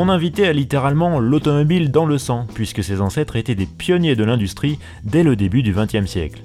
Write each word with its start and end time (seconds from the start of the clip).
Mon 0.00 0.08
invité 0.08 0.46
a 0.46 0.54
littéralement 0.54 1.20
l'automobile 1.20 1.90
dans 1.90 2.06
le 2.06 2.16
sang, 2.16 2.46
puisque 2.54 2.82
ses 2.82 3.02
ancêtres 3.02 3.36
étaient 3.36 3.54
des 3.54 3.66
pionniers 3.66 4.16
de 4.16 4.24
l'industrie 4.24 4.78
dès 5.04 5.22
le 5.22 5.36
début 5.36 5.62
du 5.62 5.74
XXe 5.74 6.06
siècle. 6.10 6.40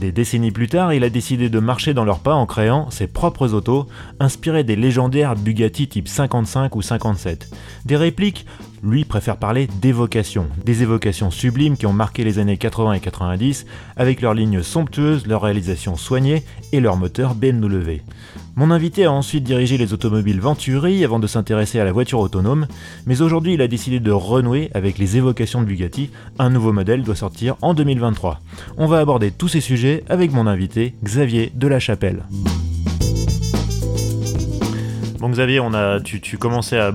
Des 0.00 0.12
décennies 0.12 0.52
plus 0.52 0.68
tard, 0.68 0.92
il 0.92 1.02
a 1.02 1.10
décidé 1.10 1.48
de 1.48 1.58
marcher 1.58 1.92
dans 1.92 2.04
leurs 2.04 2.20
pas 2.20 2.34
en 2.34 2.46
créant 2.46 2.88
ses 2.92 3.08
propres 3.08 3.52
autos, 3.52 3.88
inspirées 4.20 4.62
des 4.62 4.76
légendaires 4.76 5.34
Bugatti 5.34 5.88
type 5.88 6.06
55 6.06 6.76
ou 6.76 6.82
57. 6.82 7.50
Des 7.84 7.96
répliques 7.96 8.46
lui 8.84 9.04
préfère 9.04 9.38
parler 9.38 9.66
d'évocations, 9.66 10.46
des 10.64 10.84
évocations 10.84 11.32
sublimes 11.32 11.76
qui 11.76 11.86
ont 11.86 11.92
marqué 11.92 12.22
les 12.22 12.38
années 12.38 12.58
80 12.58 12.92
et 12.92 13.00
90 13.00 13.66
avec 13.96 14.20
leurs 14.20 14.34
lignes 14.34 14.62
somptueuses, 14.62 15.26
leur 15.26 15.42
réalisation 15.42 15.96
soignée 15.96 16.44
et 16.70 16.78
leur 16.78 16.96
moteur 16.96 17.34
BMW. 17.34 18.02
Mon 18.60 18.70
invité 18.70 19.06
a 19.06 19.12
ensuite 19.12 19.44
dirigé 19.44 19.78
les 19.78 19.94
automobiles 19.94 20.38
Venturi 20.38 21.02
avant 21.02 21.18
de 21.18 21.26
s'intéresser 21.26 21.80
à 21.80 21.84
la 21.86 21.92
voiture 21.92 22.18
autonome, 22.18 22.66
mais 23.06 23.22
aujourd'hui 23.22 23.54
il 23.54 23.62
a 23.62 23.68
décidé 23.68 24.00
de 24.00 24.12
renouer 24.12 24.68
avec 24.74 24.98
les 24.98 25.16
évocations 25.16 25.62
de 25.62 25.64
Bugatti. 25.64 26.10
Un 26.38 26.50
nouveau 26.50 26.70
modèle 26.70 27.02
doit 27.02 27.16
sortir 27.16 27.56
en 27.62 27.72
2023. 27.72 28.38
On 28.76 28.86
va 28.86 28.98
aborder 28.98 29.30
tous 29.30 29.48
ces 29.48 29.62
sujets 29.62 30.04
avec 30.10 30.30
mon 30.30 30.46
invité 30.46 30.92
Xavier 31.02 31.50
de 31.54 31.68
la 31.68 31.80
Chapelle. 31.80 32.24
Bon 35.20 35.28
Xavier, 35.28 35.60
on 35.60 35.74
a, 35.74 36.00
tu, 36.00 36.22
tu 36.22 36.38
commençais 36.38 36.78
à, 36.78 36.90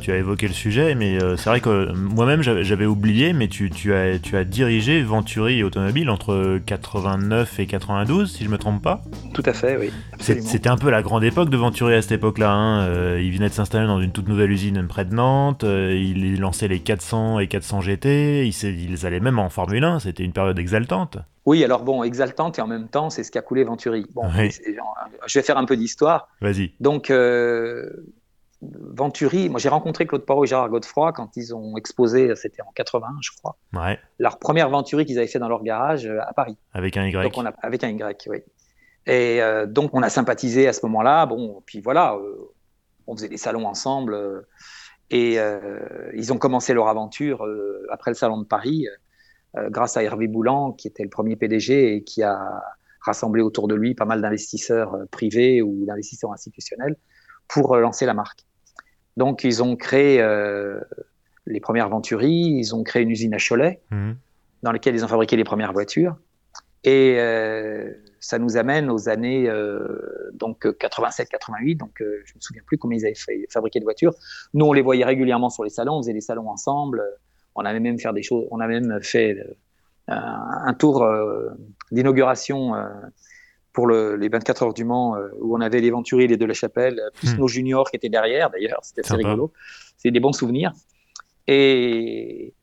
tu 0.00 0.10
as 0.10 0.16
évoqué 0.16 0.48
le 0.48 0.52
sujet, 0.52 0.96
mais 0.96 1.22
euh, 1.22 1.36
c'est 1.36 1.48
vrai 1.48 1.60
que 1.60 1.92
moi-même 1.92 2.42
j'avais 2.42 2.86
oublié, 2.86 3.32
mais 3.32 3.46
tu, 3.46 3.70
tu, 3.70 3.94
as, 3.94 4.18
tu 4.18 4.36
as 4.36 4.42
dirigé 4.42 5.00
Venturi 5.00 5.62
Automobile 5.62 6.10
entre 6.10 6.58
89 6.66 7.60
et 7.60 7.66
92, 7.66 8.32
si 8.32 8.42
je 8.42 8.48
me 8.48 8.58
trompe 8.58 8.82
pas. 8.82 9.04
Tout 9.32 9.44
à 9.46 9.52
fait, 9.52 9.76
oui. 9.76 9.92
C'était 10.18 10.68
un 10.68 10.76
peu 10.76 10.90
la 10.90 11.02
grande 11.02 11.22
époque 11.22 11.50
de 11.50 11.56
Venturi 11.56 11.94
à 11.94 12.02
cette 12.02 12.10
époque-là. 12.10 12.50
Hein. 12.50 12.80
Euh, 12.80 13.22
il 13.22 13.32
venait 13.32 13.48
de 13.48 13.54
s'installer 13.54 13.86
dans 13.86 14.00
une 14.00 14.10
toute 14.10 14.26
nouvelle 14.26 14.50
usine 14.50 14.84
près 14.88 15.04
de 15.04 15.14
Nantes. 15.14 15.62
Euh, 15.62 15.94
il 15.96 16.40
lançait 16.40 16.66
les 16.66 16.80
400 16.80 17.38
et 17.38 17.46
400 17.46 17.82
GT. 17.82 18.44
Ils, 18.44 18.64
ils 18.64 19.06
allaient 19.06 19.20
même 19.20 19.38
en 19.38 19.50
Formule 19.50 19.84
1. 19.84 20.00
C'était 20.00 20.24
une 20.24 20.32
période 20.32 20.58
exaltante. 20.58 21.18
Oui, 21.48 21.64
alors 21.64 21.82
bon, 21.82 22.02
exaltante 22.02 22.58
et 22.58 22.60
en 22.60 22.66
même 22.66 22.88
temps, 22.88 23.08
c'est 23.08 23.24
ce 23.24 23.30
qui 23.30 23.38
a 23.38 23.40
coulé 23.40 23.64
Venturi. 23.64 24.04
Bon, 24.12 24.28
je 24.28 25.38
vais 25.38 25.42
faire 25.42 25.56
un 25.56 25.64
peu 25.64 25.78
d'histoire. 25.78 26.28
Vas-y. 26.42 26.74
Donc, 26.78 27.08
euh, 27.08 27.88
Venturi, 28.60 29.48
moi 29.48 29.58
j'ai 29.58 29.70
rencontré 29.70 30.06
Claude 30.06 30.26
Poirot 30.26 30.44
et 30.44 30.46
Gérard 30.46 30.68
Godefroy 30.68 31.14
quand 31.14 31.38
ils 31.38 31.54
ont 31.54 31.78
exposé, 31.78 32.36
c'était 32.36 32.60
en 32.60 32.70
81, 32.74 33.16
je 33.22 33.30
crois. 33.38 33.56
Ouais. 33.72 33.98
Leur 34.18 34.38
première 34.38 34.68
Venturi 34.68 35.06
qu'ils 35.06 35.16
avaient 35.16 35.26
fait 35.26 35.38
dans 35.38 35.48
leur 35.48 35.62
garage 35.62 36.04
euh, 36.04 36.20
à 36.20 36.34
Paris. 36.34 36.58
Avec 36.74 36.98
un 36.98 37.06
Y. 37.06 37.22
Donc 37.22 37.38
on 37.38 37.46
a, 37.46 37.54
avec 37.62 37.82
un 37.82 37.88
Y, 37.88 38.28
oui. 38.28 38.42
Et 39.06 39.40
euh, 39.40 39.64
donc 39.64 39.92
on 39.94 40.02
a 40.02 40.10
sympathisé 40.10 40.68
à 40.68 40.74
ce 40.74 40.84
moment-là. 40.84 41.24
Bon, 41.24 41.62
puis 41.64 41.80
voilà, 41.80 42.14
on 43.06 43.16
faisait 43.16 43.30
des 43.30 43.38
salons 43.38 43.66
ensemble. 43.66 44.44
et 45.08 45.38
ils 46.12 46.30
ont 46.30 46.38
commencé 46.38 46.74
leur 46.74 46.88
aventure 46.88 47.42
après 47.90 48.10
le 48.10 48.16
salon 48.16 48.36
de 48.36 48.44
Paris 48.44 48.86
grâce 49.56 49.96
à 49.96 50.02
Hervé 50.02 50.28
Boulan, 50.28 50.72
qui 50.72 50.88
était 50.88 51.02
le 51.02 51.08
premier 51.08 51.36
PDG 51.36 51.94
et 51.94 52.02
qui 52.04 52.22
a 52.22 52.62
rassemblé 53.00 53.42
autour 53.42 53.68
de 53.68 53.74
lui 53.74 53.94
pas 53.94 54.04
mal 54.04 54.20
d'investisseurs 54.20 54.94
euh, 54.94 55.04
privés 55.10 55.62
ou 55.62 55.84
d'investisseurs 55.86 56.32
institutionnels 56.32 56.96
pour 57.48 57.74
euh, 57.74 57.80
lancer 57.80 58.06
la 58.06 58.14
marque. 58.14 58.40
Donc, 59.16 59.42
ils 59.42 59.62
ont 59.64 59.74
créé 59.74 60.24
les 61.46 61.58
premières 61.58 61.88
Venturi, 61.88 62.30
ils 62.30 62.72
ont 62.76 62.84
créé 62.84 63.02
une 63.02 63.10
usine 63.10 63.34
à 63.34 63.38
Cholet, 63.38 63.80
mmh. 63.90 64.12
dans 64.62 64.70
laquelle 64.70 64.94
ils 64.94 65.04
ont 65.04 65.08
fabriqué 65.08 65.36
les 65.36 65.42
premières 65.42 65.72
voitures. 65.72 66.16
Et 66.84 67.18
ça 68.20 68.38
nous 68.38 68.56
amène 68.56 68.88
aux 68.92 69.08
années 69.08 69.50
donc 70.34 70.66
87-88. 70.66 71.78
Donc, 71.78 71.96
je 71.98 72.32
me 72.32 72.40
souviens 72.40 72.62
plus 72.64 72.78
combien 72.78 72.96
ils 72.96 73.06
avaient 73.06 73.46
fabriqué 73.50 73.80
de 73.80 73.84
voitures. 73.84 74.14
Nous, 74.54 74.64
on 74.64 74.72
les 74.72 74.82
voyait 74.82 75.04
régulièrement 75.04 75.50
sur 75.50 75.64
les 75.64 75.70
salons, 75.70 75.94
on 75.94 76.02
faisait 76.02 76.12
des 76.12 76.20
salons 76.20 76.48
ensemble. 76.48 77.02
On 77.54 77.64
avait 77.64 77.80
même 77.80 77.98
fait 77.98 78.12
des 78.12 78.22
choses, 78.22 78.46
on 78.50 78.60
avait 78.60 78.80
même 78.80 79.02
fait 79.02 79.36
euh, 80.10 80.14
un 80.14 80.72
tour 80.74 81.02
euh, 81.02 81.50
d'inauguration 81.90 82.74
euh, 82.74 82.88
pour 83.74 83.88
les 83.88 84.28
24 84.28 84.62
heures 84.62 84.74
du 84.74 84.84
Mans 84.84 85.16
où 85.40 85.56
on 85.56 85.60
avait 85.60 85.80
les 85.80 85.90
Venturi, 85.90 86.26
les 86.26 86.36
de 86.36 86.44
la 86.44 86.54
Chapelle, 86.54 87.00
plus 87.14 87.34
hmm. 87.34 87.38
nos 87.38 87.46
juniors 87.46 87.90
qui 87.90 87.96
étaient 87.96 88.08
derrière 88.08 88.50
d'ailleurs, 88.50 88.80
c'était 88.82 89.02
assez 89.02 89.14
rigolo. 89.14 89.52
C'est 89.96 90.10
des 90.10 90.20
bons 90.20 90.32
souvenirs. 90.32 90.72
Et 91.46 92.54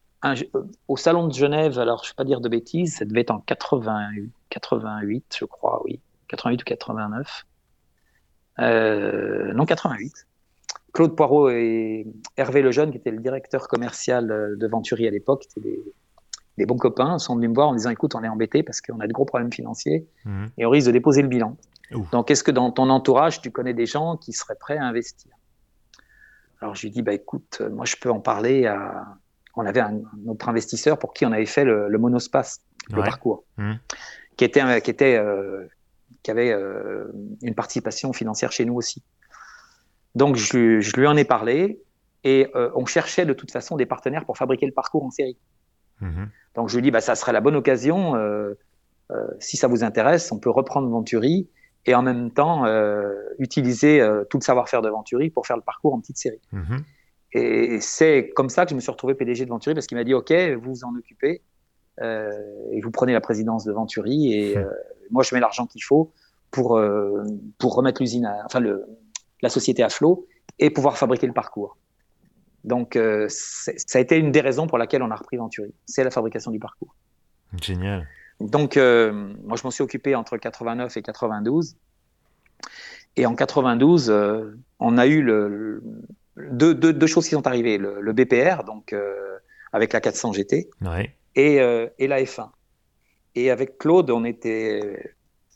au 0.87 0.97
salon 0.97 1.27
de 1.27 1.33
Genève, 1.33 1.79
alors 1.79 2.03
je 2.03 2.09
ne 2.09 2.11
vais 2.11 2.15
pas 2.15 2.23
dire 2.25 2.41
de 2.41 2.49
bêtises, 2.49 2.97
ça 2.97 3.05
devait 3.05 3.21
être 3.21 3.31
en 3.31 3.39
88, 3.39 4.31
88 4.49 5.37
je 5.39 5.45
crois, 5.45 5.81
oui, 5.85 6.01
88 6.27 6.61
ou 6.61 6.65
89. 6.65 7.45
non, 8.59 9.65
88. 9.65 10.27
Claude 10.95 11.15
Poirot 11.15 11.49
et 11.49 12.07
Hervé 12.37 12.61
Lejeune, 12.61 12.91
qui 12.91 12.97
était 12.97 13.11
le 13.11 13.19
directeur 13.19 13.67
commercial 13.67 14.31
euh, 14.31 14.55
de 14.55 14.67
Venturi 14.67 15.07
à 15.07 15.11
l'époque, 15.11 15.45
étaient 15.45 15.81
des, 16.57 16.65
bons 16.65 16.77
copains, 16.77 17.19
sont 17.19 17.35
venus 17.35 17.49
me 17.49 17.55
voir 17.55 17.67
en 17.67 17.75
disant 17.75 17.89
écoute, 17.89 18.15
on 18.15 18.23
est 18.23 18.29
embêté 18.29 18.63
parce 18.63 18.79
qu'on 18.79 19.01
a 19.01 19.07
de 19.07 19.11
gros 19.11 19.25
problèmes 19.25 19.51
financiers 19.51 20.07
mhm. 20.23 20.51
et 20.57 20.65
on 20.65 20.69
risque 20.69 20.87
de 20.87 20.93
déposer 20.93 21.21
le 21.21 21.27
bilan. 21.27 21.57
Donc, 22.11 22.31
est-ce 22.31 22.43
que 22.43 22.51
dans 22.51 22.71
ton 22.71 22.89
entourage, 22.89 23.41
tu 23.41 23.51
connais 23.51 23.73
des 23.73 23.85
gens 23.85 24.17
qui 24.17 24.31
seraient 24.31 24.55
prêts 24.55 24.77
à 24.77 24.85
investir? 24.85 25.31
Alors, 26.61 26.75
je 26.75 26.83
lui 26.83 26.89
dis 26.89 27.01
bah, 27.01 27.13
écoute, 27.13 27.57
euh, 27.61 27.69
moi, 27.69 27.85
je 27.85 27.95
peux 27.97 28.09
en 28.09 28.21
parler 28.21 28.65
à. 28.65 29.05
On 29.57 29.65
avait 29.65 29.81
un, 29.81 30.01
autre 30.27 30.49
investisseur 30.49 30.97
pour 30.97 31.13
qui 31.13 31.25
on 31.25 31.31
avait 31.31 31.45
fait 31.45 31.63
le, 31.63 31.89
monospace, 31.97 32.61
le 32.89 33.01
parcours, 33.01 33.45
mhm. 33.57 33.79
qui 34.35 34.43
était, 34.43 34.81
qui 34.81 34.91
était, 34.91 35.15
euh, 35.15 35.65
qui 36.23 36.31
avait 36.31 36.53
une 37.41 37.55
participation 37.55 38.11
financière 38.11 38.51
chez 38.51 38.65
nous 38.65 38.75
aussi. 38.75 39.01
Donc 40.15 40.37
je, 40.37 40.97
lui 40.97 41.07
en 41.07 41.17
ai 41.17 41.25
parlé 41.25 41.81
et 42.23 42.47
euh, 42.55 42.71
on 42.75 42.85
cherchait 42.85 43.25
de 43.25 43.33
toute 43.33 43.51
façon 43.51 43.75
des 43.75 43.85
partenaires 43.85 44.25
pour 44.25 44.37
fabriquer 44.37 44.65
le 44.65 44.71
parcours 44.71 45.03
en 45.03 45.11
série. 45.11 45.37
Mhm. 46.01 46.29
Donc 46.55 46.69
je 46.69 46.75
lui 46.75 46.81
dis 46.81 46.91
bah 46.91 47.01
ça 47.01 47.15
serait 47.15 47.33
la 47.33 47.41
bonne 47.41 47.55
occasion 47.55 48.15
euh, 48.15 48.53
euh, 49.11 49.27
si 49.39 49.57
ça 49.57 49.67
vous 49.67 49.83
intéresse, 49.83 50.31
on 50.31 50.39
peut 50.39 50.49
reprendre 50.49 50.89
Venturi 50.89 51.49
et 51.85 51.93
en 51.93 52.01
même 52.01 52.31
temps 52.31 52.65
utiliser 53.37 54.03
tout 54.31 54.39
le 54.39 54.43
savoir-faire 54.43 54.81
de 54.81 54.89
Venturi 54.89 55.29
pour 55.29 55.45
faire 55.45 55.55
le 55.55 55.61
parcours 55.61 55.93
en 55.93 55.99
petite 55.99 56.17
série. 56.17 56.41
Mhm. 56.51 56.83
Et 57.33 57.79
c'est 57.79 58.31
comme 58.35 58.49
ça 58.49 58.65
que 58.65 58.71
je 58.71 58.75
me 58.75 58.79
suis 58.79 58.91
retrouvé 58.91 59.13
PDG 59.13 59.45
de 59.45 59.49
Venturi 59.49 59.75
parce 59.75 59.85
qu'il 59.85 59.97
m'a 59.97 60.03
dit 60.03 60.15
OK, 60.15 60.31
vous 60.31 60.73
vous 60.73 60.83
en 60.83 60.95
occupez 60.95 61.43
et 62.01 62.81
vous 62.81 62.91
prenez 62.91 63.13
la 63.13 63.21
présidence 63.21 63.65
de 63.65 63.71
Venturi 63.71 64.33
et 64.33 64.57
mhm. 64.57 64.65
moi 65.11 65.21
je 65.21 65.35
mets 65.35 65.41
l'argent 65.41 65.67
qu'il 65.67 65.83
faut 65.83 66.11
pour 66.49 66.81
pour 67.59 67.75
remettre 67.75 68.01
l'usine, 68.01 68.27
enfin 68.45 68.59
le 68.59 68.87
la 69.45 69.49
société 69.49 69.83
à 69.83 69.89
flot 69.89 70.27
et 70.59 70.69
pouvoir 70.71 70.97
fabriquer 70.97 71.27
le 71.27 71.33
parcours. 71.33 71.77
Donc, 72.63 72.95
euh, 72.95 73.27
ça 73.29 73.99
a 73.99 74.01
été 74.01 74.17
une 74.17 74.31
des 74.31 74.41
raisons 74.41 74.65
pour 74.65 74.79
laquelle 74.79 75.03
on 75.03 75.11
a 75.11 75.15
repris 75.15 75.37
Venturi. 75.37 75.71
C'est 75.85 76.03
la 76.03 76.09
fabrication 76.09 76.49
du 76.49 76.59
parcours. 76.59 76.95
Génial. 77.61 78.07
Donc, 78.39 78.75
euh, 78.75 79.11
moi, 79.43 79.55
je 79.55 79.63
m'en 79.63 79.71
suis 79.71 79.83
occupé 79.83 80.15
entre 80.15 80.37
89 80.37 80.97
et 80.97 81.01
92. 81.03 81.77
Et 83.17 83.27
en 83.27 83.35
92, 83.35 84.09
euh, 84.09 84.57
on 84.79 84.97
a 84.97 85.05
eu 85.05 85.21
le, 85.21 85.83
deux, 86.35 86.73
deux, 86.73 87.07
choses 87.07 87.25
qui 87.25 87.35
sont 87.35 87.45
arrivées. 87.45 87.77
Le, 87.77 88.13
BPR, 88.13 88.63
donc 88.63 88.95
avec 89.71 89.93
la 89.93 90.01
400 90.01 90.33
GT, 90.33 90.69
et, 91.35 91.55
et 91.55 92.07
la 92.07 92.21
F1. 92.23 92.49
Et 93.35 93.51
avec 93.51 93.77
Claude, 93.77 94.09
on 94.09 94.25
était 94.25 95.14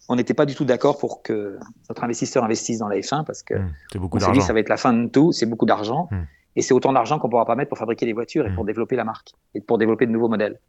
on 0.10 0.16
n'était 0.16 0.34
pas 0.34 0.48
du 0.48 0.56
tout 0.56 0.66
d'accord 0.66 0.98
pour 0.98 1.22
que 1.22 1.58
notre 1.88 2.04
investisseur 2.04 2.44
investisse 2.44 2.80
dans 2.80 2.88
la 2.88 2.98
F1 2.98 3.24
parce 3.24 3.44
que 3.44 3.54
mmh, 3.54 4.10
on 4.12 4.20
s'est 4.20 4.32
dit 4.32 4.42
ça 4.42 4.54
va 4.54 4.60
être 4.60 4.70
la 4.70 4.78
fin 4.78 4.92
de 4.92 5.08
tout, 5.08 5.32
c'est 5.32 5.46
beaucoup 5.46 5.68
d'argent 5.68 6.10
mmh. 6.12 6.18
et 6.56 6.62
c'est 6.64 6.74
autant 6.74 6.92
d'argent 6.92 7.20
qu'on 7.20 7.28
ne 7.28 7.32
pourra 7.32 7.46
pas 7.46 7.56
mettre 7.56 7.70
pour 7.70 7.78
fabriquer 7.78 8.08
des 8.08 8.14
voitures 8.14 8.48
et 8.48 8.54
pour 8.54 8.64
mmh. 8.64 8.68
développer 8.68 8.96
la 8.96 9.04
marque 9.04 9.34
et 9.54 9.62
pour 9.62 9.78
développer 9.78 10.08
de 10.08 10.12
nouveaux 10.12 10.28
modèles. 10.28 10.60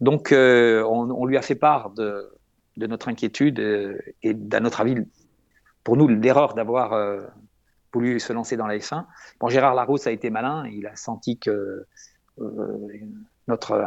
Donc 0.00 0.32
euh, 0.32 0.84
on, 0.84 1.24
lui 1.24 1.36
a 1.38 1.42
fait 1.42 1.54
part 1.54 1.90
de, 1.90 2.30
notre 2.76 3.08
inquiétude 3.08 3.60
euh, 3.60 3.98
et 4.22 4.34
d'un 4.34 4.60
notre 4.60 4.82
avis, 4.82 4.96
pour 5.82 5.96
nous, 5.96 6.06
l'erreur 6.06 6.54
d'avoir 6.54 6.92
euh, 6.92 7.22
voulu 7.94 8.20
se 8.20 8.32
lancer 8.32 8.56
dans 8.56 8.66
la 8.66 8.76
F1. 8.76 9.06
Bon, 9.40 9.48
Gérard 9.48 9.74
Larousse 9.74 10.06
a 10.06 10.10
été 10.10 10.28
malin, 10.30 10.66
il 10.68 10.86
a 10.86 10.96
senti 10.96 11.38
que 11.38 11.86
notre 13.48 13.84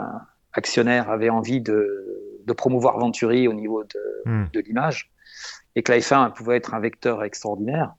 actionnaire 0.52 1.10
avait 1.10 1.32
envie 1.32 1.62
de 1.62 2.33
de 2.46 2.54
promouvoir 2.54 2.98
Venturi 2.98 3.48
au 3.48 3.54
niveau 3.54 3.84
hmm. 4.26 4.46
de, 4.52 4.60
l'image, 4.60 5.12
et 5.76 5.84
que 5.84 5.92
la 5.92 6.00
F1 6.00 6.34
pouvait 6.34 6.58
être 6.58 6.74
un 6.74 6.80
vecteur 6.80 7.24
extraordinaire. 7.24 7.94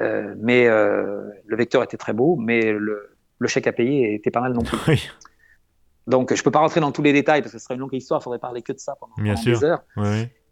Euh, 0.00 0.34
mais 0.38 0.66
euh, 0.66 1.22
le 1.46 1.56
vecteur 1.56 1.82
était 1.82 1.96
très 1.96 2.12
beau, 2.12 2.36
mais 2.36 2.72
le, 2.72 3.16
le 3.38 3.48
chèque 3.48 3.66
à 3.66 3.72
payer 3.72 4.14
était 4.14 4.30
pas 4.30 4.40
mal 4.40 4.52
non 4.52 4.62
plus. 4.62 5.12
Donc, 6.06 6.34
je 6.34 6.42
peux 6.42 6.50
pas 6.50 6.58
rentrer 6.58 6.80
dans 6.80 6.92
tous 6.92 7.02
les 7.02 7.12
détails 7.12 7.40
parce 7.40 7.52
que 7.52 7.58
ce 7.58 7.64
serait 7.64 7.74
une 7.74 7.80
longue 7.80 7.94
histoire, 7.94 8.20
il 8.20 8.24
faudrait 8.24 8.38
parler 8.38 8.60
que 8.60 8.72
de 8.72 8.78
ça 8.78 8.94
pendant, 9.00 9.14
des 9.16 9.64
heures. 9.64 9.82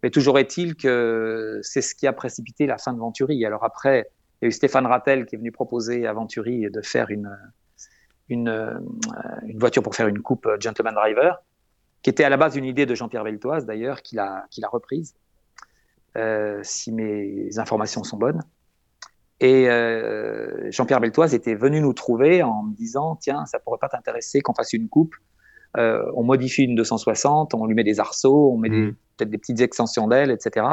Mais 0.01 0.09
toujours 0.09 0.37
est-il 0.37 0.75
que 0.75 1.59
c'est 1.61 1.81
ce 1.81 1.95
qui 1.95 2.07
a 2.07 2.13
précipité 2.13 2.65
la 2.65 2.77
fin 2.77 2.91
de 2.91 2.99
Venturi. 2.99 3.45
Alors 3.45 3.63
après, 3.63 4.09
il 4.41 4.45
y 4.45 4.47
a 4.47 4.49
eu 4.49 4.51
Stéphane 4.51 4.85
Rattel 4.85 5.25
qui 5.25 5.35
est 5.35 5.37
venu 5.37 5.51
proposer 5.51 6.07
à 6.07 6.13
Venturi 6.13 6.69
de 6.69 6.81
faire 6.81 7.09
une, 7.09 7.37
une, 8.27 8.49
euh, 8.49 8.73
une 9.45 9.59
voiture 9.59 9.83
pour 9.83 9.95
faire 9.95 10.07
une 10.07 10.21
coupe 10.21 10.49
Gentleman 10.59 10.93
Driver, 10.93 11.41
qui 12.03 12.09
était 12.09 12.25
à 12.25 12.29
la 12.29 12.37
base 12.37 12.55
une 12.55 12.65
idée 12.65 12.85
de 12.85 12.93
Jean-Pierre 12.93 13.23
Veltoise 13.23 13.65
d'ailleurs, 13.65 14.01
qu'il 14.01 14.19
a, 14.19 14.45
reprise, 14.71 15.15
euh, 16.17 16.59
si 16.61 16.91
mes 16.91 17.57
informations 17.57 18.03
sont 18.03 18.17
bonnes. 18.17 18.43
Et 19.39 19.69
euh, 19.69 20.69
Jean-Pierre 20.71 20.99
Beltoise 20.99 21.33
était 21.33 21.55
venu 21.55 21.81
nous 21.81 21.93
trouver 21.93 22.43
en 22.43 22.63
me 22.63 22.75
disant 22.75 23.15
Tiens, 23.15 23.45
ça 23.45 23.59
pourrait 23.59 23.79
pas 23.79 23.89
t'intéresser 23.89 24.41
qu'on 24.41 24.53
fasse 24.53 24.73
une 24.73 24.89
coupe. 24.89 25.15
Euh, 25.77 26.05
on 26.15 26.23
modifie 26.23 26.63
une 26.63 26.75
260, 26.75 27.55
on 27.55 27.65
lui 27.65 27.73
met 27.73 27.83
des 27.83 27.99
arceaux, 27.99 28.51
on 28.53 28.57
met 28.57 28.69
mmh. 28.69 28.95
peut-être 29.17 29.29
des 29.29 29.37
petites 29.37 29.61
extensions 29.61 30.07
d'ailes, 30.07 30.29
etc. 30.29 30.67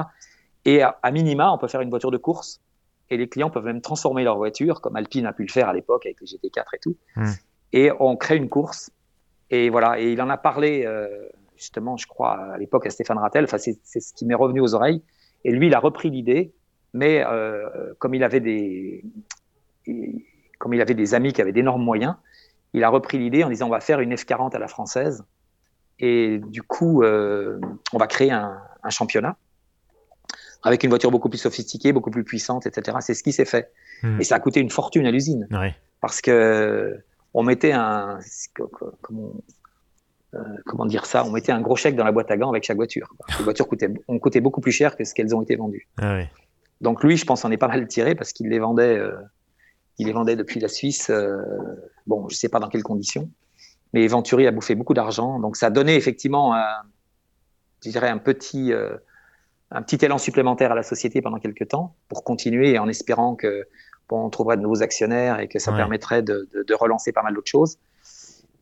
Et 0.66 0.82
à, 0.82 1.10
minima, 1.10 1.50
on 1.52 1.58
peut 1.58 1.68
faire 1.68 1.80
une 1.80 1.88
voiture 1.90 2.10
de 2.10 2.18
course. 2.18 2.60
Et 3.08 3.16
les 3.16 3.28
clients 3.28 3.50
peuvent 3.50 3.64
même 3.64 3.80
transformer 3.80 4.24
leur 4.24 4.36
voiture, 4.36 4.80
comme 4.80 4.94
Alpine 4.94 5.26
a 5.26 5.32
pu 5.32 5.42
le 5.42 5.50
faire 5.50 5.68
à 5.68 5.72
l'époque 5.72 6.06
avec 6.06 6.20
les 6.20 6.26
GT4 6.26 6.64
et 6.74 6.78
tout. 6.80 6.96
Mmh. 7.16 7.30
Et 7.72 7.90
on 7.98 8.16
crée 8.16 8.36
une 8.36 8.48
course. 8.48 8.90
Et 9.50 9.70
voilà. 9.70 10.00
Et 10.00 10.12
il 10.12 10.22
en 10.22 10.30
a 10.30 10.36
parlé, 10.36 10.84
euh, 10.86 11.08
justement, 11.56 11.96
je 11.96 12.06
crois, 12.06 12.52
à 12.54 12.58
l'époque 12.58 12.86
à 12.86 12.90
Stéphane 12.90 13.18
Rattel. 13.18 13.44
Enfin, 13.44 13.58
c'est 13.58 14.00
ce 14.00 14.14
qui 14.14 14.24
m'est 14.24 14.34
revenu 14.34 14.60
aux 14.60 14.74
oreilles. 14.74 15.02
Et 15.44 15.52
lui, 15.52 15.68
il 15.68 15.74
a 15.74 15.80
repris 15.80 16.10
l'idée 16.10 16.52
mais 16.92 17.24
euh, 17.24 17.94
comme 17.98 18.14
il 18.14 18.24
avait 18.24 18.40
des 18.40 19.04
comme 20.58 20.74
il 20.74 20.80
avait 20.80 20.94
des 20.94 21.14
amis 21.14 21.32
qui 21.32 21.40
avaient 21.40 21.52
d'énormes 21.52 21.82
moyens, 21.82 22.14
il 22.74 22.84
a 22.84 22.88
repris 22.88 23.18
l'idée 23.18 23.44
en 23.44 23.48
disant 23.48 23.66
on 23.66 23.70
va 23.70 23.80
faire 23.80 24.00
une 24.00 24.14
F40 24.14 24.54
à 24.54 24.58
la 24.58 24.68
française 24.68 25.24
et 25.98 26.40
du 26.46 26.62
coup 26.62 27.02
euh, 27.02 27.60
on 27.92 27.98
va 27.98 28.06
créer 28.06 28.30
un, 28.30 28.58
championnat 28.88 29.36
avec 30.62 30.84
une 30.84 30.90
voiture 30.90 31.10
beaucoup 31.10 31.28
plus 31.28 31.38
sophistiquée, 31.38 31.92
beaucoup 31.92 32.10
plus 32.10 32.24
puissante, 32.24 32.66
etc. 32.66 32.98
C'est 33.00 33.14
ce 33.14 33.22
qui 33.22 33.32
s'est 33.32 33.44
fait 33.44 33.72
hmm. 34.02 34.20
et 34.20 34.24
ça 34.24 34.36
a 34.36 34.40
coûté 34.40 34.60
une 34.60 34.70
fortune 34.70 35.06
à 35.06 35.10
l'usine 35.10 35.48
parce 36.00 36.20
que 36.20 36.98
on 37.34 37.42
mettait 37.42 37.72
un 37.72 38.18
comment, 39.02 39.34
euh, 40.34 40.38
comment 40.66 40.86
dire 40.86 41.06
ça 41.06 41.24
On 41.24 41.30
mettait 41.30 41.52
un 41.52 41.60
gros 41.60 41.76
chèque 41.76 41.96
dans 41.96 42.04
la 42.04 42.12
boîte 42.12 42.30
à 42.30 42.36
gants 42.36 42.50
avec 42.50 42.64
chaque 42.64 42.76
voiture. 42.76 43.14
Les 43.38 43.44
voitures 43.44 43.68
coûtaient, 43.68 43.92
ont 44.08 44.18
coûté 44.18 44.40
beaucoup 44.40 44.60
plus 44.60 44.72
cher 44.72 44.96
que 44.96 45.04
ce 45.04 45.14
qu'elles 45.14 45.34
ont 45.34 45.42
été 45.42 45.56
vendues. 45.56 45.88
Ah 45.98 46.18
donc 46.80 47.04
lui, 47.04 47.16
je 47.16 47.26
pense, 47.26 47.44
en 47.44 47.50
est 47.50 47.58
pas 47.58 47.68
mal 47.68 47.86
tiré 47.88 48.14
parce 48.14 48.32
qu'il 48.32 48.48
les 48.48 48.58
vendait, 48.58 48.98
euh, 48.98 49.12
il 49.98 50.06
les 50.06 50.12
vendait 50.12 50.36
depuis 50.36 50.60
la 50.60 50.68
Suisse. 50.68 51.10
Euh, 51.10 51.36
bon, 52.06 52.28
je 52.28 52.36
sais 52.36 52.48
pas 52.48 52.58
dans 52.58 52.68
quelles 52.68 52.82
conditions, 52.82 53.30
mais 53.92 54.06
Venturi 54.06 54.46
a 54.46 54.50
bouffé 54.50 54.74
beaucoup 54.74 54.94
d'argent. 54.94 55.38
Donc 55.40 55.56
ça 55.56 55.66
a 55.66 55.70
donné 55.70 55.96
effectivement, 55.96 56.54
un, 56.54 56.82
je 57.84 57.90
dirais, 57.90 58.08
un 58.08 58.18
petit, 58.18 58.72
un 59.70 59.82
petit 59.82 60.04
élan 60.04 60.18
supplémentaire 60.18 60.72
à 60.72 60.74
la 60.74 60.82
société 60.82 61.20
pendant 61.20 61.38
quelques 61.38 61.68
temps 61.68 61.96
pour 62.08 62.24
continuer 62.24 62.78
en 62.78 62.88
espérant 62.88 63.36
que 63.36 63.66
bon, 64.10 64.26
on 64.26 64.30
trouverait 64.30 64.56
de 64.56 64.62
nouveaux 64.62 64.82
actionnaires 64.82 65.40
et 65.40 65.48
que 65.48 65.58
ça 65.58 65.72
permettrait 65.72 66.22
de, 66.22 66.48
de, 66.52 66.62
de, 66.64 66.74
relancer 66.74 67.12
pas 67.12 67.22
mal 67.22 67.32
d'autres 67.32 67.50
choses. 67.50 67.78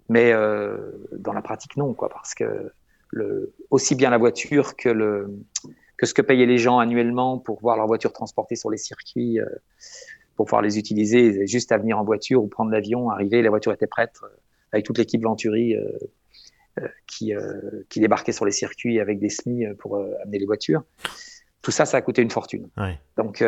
Mais 0.09 0.33
euh, 0.33 0.77
dans 1.12 1.33
la 1.33 1.43
pratique, 1.43 1.77
non, 1.77 1.95
quoi, 1.95 2.09
parce 2.09 2.35
que 2.35 2.71
le, 3.11 3.53
aussi 3.71 3.95
bien 3.95 4.11
la 4.11 4.19
voiture 4.19 4.77
que 4.77 4.89
le 4.89 5.31
que 5.97 6.06
ce 6.06 6.15
que 6.15 6.23
payaient 6.23 6.47
les 6.47 6.59
gens 6.59 6.79
annuellement 6.79 7.39
pour 7.39 7.61
voir 7.61 7.77
leur 7.77 7.87
voiture 7.87 8.12
transportée 8.12 8.55
sur 8.55 8.71
les 8.71 8.77
circuits, 8.77 9.41
euh, 9.41 9.47
pour 10.37 10.47
pouvoir 10.47 10.62
les 10.62 10.79
utiliser, 10.79 11.47
juste 11.47 11.73
à 11.73 11.79
venir 11.79 11.99
en 11.99 12.05
voiture 12.05 12.43
ou 12.43 12.47
prendre 12.47 12.71
l'avion, 12.71 13.11
arriver, 13.11 13.43
la 13.43 13.50
voiture 13.50 13.73
était 13.73 13.89
prête 13.89 14.15
euh, 14.23 14.29
avec 14.71 14.87
toute 14.87 14.97
l'équipe 14.97 15.21
Venturi 15.23 15.75
euh, 15.75 16.87
qui, 17.09 17.33
qui 17.89 17.99
débarquait 17.99 18.31
sur 18.31 18.45
les 18.45 18.53
circuits 18.53 19.00
avec 19.00 19.19
des 19.19 19.31
SMI 19.31 19.67
pour 19.81 19.97
amener 20.23 20.39
les 20.39 20.47
voitures. 20.47 20.85
Tout 21.61 21.73
ça, 21.73 21.85
ça 21.85 21.97
a 21.97 22.00
coûté 22.03 22.23
une 22.23 22.31
fortune. 22.31 22.69
Donc 23.17 23.43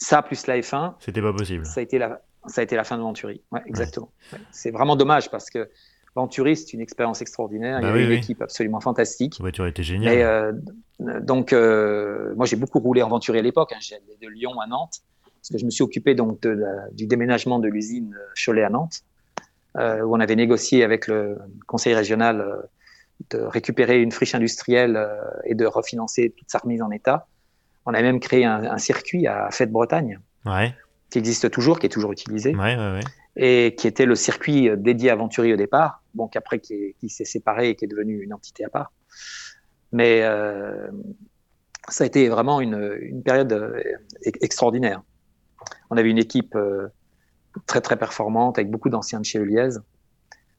ça 0.00 0.22
plus 0.22 0.46
la 0.46 0.58
F1, 0.58 0.94
c'était 0.98 1.22
pas 1.22 1.32
possible. 1.32 1.64
Ça 1.66 1.80
a 1.80 1.82
été 1.82 1.98
la, 1.98 2.20
ça 2.46 2.62
a 2.62 2.64
été 2.64 2.74
la 2.74 2.84
fin 2.84 2.96
de 2.96 3.02
Venturi. 3.02 3.42
Ouais, 3.52 3.60
exactement. 3.66 4.10
C'est 4.50 4.70
vraiment 4.70 4.96
dommage 4.96 5.30
parce 5.30 5.50
que 5.50 5.68
Venturiste, 6.16 6.72
une 6.72 6.80
expérience 6.80 7.20
extraordinaire. 7.20 7.78
il 7.78 7.82
y 7.82 7.84
bah 7.84 7.90
avait 7.90 8.04
une 8.04 8.12
équipe 8.12 8.42
absolument 8.42 8.80
fantastique. 8.80 9.38
La 9.38 9.44
voiture 9.44 9.66
était 9.66 9.84
géniale. 9.84 10.14
Et, 10.14 10.22
euh, 10.22 10.52
donc, 11.20 11.52
euh, 11.52 12.34
moi, 12.34 12.46
j'ai 12.46 12.56
beaucoup 12.56 12.80
roulé 12.80 13.02
en 13.02 13.08
Venturi 13.08 13.38
à 13.38 13.42
l'époque. 13.42 13.72
Hein. 13.72 13.78
J'allais 13.80 14.02
de 14.20 14.28
Lyon 14.28 14.58
à 14.60 14.66
Nantes, 14.66 15.02
parce 15.24 15.50
que 15.52 15.58
je 15.58 15.64
me 15.64 15.70
suis 15.70 15.84
occupé 15.84 16.14
donc 16.14 16.40
de 16.42 16.60
du 16.92 17.06
déménagement 17.06 17.60
de 17.60 17.68
l'usine 17.68 18.16
Cholet 18.34 18.64
à 18.64 18.70
Nantes, 18.70 19.02
euh, 19.76 20.02
où 20.02 20.16
on 20.16 20.20
avait 20.20 20.34
négocié 20.34 20.82
avec 20.82 21.06
le 21.06 21.38
conseil 21.66 21.94
régional 21.94 22.44
de 23.30 23.38
récupérer 23.38 24.02
une 24.02 24.10
friche 24.10 24.34
industrielle 24.34 24.98
et 25.44 25.54
de 25.54 25.66
refinancer 25.66 26.34
toute 26.36 26.50
sa 26.50 26.58
remise 26.58 26.82
en 26.82 26.90
état. 26.90 27.28
On 27.86 27.94
a 27.94 28.02
même 28.02 28.20
créé 28.20 28.44
un, 28.44 28.78
circuit 28.78 29.26
à 29.26 29.50
Fête 29.50 29.72
Bretagne, 29.72 30.20
qui 31.10 31.18
existe 31.18 31.50
toujours, 31.50 31.78
qui 31.78 31.86
est 31.86 31.90
toujours 31.90 32.12
utilisé. 32.12 32.54
Ouais, 32.54 32.76
ouais, 32.76 33.00
et 33.36 33.74
qui 33.76 33.86
était 33.86 34.06
le 34.06 34.14
circuit 34.14 34.70
dédié 34.76 35.10
à 35.10 35.16
Venturi 35.16 35.52
au 35.52 35.56
départ, 35.56 36.02
bon, 36.14 36.28
qu'après 36.28 36.58
qui, 36.58 36.94
s'est 37.08 37.24
séparé 37.24 37.70
et 37.70 37.74
qui 37.76 37.84
est 37.84 37.88
devenu 37.88 38.22
une 38.22 38.34
entité 38.34 38.64
à 38.64 38.68
part. 38.68 38.92
Mais 39.92 40.22
euh, 40.22 40.88
ça 41.88 42.04
a 42.04 42.06
été 42.06 42.28
vraiment 42.28 42.60
une, 42.60 42.98
une, 43.00 43.22
période 43.22 43.52
euh, 43.52 43.82
extraordinaire. 44.24 45.02
On 45.90 45.96
avait 45.96 46.10
une 46.10 46.18
équipe 46.18 46.54
euh, 46.54 46.88
très 47.66 47.80
très 47.80 47.96
performante 47.96 48.58
avec 48.58 48.70
beaucoup 48.70 48.90
d'anciens 48.90 49.20
de 49.20 49.24
chez 49.24 49.38
Uliez 49.38 49.78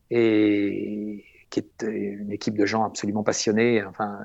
et 0.09 1.23
qui 1.49 1.59
était 1.59 1.87
une 1.87 2.31
équipe 2.31 2.57
de 2.57 2.65
gens 2.65 2.83
absolument 2.83 3.23
passionnés. 3.23 3.83
Enfin, 3.83 4.19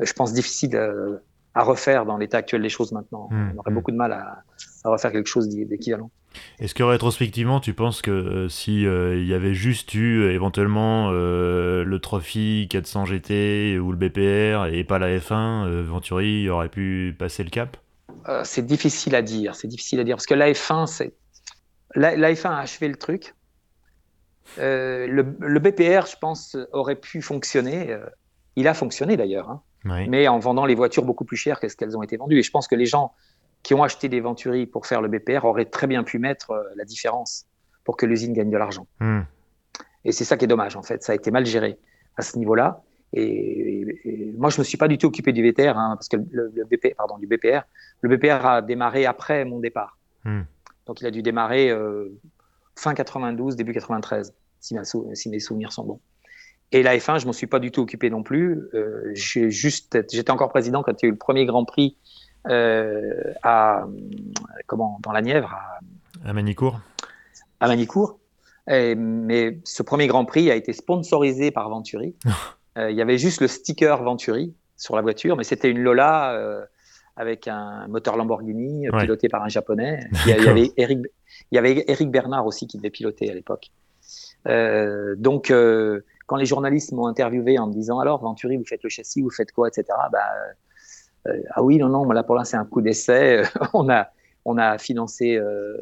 je 0.00 0.12
pense 0.12 0.32
difficile 0.32 1.20
à, 1.54 1.62
refaire 1.62 2.04
dans 2.04 2.16
l'état 2.16 2.38
actuel 2.38 2.62
des 2.62 2.68
choses 2.68 2.92
maintenant. 2.92 3.28
Mmh, 3.30 3.52
On 3.54 3.58
aurait 3.58 3.70
mmh. 3.70 3.74
beaucoup 3.74 3.90
de 3.90 3.96
mal 3.96 4.12
à, 4.12 4.42
à 4.84 4.90
refaire 4.90 5.12
quelque 5.12 5.28
chose 5.28 5.48
d'équivalent. 5.48 6.10
Est-ce 6.58 6.74
que 6.74 6.82
rétrospectivement, 6.82 7.60
tu 7.60 7.72
penses 7.72 8.02
que 8.02 8.10
euh, 8.10 8.48
si 8.48 8.86
euh, 8.86 9.18
il 9.18 9.26
y 9.26 9.34
avait 9.34 9.54
juste 9.54 9.94
eu 9.94 10.22
euh, 10.22 10.32
éventuellement 10.32 11.10
le 11.10 11.98
Trophy 11.98 12.68
400 12.70 13.06
GT 13.06 13.78
ou 13.78 13.92
le 13.92 13.96
BPR 13.96 14.72
et 14.72 14.84
pas 14.84 14.98
la 14.98 15.18
F1, 15.18 15.82
Venturi 15.82 16.48
aurait 16.48 16.68
pu 16.68 17.14
passer 17.18 17.44
le 17.44 17.50
cap? 17.50 17.76
C'est 18.44 18.66
difficile 18.66 19.14
à 19.14 19.22
dire. 19.22 19.54
C'est 19.54 19.68
difficile 19.68 20.00
à 20.00 20.04
dire 20.04 20.16
parce 20.16 20.26
que 20.26 20.34
la 20.34 20.52
F1, 20.52 20.86
c'est 20.86 21.14
la, 21.94 22.14
F1 22.32 22.48
a 22.48 22.58
achevé 22.58 22.88
le 22.88 22.96
truc. 22.96 23.34
Le, 24.58 25.58
BPR, 25.58 26.06
je 26.06 26.16
pense, 26.20 26.56
aurait 26.72 26.96
pu 26.96 27.22
fonctionner. 27.22 27.96
il 28.56 28.68
a 28.68 28.74
fonctionné 28.74 29.16
d'ailleurs, 29.16 29.48
hein. 29.50 29.62
Mais 29.84 30.28
en 30.28 30.38
vendant 30.38 30.66
les 30.66 30.74
voitures 30.74 31.04
beaucoup 31.04 31.24
plus 31.24 31.36
chères 31.36 31.60
que 31.60 31.68
ce 31.68 31.76
qu'elles 31.76 31.96
ont 31.96 32.02
été 32.02 32.16
vendues. 32.16 32.38
Et 32.38 32.42
je 32.42 32.50
pense 32.50 32.68
que 32.68 32.74
les 32.74 32.86
gens 32.86 33.12
qui 33.62 33.74
ont 33.74 33.82
acheté 33.82 34.08
des 34.08 34.20
Venturi 34.20 34.66
pour 34.66 34.86
faire 34.86 35.02
le 35.02 35.08
BPR 35.08 35.44
auraient 35.44 35.64
très 35.64 35.86
bien 35.86 36.04
pu 36.04 36.18
mettre 36.18 36.52
euh, 36.52 36.62
la 36.76 36.84
différence 36.84 37.46
pour 37.84 37.96
que 37.96 38.06
l'usine 38.06 38.32
gagne 38.32 38.50
de 38.50 38.56
l'argent. 38.56 38.86
Hmm. 39.00 39.22
Et 40.04 40.12
c'est 40.12 40.24
ça 40.24 40.36
qui 40.36 40.44
est 40.44 40.48
dommage, 40.48 40.76
en 40.76 40.82
fait. 40.82 41.02
Ça 41.02 41.12
a 41.12 41.14
été 41.14 41.30
mal 41.30 41.44
géré 41.44 41.78
à 42.16 42.22
ce 42.22 42.38
niveau-là. 42.38 42.82
Et, 43.14 43.86
moi, 44.36 44.50
je 44.50 44.60
me 44.60 44.64
suis 44.64 44.76
pas 44.76 44.88
du 44.88 44.98
tout 44.98 45.06
occupé 45.06 45.32
du 45.32 45.42
VTR, 45.42 45.76
hein, 45.76 45.96
parce 45.96 46.08
que 46.08 46.16
le, 46.30 46.52
BP, 46.64 46.94
pardon, 46.96 47.18
du 47.18 47.26
BPR, 47.26 47.62
le 48.02 48.16
BPR 48.16 48.46
a 48.46 48.62
démarré 48.62 49.06
après 49.06 49.44
mon 49.44 49.58
départ. 49.58 49.98
Hmm. 50.24 50.42
Donc, 50.86 51.00
il 51.00 51.06
a 51.06 51.10
dû 51.10 51.22
démarrer 51.22 51.70
euh, 51.70 52.08
fin 52.76 52.94
92, 52.94 53.56
début 53.56 53.72
93, 53.72 54.34
si, 54.60 54.76
si, 55.14 55.28
mes 55.30 55.40
souvenirs 55.40 55.72
sont 55.72 55.84
bons. 55.84 56.00
Et 56.72 56.82
la 56.82 56.96
F1, 56.96 57.20
je 57.20 57.26
m'en 57.26 57.32
suis 57.32 57.46
pas 57.46 57.58
du 57.58 57.70
tout 57.70 57.80
occupé 57.80 58.10
non 58.10 58.22
plus. 58.22 58.68
Euh, 58.74 59.12
juste, 59.14 59.98
j'étais 60.10 60.30
encore 60.30 60.50
président 60.50 60.82
quand 60.82 60.92
il 61.02 61.06
y 61.06 61.06
a 61.06 61.08
eu 61.08 61.12
le 61.12 61.18
premier 61.18 61.46
Grand 61.46 61.64
Prix 61.64 61.96
euh, 62.46 63.34
à 63.42 63.84
comment 64.66 64.98
dans 65.02 65.12
la 65.12 65.22
Nièvre 65.22 65.54
à, 66.24 66.32
Manicourt. 66.32 66.80
À 67.60 67.68
Manicourt. 67.68 68.18
mais 68.66 69.58
ce 69.64 69.82
premier 69.82 70.06
Grand 70.06 70.24
Prix 70.24 70.50
a 70.50 70.54
été 70.54 70.72
sponsorisé 70.72 71.50
par 71.50 71.68
Venturi. 71.68 72.14
Euh, 72.76 72.92
il 72.92 72.96
y 72.96 73.02
avait 73.02 73.18
juste 73.18 73.40
le 73.40 73.48
sticker 73.48 74.00
Venturi 74.04 74.54
sur 74.76 74.94
la 74.94 75.02
voiture, 75.02 75.36
mais 75.36 75.42
c'était 75.42 75.68
une 75.68 75.80
Lola 75.80 76.34
euh, 76.34 76.64
avec 77.16 77.48
un 77.48 77.88
moteur 77.88 78.16
Lamborghini 78.16 78.86
piloté 79.00 79.28
par 79.28 79.42
un 79.42 79.48
japonais. 79.48 80.06
Il 80.26 80.30
y, 80.30 80.48
avait 80.48 80.70
Eric, 80.76 81.00
il 81.50 81.56
y 81.56 81.58
avait 81.58 81.84
Eric 81.88 82.08
Bernard 82.08 82.46
aussi 82.46 82.68
qui 82.68 82.76
devait 82.76 82.90
piloter 82.90 83.32
à 83.32 83.34
l'époque. 83.34 83.72
donc, 85.16 85.52
quand 86.28 86.36
les 86.36 86.44
journalistes 86.44 86.92
m'ont 86.92 87.06
interviewé 87.06 87.58
en 87.58 87.66
me 87.66 87.72
disant 87.72 87.98
alors 87.98 88.20
Venturi, 88.20 88.58
vous 88.58 88.64
faites 88.66 88.82
le 88.84 88.90
châssis, 88.90 89.22
vous 89.22 89.30
faites 89.30 89.50
quoi, 89.50 89.68
etc. 89.68 89.84
Bah, 90.12 90.18
euh, 91.26 91.42
ah 91.54 91.62
oui, 91.62 91.78
non, 91.78 91.88
non, 91.88 92.04
là 92.04 92.22
pour 92.22 92.36
l'instant 92.36 92.58
c'est 92.58 92.62
un 92.62 92.66
coup 92.66 92.82
d'essai. 92.82 93.42
on 93.72 93.88
a, 93.88 94.08
on 94.44 94.58
a 94.58 94.76
financé, 94.76 95.36
euh, 95.36 95.74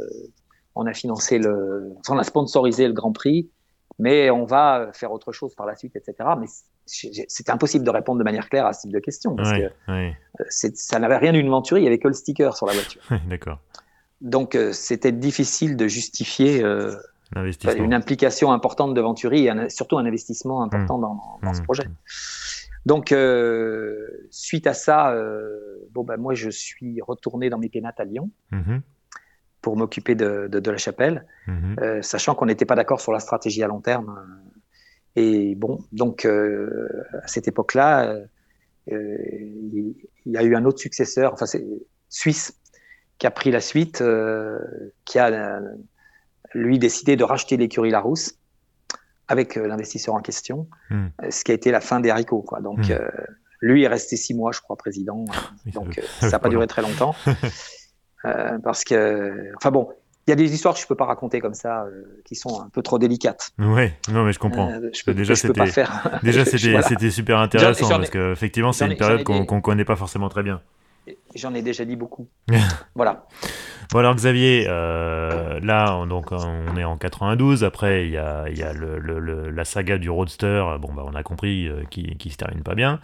on 0.76 0.86
a 0.86 0.94
financé 0.94 1.38
le, 1.38 1.92
on 2.08 2.16
a 2.16 2.22
sponsorisé 2.22 2.86
le 2.86 2.92
Grand 2.92 3.10
Prix, 3.10 3.50
mais 3.98 4.30
on 4.30 4.44
va 4.44 4.90
faire 4.92 5.10
autre 5.10 5.32
chose 5.32 5.52
par 5.56 5.66
la 5.66 5.74
suite, 5.74 5.96
etc. 5.96 6.14
Mais 6.38 6.46
c'est 6.86 7.50
impossible 7.50 7.84
de 7.84 7.90
répondre 7.90 8.20
de 8.20 8.24
manière 8.24 8.48
claire 8.48 8.66
à 8.66 8.72
ce 8.72 8.82
type 8.82 8.92
de 8.92 9.00
questions 9.00 9.34
parce 9.34 9.52
que 9.52 9.68
euh, 9.88 10.10
ça 10.48 11.00
n'avait 11.00 11.16
rien 11.16 11.32
d'une 11.32 11.50
Venturi, 11.50 11.80
il 11.80 11.84
y 11.84 11.88
avait 11.88 11.98
que 11.98 12.06
le 12.06 12.14
sticker 12.14 12.56
sur 12.56 12.66
la 12.66 12.74
voiture. 12.74 13.02
D'accord. 13.28 13.58
Donc 14.20 14.56
c'était 14.72 15.12
difficile 15.12 15.76
de 15.76 15.88
justifier 15.88 16.62
une 17.34 17.94
implication 17.94 18.52
importante 18.52 18.94
de 18.94 19.00
Venturi 19.00 19.46
et 19.46 19.70
surtout 19.70 19.98
un 19.98 20.06
investissement 20.06 20.62
important 20.62 20.98
mmh. 20.98 21.42
dans, 21.42 21.54
ce 21.54 21.60
mmh. 21.60 21.64
projet. 21.64 21.84
Donc, 22.84 23.10
euh, 23.10 24.28
suite 24.30 24.66
à 24.66 24.74
ça, 24.74 25.10
euh, 25.10 25.58
bon, 25.90 26.04
ben, 26.04 26.16
moi, 26.16 26.34
je 26.34 26.50
suis 26.50 27.00
retourné 27.02 27.50
dans 27.50 27.58
mes 27.58 27.68
pénates 27.68 27.98
à 27.98 28.04
Lyon 28.04 28.30
mmh. 28.52 28.78
pour 29.60 29.76
m'occuper 29.76 30.14
de, 30.14 30.46
de, 30.46 30.70
la 30.70 30.76
chapelle, 30.76 31.26
euh, 31.48 32.00
sachant 32.02 32.36
qu'on 32.36 32.46
n'était 32.46 32.64
pas 32.64 32.76
d'accord 32.76 33.00
sur 33.00 33.12
la 33.12 33.18
stratégie 33.18 33.62
à 33.64 33.66
long 33.66 33.80
terme. 33.80 34.16
Et 35.16 35.56
bon, 35.56 35.84
donc, 35.92 36.26
à 36.26 37.26
cette 37.26 37.48
époque-là, 37.48 38.16
il 38.86 39.94
y 40.26 40.36
a 40.36 40.42
eu 40.44 40.54
un 40.54 40.64
autre 40.64 40.78
successeur, 40.78 41.32
enfin, 41.32 41.46
c'est 41.46 41.66
suisse, 42.08 42.60
qui 43.18 43.26
a 43.26 43.30
pris 43.32 43.50
la 43.50 43.60
suite, 43.60 44.04
qui 45.04 45.18
a 45.18 45.60
lui 46.54 46.78
décidé 46.78 47.16
de 47.16 47.24
racheter 47.24 47.56
l'écurie 47.56 47.90
Larousse 47.90 48.34
avec 49.28 49.56
euh, 49.56 49.66
l'investisseur 49.66 50.14
en 50.14 50.20
question, 50.20 50.68
hmm. 50.90 51.06
euh, 51.22 51.30
ce 51.30 51.44
qui 51.44 51.50
a 51.50 51.54
été 51.54 51.70
la 51.70 51.80
fin 51.80 52.00
des 52.00 52.10
haricots. 52.10 52.42
Quoi. 52.42 52.60
Donc, 52.60 52.88
hmm. 52.88 52.92
euh, 52.92 53.08
lui 53.60 53.84
est 53.84 53.88
resté 53.88 54.16
six 54.16 54.34
mois, 54.34 54.52
je 54.52 54.60
crois, 54.60 54.76
président. 54.76 55.24
donc, 55.66 56.00
ça 56.20 56.30
n'a 56.30 56.38
pas 56.38 56.48
duré 56.48 56.66
très 56.66 56.82
longtemps. 56.82 57.14
parce 58.64 58.82
que, 58.82 59.52
enfin 59.56 59.70
bon, 59.70 59.88
il 60.26 60.30
y 60.30 60.32
a 60.32 60.36
des 60.36 60.52
histoires 60.52 60.74
que 60.74 60.80
je 60.80 60.84
ne 60.84 60.88
peux 60.88 60.96
pas 60.96 61.04
raconter 61.04 61.38
comme 61.38 61.54
ça, 61.54 61.86
qui 62.24 62.34
sont 62.34 62.60
un 62.60 62.68
peu 62.68 62.82
trop 62.82 62.98
délicates. 62.98 63.52
Oui, 63.58 63.92
non, 64.10 64.24
mais 64.24 64.32
je 64.32 64.40
comprends. 64.40 64.72
je 64.92 65.04
peux, 65.04 65.14
déjà, 65.14 65.36
c'était, 65.36 65.60
déjà, 66.24 66.44
c'était, 66.82 67.10
super 67.10 67.38
intéressant, 67.38 67.88
parce 67.88 68.10
qu'effectivement, 68.10 68.72
c'est 68.72 68.86
une 68.86 68.96
période 68.96 69.22
qu'on 69.22 69.44
ne 69.44 69.60
connaît 69.60 69.84
pas 69.84 69.94
forcément 69.94 70.28
très 70.28 70.42
bien. 70.42 70.60
J'en 71.34 71.54
ai 71.54 71.62
déjà 71.62 71.84
dit 71.84 71.96
beaucoup. 71.96 72.28
voilà. 72.94 73.26
Bon 73.92 74.00
alors 74.00 74.16
Xavier, 74.16 74.66
euh, 74.68 75.60
là 75.60 75.96
on, 75.96 76.06
donc 76.06 76.32
on 76.32 76.76
est 76.76 76.84
en 76.84 76.96
92, 76.96 77.62
après 77.62 78.06
il 78.06 78.12
y 78.12 78.16
a, 78.16 78.48
y 78.48 78.62
a 78.62 78.72
le, 78.72 78.98
la 79.50 79.64
saga 79.64 79.96
du 79.98 80.10
Roadster, 80.10 80.64
bon 80.80 80.92
bah 80.92 81.04
on 81.06 81.14
a 81.14 81.22
compris, 81.22 81.68
euh, 81.68 81.84
qui, 81.88 82.16
qui 82.16 82.30
se 82.30 82.36
termine 82.36 82.62
pas 82.62 82.74
bien. 82.74 83.00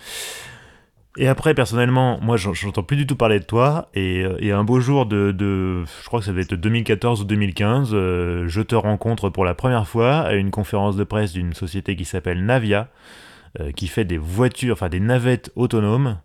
Et 1.18 1.28
après 1.28 1.54
personnellement, 1.54 2.18
moi 2.20 2.36
j'entends 2.36 2.82
plus 2.82 2.96
du 2.96 3.06
tout 3.06 3.14
parler 3.14 3.38
de 3.38 3.44
toi, 3.44 3.90
et, 3.94 4.24
et 4.40 4.50
un 4.50 4.64
beau 4.64 4.80
jour 4.80 5.06
de, 5.06 5.30
de, 5.30 5.84
je 5.84 6.06
crois 6.06 6.18
que 6.18 6.26
ça 6.26 6.32
devait 6.32 6.42
être 6.42 6.54
2014 6.54 7.20
ou 7.20 7.24
2015, 7.24 7.90
euh, 7.92 8.48
je 8.48 8.62
te 8.62 8.74
rencontre 8.74 9.28
pour 9.28 9.44
la 9.44 9.54
première 9.54 9.86
fois 9.86 10.20
à 10.20 10.32
une 10.32 10.50
conférence 10.50 10.96
de 10.96 11.04
presse 11.04 11.32
d'une 11.32 11.52
société 11.52 11.94
qui 11.94 12.04
s'appelle 12.04 12.44
Navia, 12.44 12.88
qui 13.76 13.86
fait 13.86 14.06
des 14.06 14.16
voitures, 14.16 14.72
enfin 14.72 14.88
des 14.88 14.98
navettes 14.98 15.52
autonomes. 15.56 16.16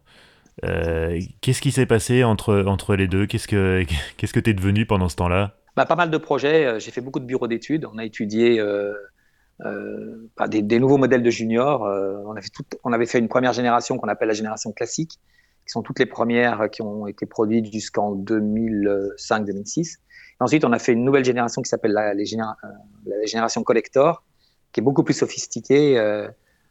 Euh, 0.64 1.20
qu'est-ce 1.42 1.62
qui 1.62 1.72
s'est 1.72 1.86
passé 1.86 2.24
entre, 2.24 2.64
entre 2.66 2.96
les 2.96 3.08
deux? 3.08 3.28
Qu'est-ce 3.28 3.48
que 3.48 3.86
qu'est-ce 4.18 4.34
que 4.34 4.40
tu 4.40 4.50
es 4.50 4.54
devenu 4.54 4.86
pendant 4.86 5.10
ce 5.10 5.16
temps-là? 5.18 5.56
Bah, 5.76 5.86
Pas 5.86 5.96
mal 5.96 6.10
de 6.10 6.18
projets. 6.18 6.66
Euh, 6.66 6.80
j'ai 6.80 6.92
fait 6.92 7.02
beaucoup 7.02 7.20
de 7.20 7.26
bureaux 7.26 7.48
d'études. 7.48 7.86
On 7.92 7.98
a 7.98 8.06
étudié 8.06 8.60
euh, 8.60 8.94
des, 10.50 10.80
nouveaux 10.80 10.98
modèles 10.98 11.24
de 11.24 11.30
juniors. 11.30 11.82
on, 11.82 12.36
avait 12.36 12.50
tout, 12.50 12.64
on 12.84 12.94
avait 12.94 13.06
fait 13.06 13.20
une 13.20 13.30
première 13.30 13.54
génération 13.54 13.98
qu'on 13.98 14.08
appelle 14.08 14.28
la 14.28 14.34
génération 14.34 14.72
classique, 14.72 15.20
qui 15.66 15.72
sont 15.72 15.82
toutes 15.82 16.00
les 16.00 16.06
premières 16.06 16.70
qui 16.70 16.82
ont 16.82 17.08
été 17.08 17.26
produites 17.26 17.72
jusqu'en 17.72 18.16
2005-2006. 18.16 19.98
Ensuite, 20.40 20.64
on 20.64 20.72
a 20.72 20.78
fait 20.78 20.94
une 20.94 21.04
nouvelle 21.04 21.26
génération 21.26 21.64
qui 21.64 21.70
s'appelle 21.70 21.94
la, 21.94 22.14
la, 22.14 23.26
génération 23.26 23.64
collector, 23.64 24.24
qui 24.72 24.82
est 24.82 24.84
beaucoup 24.84 25.04
plus 25.04 25.16
sophistiquée, 25.16 26.00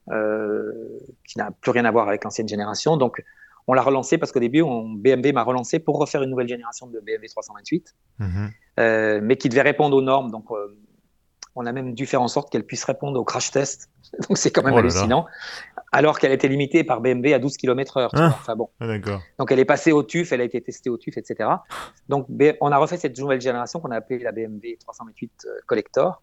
qui 0.09 1.39
n'a 1.39 1.51
plus 1.61 1.71
rien 1.73 1.85
à 1.85 1.91
voir 1.91 2.07
avec 2.07 2.23
l'ancienne 2.23 2.47
génération. 2.47 2.97
Donc, 2.97 3.21
on 3.67 3.75
l'a 3.75 3.83
relancé 3.83 4.19
parce 4.19 4.33
qu'au 4.33 4.41
début, 4.41 4.63
on, 4.63 4.89
BMW 4.89 5.33
m'a 5.33 5.43
relancé 5.43 5.79
pour 5.79 5.99
refaire 5.99 6.23
une 6.23 6.31
nouvelle 6.31 6.49
génération 6.49 6.87
de 6.87 7.01
BMW 7.01 7.27
328, 7.29 7.95
mhm. 8.19 8.51
euh, 8.79 9.21
mais 9.23 9.37
qui 9.37 9.49
devait 9.49 9.63
répondre 9.63 9.97
aux 9.97 10.03
normes. 10.03 10.31
Donc, 10.31 10.51
euh, 10.51 10.77
on 11.57 11.67
a 11.67 11.73
même 11.73 11.95
dû 11.95 12.07
faire 12.07 12.23
en 12.23 12.29
sorte 12.29 12.53
qu'elle 12.53 12.65
puisse 12.65 12.85
répondre 12.85 13.19
au 13.19 13.25
crash 13.25 13.51
test. 13.51 13.91
Donc, 14.29 14.39
c'est 14.39 14.51
quand 14.51 14.63
même 14.63 14.75
oh 14.75 14.79
hallucinant. 14.79 15.27
Alors 15.91 16.19
qu'elle 16.19 16.33
était 16.33 16.49
limitée 16.49 16.85
par 16.85 17.01
BMW 17.01 17.33
à 17.33 17.39
12 17.39 17.57
km/h. 17.57 18.11
Ah. 18.13 18.27
enfin 18.35 18.55
bon. 18.55 18.69
Ah, 18.81 18.87
Donc, 19.39 19.51
elle 19.51 19.59
est 19.59 19.65
passée 19.65 19.93
au 19.93 20.03
TUF, 20.03 20.33
elle 20.33 20.43
a 20.43 20.45
été 20.45 20.61
testée 20.61 20.91
au 20.91 20.97
TUF, 20.97 21.17
etc. 21.17 21.49
Donc, 22.09 22.27
on 22.61 22.71
a 22.71 22.77
refait 22.77 22.99
cette 22.99 23.19
nouvelle 23.19 23.41
génération 23.41 23.81
qu'on 23.81 23.91
a 23.91 23.97
appelée 23.97 24.19
la 24.19 24.33
BMW 24.33 24.77
328 24.81 25.47
euh, 25.47 25.59
Collector. 25.67 26.23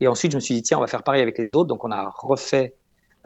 Et 0.00 0.08
ensuite, 0.08 0.32
je 0.32 0.36
me 0.36 0.40
suis 0.40 0.54
dit, 0.54 0.62
tiens, 0.62 0.78
on 0.78 0.80
va 0.80 0.86
faire 0.86 1.02
pareil 1.02 1.22
avec 1.22 1.38
les 1.38 1.50
autres. 1.52 1.68
Donc, 1.68 1.84
on 1.84 1.90
a 1.90 2.08
refait 2.16 2.74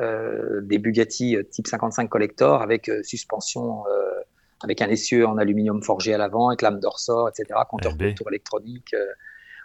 des 0.00 0.78
Bugatti 0.78 1.36
euh, 1.36 1.42
type 1.42 1.66
55 1.66 2.08
Collector 2.08 2.62
avec 2.62 2.88
euh, 2.88 3.02
suspension, 3.02 3.84
avec 4.62 4.82
un 4.82 4.88
essieu 4.88 5.26
en 5.26 5.38
aluminium 5.38 5.82
forgé 5.82 6.14
à 6.14 6.18
l'avant, 6.18 6.48
avec 6.48 6.62
lame 6.62 6.80
d'orsor, 6.80 7.28
etc., 7.28 7.60
compteur 7.68 7.94
de 7.94 8.10
tour 8.10 8.28
électronique, 8.28 8.94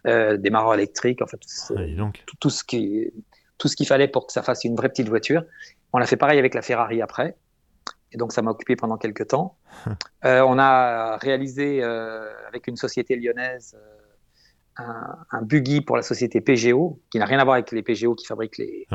démarreur 0.05 0.75
électrique, 0.75 1.21
en 1.21 1.27
fait, 1.27 1.37
tout, 1.37 1.75
ah, 1.75 2.11
tout, 2.39 2.49
ce 2.49 2.63
qui, 2.63 3.11
tout 3.57 3.67
ce 3.67 3.75
qu'il 3.75 3.87
fallait 3.87 4.07
pour 4.07 4.27
que 4.27 4.33
ça 4.33 4.43
fasse 4.43 4.63
une 4.65 4.75
vraie 4.75 4.89
petite 4.89 5.09
voiture. 5.09 5.43
On 5.93 5.99
a 5.99 6.05
fait 6.05 6.17
pareil 6.17 6.37
avec 6.37 6.53
la 6.53 6.61
Ferrari 6.61 7.01
après. 7.01 7.35
Et 8.11 8.17
donc, 8.17 8.33
ça 8.33 8.43
m'a 8.43 8.51
occupé 8.51 8.75
pendant 8.75 8.97
quelques 8.97 9.29
temps. 9.29 9.57
on 10.23 10.59
a 10.59 11.17
réalisé 11.17 11.81
avec 11.81 12.67
une 12.67 12.75
société 12.75 13.15
lyonnaise 13.15 13.75
un, 14.77 15.17
un, 15.31 15.41
buggy 15.41 15.81
pour 15.81 15.95
la 15.95 16.03
société 16.03 16.41
PGO, 16.41 16.99
qui 17.11 17.19
n'a 17.19 17.25
rien 17.25 17.39
à 17.39 17.43
voir 17.43 17.55
avec 17.55 17.71
les 17.71 17.83
PGO 17.83 18.15
qui 18.15 18.25
fabriquent 18.25 18.57
les, 18.57 18.87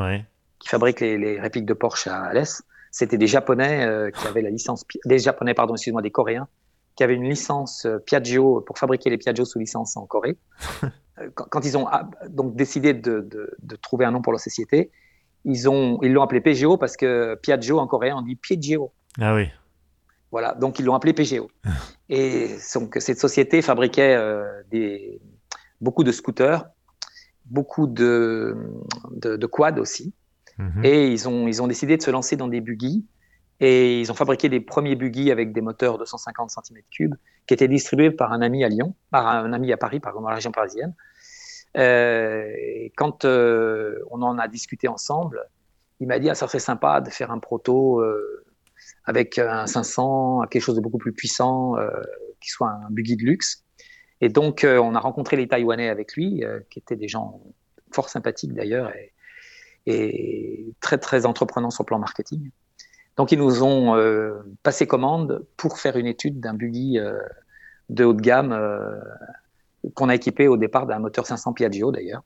qui 0.58 0.68
fabriquent 0.68 1.00
les, 1.00 1.40
répliques 1.40 1.66
de 1.66 1.74
Porsche 1.74 2.08
à 2.08 2.24
Alès, 2.24 2.62
c'était 2.90 3.18
des 3.18 3.26
Japonais 3.26 3.84
euh, 3.84 4.10
qui 4.10 4.26
avaient 4.26 4.42
la 4.42 4.50
licence, 4.50 4.84
des 5.04 5.18
Japonais, 5.18 5.54
pardon, 5.54 5.74
excuse-moi, 5.74 6.02
des 6.02 6.10
Coréens, 6.10 6.48
qui 6.96 7.04
avaient 7.04 7.14
une 7.14 7.28
licence 7.28 7.86
euh, 7.86 7.98
Piaggio 7.98 8.60
pour 8.62 8.78
fabriquer 8.78 9.10
les 9.10 9.18
Piaggio 9.18 9.44
sous 9.44 9.58
licence 9.58 9.96
en 9.96 10.06
Corée. 10.06 10.36
Euh, 11.20 11.30
quand, 11.34 11.64
ils 11.64 11.76
ont 11.76 11.88
ah, 11.88 12.08
donc 12.28 12.54
décidé 12.54 12.94
de, 12.94 13.28
de, 13.28 13.76
trouver 13.82 14.04
un 14.04 14.12
nom 14.12 14.22
pour 14.22 14.30
leur 14.30 14.38
société, 14.38 14.92
ils 15.44 15.68
ont 15.68 15.98
ils 16.00 16.12
l'ont 16.12 16.22
appelé 16.22 16.40
PGO 16.40 16.76
parce 16.76 16.96
que 16.96 17.34
Piaggio 17.42 17.80
en 17.80 17.88
coréen 17.88 18.18
on 18.18 18.22
dit 18.22 18.36
Piaggio. 18.36 18.92
Ah 19.20 19.34
oui. 19.34 19.48
Voilà, 20.30 20.54
donc 20.54 20.78
ils 20.78 20.84
l'ont 20.84 20.94
appelé 20.94 21.12
PGO. 21.12 21.50
Et 22.08 22.56
donc 22.72 22.98
cette 23.00 23.18
société 23.18 23.62
fabriquait 23.62 24.16
des, 24.70 25.20
beaucoup 25.80 26.04
de 26.04 26.12
scooters, 26.12 26.66
beaucoup 27.46 27.88
de, 27.88 28.56
de, 29.10 29.34
de 29.34 29.46
quads 29.46 29.80
aussi. 29.80 30.14
Mhm. 30.58 30.84
Et 30.84 31.08
ils 31.08 31.28
ont, 31.28 31.48
ils 31.48 31.62
ont 31.62 31.66
décidé 31.66 31.96
de 31.96 32.02
se 32.02 32.10
lancer 32.10 32.36
dans 32.36 32.48
des 32.48 32.60
buggy. 32.60 33.06
Et 33.60 34.00
ils 34.00 34.12
ont 34.12 34.14
fabriqué 34.14 34.48
des 34.48 34.60
premiers 34.60 34.94
buggy 34.94 35.32
avec 35.32 35.52
des 35.52 35.60
moteurs 35.60 35.98
de 35.98 36.04
150 36.04 36.50
cm3 36.50 37.10
qui 37.46 37.54
étaient 37.54 37.66
distribués 37.66 38.10
par 38.10 38.32
un 38.32 38.40
ami 38.40 38.62
à 38.62 38.68
Lyon, 38.68 38.94
par 39.10 39.26
un 39.26 39.52
ami 39.52 39.72
à 39.72 39.76
Paris, 39.76 39.98
par 39.98 40.14
dans 40.14 40.28
la 40.28 40.36
région 40.36 40.52
parisienne. 40.52 40.94
Euh, 41.76 42.50
et 42.56 42.92
quand 42.96 43.24
euh, 43.24 43.98
on 44.10 44.22
en 44.22 44.38
a 44.38 44.48
discuté 44.48 44.88
ensemble, 44.88 45.44
il 46.00 46.06
m'a 46.06 46.18
dit 46.18 46.30
ah, 46.30 46.34
ça 46.34 46.46
serait 46.46 46.60
sympa 46.60 47.00
de 47.00 47.10
faire 47.10 47.30
un 47.30 47.40
proto 47.40 48.00
euh, 48.00 48.44
avec 49.04 49.38
un 49.38 49.66
500, 49.66 50.42
quelque 50.50 50.62
chose 50.62 50.76
de 50.76 50.80
beaucoup 50.80 50.98
plus 50.98 51.12
puissant, 51.12 51.74
qui 52.40 52.50
soit 52.50 52.70
un 52.70 52.90
buggy 52.90 53.16
de 53.16 53.24
luxe. 53.24 53.64
Et 54.20 54.28
donc 54.28 54.64
on 54.64 54.94
a 54.94 55.00
rencontré 55.00 55.36
les 55.36 55.48
Taïwanais 55.48 55.88
avec 55.88 56.14
lui, 56.14 56.44
qui 56.70 56.78
étaient 56.78 56.96
des 56.96 57.08
gens 57.08 57.42
fort 57.92 58.08
sympathiques 58.08 58.54
d'ailleurs. 58.54 58.92
Et 59.88 60.74
très 60.80 60.98
très 60.98 61.24
entreprenant 61.24 61.70
sur 61.70 61.82
le 61.82 61.86
plan 61.86 61.98
marketing. 61.98 62.50
Donc 63.16 63.32
ils 63.32 63.38
nous 63.38 63.62
ont 63.62 63.96
euh, 63.96 64.34
passé 64.62 64.86
commande 64.86 65.44
pour 65.56 65.78
faire 65.78 65.96
une 65.96 66.06
étude 66.06 66.40
d'un 66.40 66.54
buggy 66.54 66.98
euh, 66.98 67.18
de 67.88 68.04
haut 68.04 68.12
de 68.12 68.20
gamme 68.20 68.52
euh, 68.52 69.00
qu'on 69.94 70.10
a 70.10 70.14
équipé 70.14 70.46
au 70.46 70.58
départ 70.58 70.86
d'un 70.86 70.98
moteur 70.98 71.26
500 71.26 71.54
Piaggio 71.54 71.90
d'ailleurs, 71.90 72.22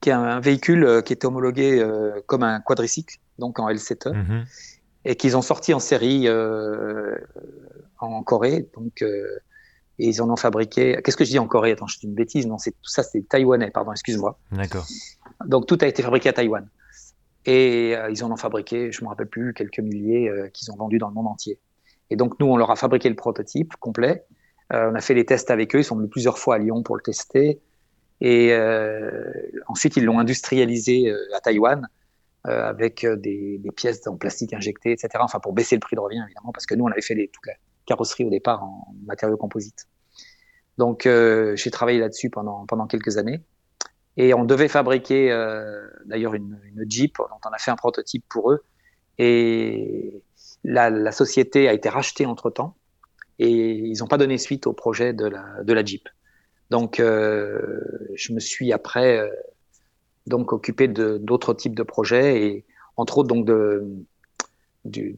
qui 0.00 0.08
est 0.08 0.14
un 0.14 0.40
véhicule 0.40 1.02
qui 1.04 1.12
était 1.12 1.26
homologué 1.26 1.84
comme 2.26 2.42
un 2.42 2.60
quadricycle, 2.60 3.18
donc 3.38 3.58
en 3.58 3.68
LCT, 3.68 4.06
mhm. 4.06 4.44
et 5.04 5.16
qu'ils 5.16 5.36
ont 5.36 5.42
sorti 5.42 5.74
en 5.74 5.80
série 5.80 6.28
en 7.98 8.22
Corée. 8.22 8.68
Donc 8.74 9.04
et 9.98 10.08
ils 10.08 10.22
en 10.22 10.30
ont 10.30 10.36
fabriqué. 10.36 11.00
Qu'est-ce 11.02 11.16
que 11.16 11.24
je 11.24 11.30
dis 11.30 11.38
en 11.38 11.48
Corée? 11.48 11.72
Attends, 11.72 11.88
je 11.88 11.98
dis 11.98 12.06
une 12.06 12.14
bêtise. 12.14 12.46
Non, 12.46 12.58
c'est 12.58 12.70
tout 12.70 12.88
ça, 12.88 13.02
c'est 13.02 13.28
taïwanais. 13.28 13.70
Pardon, 13.70 13.92
excuse-moi. 13.92 14.38
D'accord. 14.52 14.86
Donc 15.46 15.66
tout 15.66 15.78
a 15.80 15.86
été 15.86 16.02
fabriqué 16.02 16.28
à 16.28 16.32
Taïwan. 16.32 16.68
Et 17.46 17.96
euh, 17.96 18.10
ils 18.10 18.22
en 18.24 18.30
ont 18.30 18.36
fabriqué, 18.36 18.92
je 18.92 19.00
ne 19.00 19.06
me 19.06 19.08
rappelle 19.08 19.26
plus, 19.26 19.54
quelques 19.54 19.78
milliers 19.78 20.28
euh, 20.28 20.48
qu'ils 20.48 20.70
ont 20.70 20.76
vendus 20.76 20.98
dans 20.98 21.08
le 21.08 21.14
monde 21.14 21.28
entier. 21.28 21.58
Et 22.10 22.16
donc 22.16 22.38
nous, 22.40 22.46
on 22.46 22.56
leur 22.56 22.70
a 22.70 22.76
fabriqué 22.76 23.08
le 23.08 23.14
prototype 23.14 23.74
complet. 23.76 24.24
Euh, 24.72 24.90
on 24.90 24.94
a 24.94 25.00
fait 25.00 25.14
les 25.14 25.24
tests 25.24 25.50
avec 25.50 25.74
eux. 25.74 25.78
Ils 25.78 25.84
sont 25.84 25.96
venus 25.96 26.10
plusieurs 26.10 26.38
fois 26.38 26.56
à 26.56 26.58
Lyon 26.58 26.82
pour 26.82 26.96
le 26.96 27.02
tester. 27.02 27.60
Et 28.20 28.52
ensuite, 29.68 29.96
ils 29.96 30.04
l'ont 30.04 30.18
industrialisé 30.18 31.14
à 31.36 31.40
Taïwan 31.40 31.88
avec 32.42 33.06
des, 33.06 33.60
pièces 33.76 34.04
en 34.08 34.16
plastique 34.16 34.52
injectées, 34.52 34.90
etc. 34.90 35.08
Enfin, 35.20 35.38
pour 35.38 35.52
baisser 35.52 35.76
le 35.76 35.80
prix 35.80 35.94
de 35.94 36.00
revient, 36.00 36.24
évidemment, 36.24 36.50
parce 36.50 36.66
que 36.66 36.74
nous, 36.74 36.84
on 36.84 36.88
avait 36.88 37.00
fait 37.00 37.14
les, 37.14 37.28
toute 37.28 37.46
la 37.46 37.52
carrosserie 37.86 38.24
au 38.24 38.30
départ 38.30 38.64
en 38.64 38.92
matériaux 39.06 39.36
composites. 39.36 39.86
Donc, 40.78 41.04
j'ai 41.04 41.70
travaillé 41.70 42.00
là-dessus 42.00 42.28
pendant, 42.28 42.66
pendant 42.66 42.88
quelques 42.88 43.18
années. 43.18 43.40
Et 44.18 44.34
on 44.34 44.44
devait 44.44 44.68
fabriquer 44.68 45.32
euh, 45.32 45.88
d'ailleurs 46.04 46.34
une, 46.34 46.58
Jeep 46.88 47.16
dont 47.18 47.40
on 47.46 47.50
a 47.50 47.58
fait 47.58 47.70
un 47.70 47.76
prototype 47.76 48.24
pour 48.28 48.52
eux. 48.52 48.62
Et 49.16 50.22
la, 50.64 51.12
société 51.12 51.68
a 51.68 51.72
été 51.72 51.88
rachetée 51.88 52.26
entre 52.26 52.50
temps 52.50 52.76
et 53.38 53.48
ils 53.48 53.98
n'ont 54.00 54.06
pas 54.06 54.18
donné 54.18 54.36
suite 54.36 54.66
au 54.66 54.72
projet 54.72 55.12
de 55.14 55.26
la, 55.26 55.84
Jeep. 55.84 56.08
Donc, 56.70 56.96
je 56.98 58.32
me 58.32 58.40
suis 58.40 58.72
après 58.72 59.30
donc 60.26 60.52
occupé 60.52 60.88
d'autres 60.88 61.54
types 61.54 61.74
de 61.74 61.82
projets 61.82 62.42
et 62.44 62.64
entre 62.96 63.18
autres 63.18 63.28
donc 63.28 63.46
de, 63.46 63.86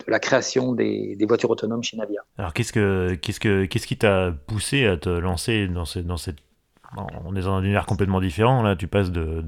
la 0.06 0.18
création 0.18 0.72
des, 0.72 1.16
voitures 1.26 1.50
autonomes 1.50 1.82
chez 1.82 1.96
Navia. 1.96 2.22
Alors 2.38 2.52
qu'est-ce 2.52 2.72
que 2.72 3.14
qu'est-ce 3.14 3.40
que 3.40 3.64
qu'est-ce 3.64 3.86
qui 3.86 3.96
t'a 3.96 4.32
poussé 4.46 4.86
à 4.86 4.96
te 4.96 5.08
lancer 5.08 5.68
dans, 5.68 5.84
dans 6.04 6.16
cette 6.16 6.38
on 6.96 7.36
est 7.36 7.42
dans 7.42 7.54
un 7.54 7.62
univers 7.62 7.86
complètement 7.86 8.20
différent. 8.20 8.62
Là, 8.62 8.76
tu 8.76 8.88
passes 8.88 9.10
de, 9.10 9.44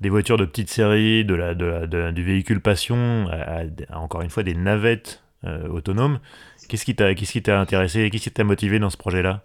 des 0.00 0.08
voitures 0.08 0.36
de 0.36 0.44
petite 0.44 0.70
série, 0.70 1.24
de 1.24 1.34
la, 1.34 1.54
de, 1.54 2.10
du 2.10 2.24
véhicule 2.24 2.60
passion, 2.60 3.28
à, 3.30 3.98
encore 3.98 4.22
une 4.22 4.30
fois 4.30 4.42
des 4.42 4.54
navettes 4.54 5.22
euh, 5.44 5.68
autonomes. 5.68 6.20
Qu'est-ce 6.68 6.84
qui 6.84 6.94
t'a, 6.94 7.14
qu'est-ce 7.14 7.32
qui 7.32 7.42
t'a 7.42 7.60
intéressé, 7.60 8.10
qu'est-ce 8.10 8.24
qui 8.24 8.30
t'a 8.30 8.44
motivé 8.44 8.78
dans 8.78 8.90
ce 8.90 8.96
projet-là? 8.96 9.42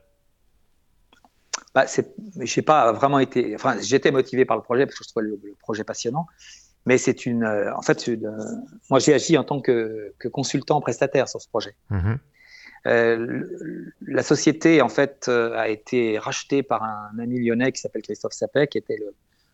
Bah, 1.73 1.85
Je 1.87 2.01
n'ai 2.41 2.61
pas 2.63 2.91
vraiment 2.93 3.19
été. 3.19 3.55
Enfin, 3.55 3.77
j'étais 3.81 4.11
motivé 4.11 4.45
par 4.45 4.57
le 4.57 4.63
projet 4.63 4.85
parce 4.85 4.97
que 4.97 5.03
je 5.03 5.09
trouvais 5.09 5.27
le, 5.27 5.55
projet 5.59 5.83
passionnant. 5.83 6.27
Mais 6.85 6.97
c'est 6.97 7.25
une. 7.25 7.43
Euh, 7.43 7.75
en 7.75 7.81
fait, 7.81 8.09
moi, 8.89 8.99
j'ai 8.99 9.13
agi 9.13 9.37
en 9.37 9.43
tant 9.43 9.59
que, 9.59 10.13
consultant 10.31 10.81
prestataire 10.81 11.27
sur 11.27 11.41
ce 11.41 11.47
projet. 11.47 11.75
Mm-hmm. 11.91 12.17
Euh, 12.87 13.43
la 14.05 14.21
société, 14.21 14.81
en 14.81 14.89
fait, 14.89 15.25
euh, 15.27 15.57
a 15.57 15.69
été 15.69 16.19
rachetée 16.19 16.61
par 16.61 16.83
un 16.83 17.17
ami 17.19 17.39
lyonnais 17.39 17.71
qui 17.71 17.81
s'appelle 17.81 18.03
Christophe 18.03 18.33
Sapet, 18.33 18.67
qui 18.67 18.77
était 18.77 18.97
le 18.97 19.13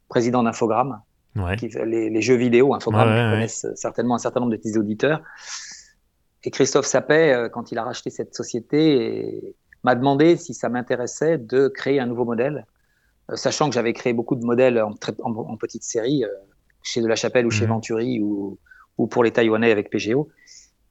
président 0.09 0.43
d'Infogrames, 0.43 1.01
les, 1.35 2.21
jeux 2.21 2.35
vidéo, 2.35 2.73
Infogrames, 2.73 3.07
ouais, 3.07 3.33
connaissent 3.35 3.67
certainement 3.75 4.15
un 4.15 4.19
certain 4.19 4.41
nombre 4.41 4.51
de 4.51 4.57
petits 4.57 4.77
auditeurs. 4.77 5.21
Et 6.43 6.51
Christophe 6.51 6.85
Sapet, 6.85 7.33
euh, 7.33 7.47
quand 7.47 7.71
il 7.71 7.77
a 7.77 7.83
racheté 7.83 8.09
cette 8.09 8.35
société, 8.35 9.55
m'a 9.83 9.95
demandé 9.95 10.35
si 10.35 10.53
ça 10.53 10.67
m'intéressait 10.67 11.38
de 11.38 11.69
créer 11.69 12.01
un 12.01 12.07
nouveau 12.07 12.25
modèle, 12.25 12.65
sachant 13.33 13.69
que 13.69 13.75
j'avais 13.75 13.93
créé 13.93 14.11
beaucoup 14.11 14.35
de 14.35 14.43
modèles 14.43 14.81
en, 14.81 14.93
en, 15.23 15.57
petite 15.57 15.83
série, 15.83 16.25
chez 16.83 17.01
De 17.01 17.07
La 17.07 17.15
Chapelle 17.15 17.45
ou 17.45 17.51
chez. 17.51 17.65
Venturi 17.65 18.19
ou, 18.19 18.57
ou, 18.97 19.07
pour 19.07 19.23
les 19.23 19.31
Taïwanais 19.31 19.71
avec 19.71 19.89
PGO 19.89 20.29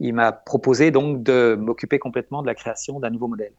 il 0.00 0.14
m'a 0.14 0.32
proposé 0.32 0.90
donc 0.90 1.22
de 1.22 1.54
m'occuper 1.54 1.98
complètement 1.98 2.40
de 2.42 2.46
la 2.46 2.54
création 2.54 2.98
d'un 2.98 3.10
nouveau 3.10 3.28
modèle. 3.28 3.52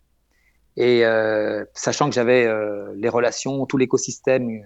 Et 0.75 1.05
euh, 1.05 1.63
sachant 1.73 2.09
que 2.09 2.15
j'avais 2.15 2.45
euh, 2.45 2.91
les 2.95 3.09
relations, 3.09 3.65
tout 3.65 3.77
l'écosystème 3.77 4.49
euh, 4.49 4.63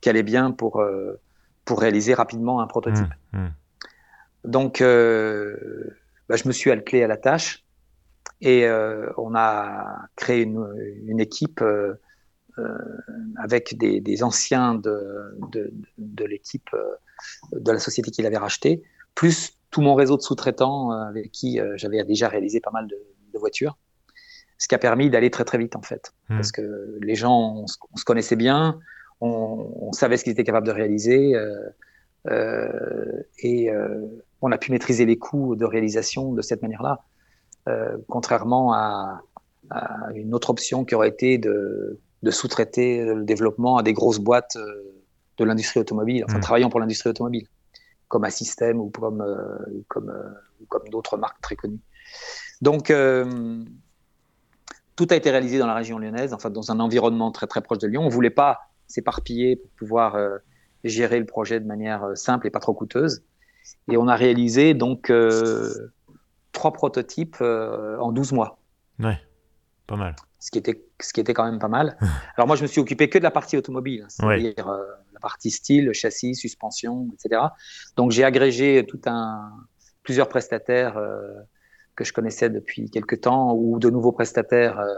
qui 0.00 0.10
allait 0.10 0.22
bien 0.22 0.50
pour, 0.50 0.84
pour 1.64 1.80
réaliser 1.80 2.14
rapidement 2.14 2.60
un 2.60 2.66
prototype. 2.66 3.06
Mmh, 3.32 3.38
mmh. 3.38 3.52
Donc, 4.44 4.80
bah, 4.80 6.36
je 6.36 6.46
me 6.46 6.52
suis 6.52 6.70
attelé 6.70 7.02
à 7.02 7.08
la 7.08 7.16
tâche 7.16 7.64
et 8.42 8.68
on 9.16 9.34
a 9.34 10.06
créé 10.14 10.42
une, 10.42 10.68
une 11.06 11.18
équipe 11.18 11.64
avec 13.36 13.76
des, 13.78 14.00
des, 14.00 14.22
anciens 14.22 14.74
de, 14.74 15.34
de, 15.50 15.72
de 15.96 16.24
l'équipe 16.24 16.70
de 17.52 17.72
la 17.72 17.78
société 17.78 18.10
qu'il 18.10 18.26
avait 18.26 18.36
rachetée, 18.36 18.82
plus 19.14 19.55
tout 19.70 19.80
mon 19.80 19.94
réseau 19.94 20.16
de 20.16 20.22
sous-traitants 20.22 20.92
euh, 20.92 21.08
avec 21.08 21.30
qui 21.32 21.60
euh, 21.60 21.74
j'avais 21.76 22.02
déjà 22.04 22.28
réalisé 22.28 22.60
pas 22.60 22.70
mal 22.70 22.86
de, 22.86 22.96
voitures, 23.38 23.76
ce 24.56 24.66
qui 24.66 24.74
a 24.74 24.78
permis 24.78 25.10
d'aller 25.10 25.30
très 25.30 25.44
très 25.44 25.58
vite 25.58 25.76
en 25.76 25.82
fait, 25.82 26.14
hmm. 26.30 26.36
parce 26.36 26.52
que 26.52 26.98
les 27.02 27.14
gens, 27.14 27.54
on, 27.54 27.66
se 27.66 28.04
connaissait 28.06 28.34
bien, 28.34 28.78
on, 29.20 29.92
savait 29.92 30.16
ce 30.16 30.24
qu'ils 30.24 30.32
étaient 30.32 30.42
capables 30.42 30.66
de 30.66 30.72
réaliser, 30.72 31.34
euh, 32.26 33.22
et 33.40 33.68
on 34.40 34.50
a 34.50 34.56
pu 34.56 34.72
maîtriser 34.72 35.04
les 35.04 35.18
coûts 35.18 35.54
de 35.54 35.66
réalisation 35.66 36.32
de 36.32 36.40
cette 36.40 36.62
manière-là, 36.62 37.04
contrairement 38.08 38.72
à, 38.72 39.20
une 40.14 40.32
autre 40.32 40.48
option 40.48 40.86
qui 40.86 40.94
aurait 40.94 41.10
été 41.10 41.36
de, 41.36 42.00
sous-traiter 42.30 43.04
le 43.04 43.22
développement 43.24 43.76
à 43.76 43.82
des 43.82 43.92
grosses 43.92 44.18
boîtes 44.18 44.56
de 45.36 45.44
l'industrie 45.44 45.80
automobile, 45.80 46.24
enfin 46.26 46.38
hmm. 46.38 46.40
travaillant 46.40 46.70
pour 46.70 46.80
l'industrie 46.80 47.10
automobile 47.10 47.46
comme 48.08 48.24
un 48.24 48.30
système 48.30 48.80
ou 48.80 48.90
comme, 48.90 49.20
euh, 49.20 49.84
comme, 49.88 50.10
euh, 50.10 50.64
comme 50.68 50.88
d'autres 50.88 51.16
marques 51.16 51.40
très 51.40 51.56
connues. 51.56 51.80
Donc, 52.60 52.90
euh, 52.90 53.64
tout 54.94 55.06
a 55.10 55.16
été 55.16 55.30
réalisé 55.30 55.58
dans 55.58 55.66
la 55.66 55.74
région 55.74 55.98
lyonnaise, 55.98 56.32
enfin 56.32 56.50
dans 56.50 56.70
un 56.70 56.80
environnement 56.80 57.30
très 57.32 57.46
très 57.46 57.60
proche 57.60 57.78
de 57.78 57.88
Lyon. 57.88 58.02
On 58.02 58.06
ne 58.06 58.10
voulait 58.10 58.30
pas 58.30 58.60
s'éparpiller 58.86 59.56
pour 59.56 59.70
pouvoir 59.72 60.16
gérer 60.84 61.18
le 61.18 61.26
projet 61.26 61.60
de 61.60 61.66
manière 61.66 62.16
simple 62.16 62.46
et 62.46 62.50
pas 62.50 62.60
trop 62.60 62.72
coûteuse. 62.72 63.22
Et 63.90 63.96
on 63.98 64.08
a 64.08 64.14
réalisé 64.14 64.72
donc 64.72 65.12
trois 66.52 66.72
prototypes 66.72 67.42
en 67.42 68.12
12 68.12 68.32
mois. 68.32 68.58
Pas 69.86 69.96
mal. 69.96 70.16
Ce 70.38 70.50
qui 70.50 70.58
était, 70.58 70.84
ce 71.00 71.12
qui 71.12 71.20
était 71.20 71.34
quand 71.34 71.44
même 71.44 71.58
pas 71.58 71.68
mal. 71.68 71.96
Alors 72.36 72.46
moi, 72.46 72.56
je 72.56 72.62
me 72.62 72.66
suis 72.66 72.80
occupé 72.80 73.08
que 73.08 73.18
de 73.18 73.22
la 73.22 73.30
partie 73.30 73.56
automobile, 73.56 74.02
hein, 74.02 74.08
c'est-à-dire 74.08 74.66
la 75.12 75.20
partie 75.20 75.50
style, 75.50 75.92
châssis, 75.92 76.34
suspension, 76.34 77.08
etc. 77.14 77.40
Donc 77.96 78.10
j'ai 78.10 78.22
agrégé 78.22 78.84
tout 78.86 79.00
un, 79.06 79.50
plusieurs 80.06 80.28
prestataires 80.28 80.96
euh, 80.96 81.32
que 81.96 82.04
je 82.04 82.12
connaissais 82.12 82.48
depuis 82.48 82.88
quelques 82.90 83.22
temps 83.22 83.54
ou 83.54 83.80
de 83.80 83.90
nouveaux 83.90 84.12
prestataires 84.12 84.78
euh, 84.78 84.94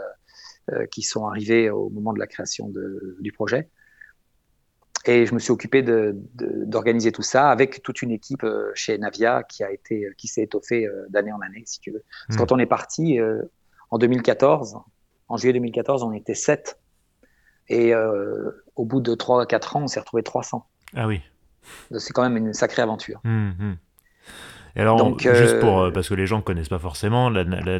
euh, 0.71 0.85
qui 0.85 1.01
sont 1.01 1.25
arrivés 1.25 1.71
au 1.71 1.89
moment 1.89 2.13
de 2.13 2.19
la 2.19 2.27
création 2.27 2.71
du 3.19 3.31
projet. 3.31 3.69
Et 5.05 5.25
je 5.25 5.33
me 5.33 5.39
suis 5.39 5.51
occupé 5.51 5.81
d'organiser 5.81 7.11
tout 7.11 7.23
ça 7.23 7.49
avec 7.49 7.81
toute 7.81 8.01
une 8.01 8.11
équipe 8.11 8.45
chez 8.75 8.97
Navia 8.97 9.43
qui 9.43 9.63
a 9.63 9.71
été, 9.71 10.09
qui 10.17 10.27
s'est 10.27 10.43
étoffée 10.43 10.87
d'année 11.09 11.31
en 11.31 11.39
année, 11.39 11.63
si 11.65 11.79
tu 11.79 11.91
veux. 11.91 12.03
Parce 12.27 12.35
hmm. 12.35 12.39
quand 12.39 12.51
on 12.51 12.59
est 12.59 12.67
parti 12.67 13.17
en 13.91 13.97
2014, 13.97 14.77
en 15.27 15.37
juillet 15.37 15.53
2014, 15.53 16.03
on 16.03 16.13
était 16.13 16.35
sept 16.35 16.79
et 17.69 17.93
euh, 17.93 18.63
au 18.75 18.85
bout 18.85 18.99
de 18.99 19.13
3 19.13 19.45
4 19.45 19.75
ans, 19.75 19.83
on 19.83 19.87
s'est 19.87 19.99
retrouvé 19.99 20.23
300. 20.23 20.65
Ah 20.95 21.07
oui. 21.07 21.21
C'est 21.97 22.13
quand 22.13 22.23
même 22.23 22.37
une 22.37 22.53
sacrée 22.53 22.81
aventure. 22.81 23.21
Hum, 23.25 23.53
hum. 23.59 23.77
Et 24.75 24.81
alors, 24.81 24.97
Donc, 24.97 25.21
juste 25.21 25.55
euh, 25.55 25.59
pour, 25.59 25.81
euh, 25.81 25.91
parce 25.91 26.07
que 26.09 26.13
les 26.13 26.27
gens 26.27 26.37
ne 26.37 26.41
connaissent 26.43 26.69
pas 26.69 26.79
forcément, 26.79 27.33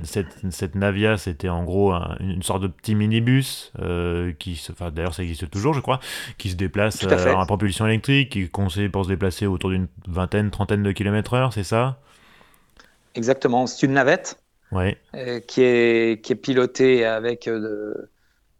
cette, 0.03 0.75
Navia, 0.75 1.17
c'était 1.17 1.47
en 1.47 1.63
gros 1.63 1.93
une 2.19 2.41
sorte 2.41 2.63
de 2.63 2.67
petit 2.67 2.95
minibus, 2.95 3.71
qui, 4.39 4.67
enfin, 4.71 4.89
d'ailleurs 4.89 5.13
ça 5.13 5.21
existe 5.21 5.49
toujours, 5.49 5.73
je 5.73 5.81
crois, 5.81 5.99
qui 6.39 6.49
se 6.49 6.55
déplace 6.55 7.03
en 7.05 7.45
propulsion 7.45 7.85
électrique, 7.85 8.31
qui 8.31 8.43
est 8.43 8.47
conseillé 8.47 8.89
pour 8.89 9.05
se 9.05 9.09
déplacer 9.09 9.45
autour 9.45 9.69
d'une 9.69 9.87
vingtaine, 10.07 10.49
trentaine 10.49 10.81
de 10.81 10.91
kilomètres 10.91 11.35
heure, 11.35 11.53
c'est 11.53 11.63
ça? 11.63 11.99
Exactement, 13.13 13.67
c'est 13.67 13.85
une 13.85 13.93
navette 13.93 14.39
ouais. 14.71 14.97
qui, 15.47 15.61
est, 15.61 16.23
qui 16.23 16.33
est 16.33 16.35
pilotée 16.35 17.05
avec 17.05 17.47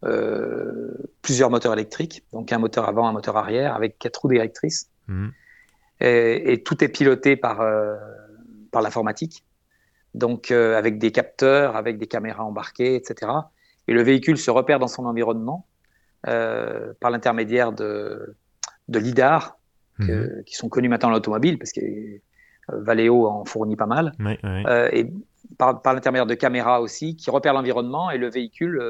euh, 0.04 0.94
plusieurs 1.20 1.50
moteurs 1.50 1.74
électriques, 1.74 2.24
donc 2.32 2.52
un 2.52 2.58
moteur 2.58 2.88
avant, 2.88 3.06
un 3.06 3.12
moteur 3.12 3.36
arrière, 3.36 3.74
avec 3.74 3.98
quatre 3.98 4.22
roues 4.22 4.30
directrices. 4.30 4.88
Mhm. 5.08 5.32
Et, 6.00 6.62
tout 6.64 6.82
est 6.82 6.88
piloté 6.88 7.36
par, 7.36 7.60
euh, 7.60 7.96
par 8.70 8.80
l'informatique, 8.80 9.44
donc 10.14 10.50
euh, 10.50 10.78
avec 10.78 10.98
des 10.98 11.12
capteurs, 11.12 11.76
avec 11.76 11.98
des 11.98 12.06
caméras 12.06 12.44
embarquées, 12.44 12.94
etc. 12.94 13.30
Et 13.86 13.92
le 13.92 14.02
véhicule 14.02 14.38
se 14.38 14.50
repère 14.50 14.78
dans 14.78 14.88
son 14.88 15.04
environnement 15.04 15.66
par 16.22 17.10
l'intermédiaire 17.10 17.72
de, 17.72 18.34
de 18.88 18.98
LIDAR, 18.98 19.58
mhm. 19.98 20.42
qui 20.44 20.54
sont 20.54 20.68
connus 20.68 20.88
maintenant 20.88 21.08
dans 21.08 21.14
l'automobile, 21.14 21.58
parce 21.58 21.72
que 21.72 21.80
Valeo 22.68 23.26
en 23.26 23.44
fournit 23.44 23.76
pas 23.76 23.86
mal. 23.86 24.12
et 24.92 25.10
par, 25.58 25.82
par 25.82 25.94
l'intermédiaire 25.94 26.26
de 26.26 26.34
caméras 26.34 26.80
aussi, 26.80 27.16
qui 27.16 27.30
repèrent 27.30 27.54
l'environnement 27.54 28.10
et 28.10 28.18
le 28.18 28.30
véhicule 28.30 28.80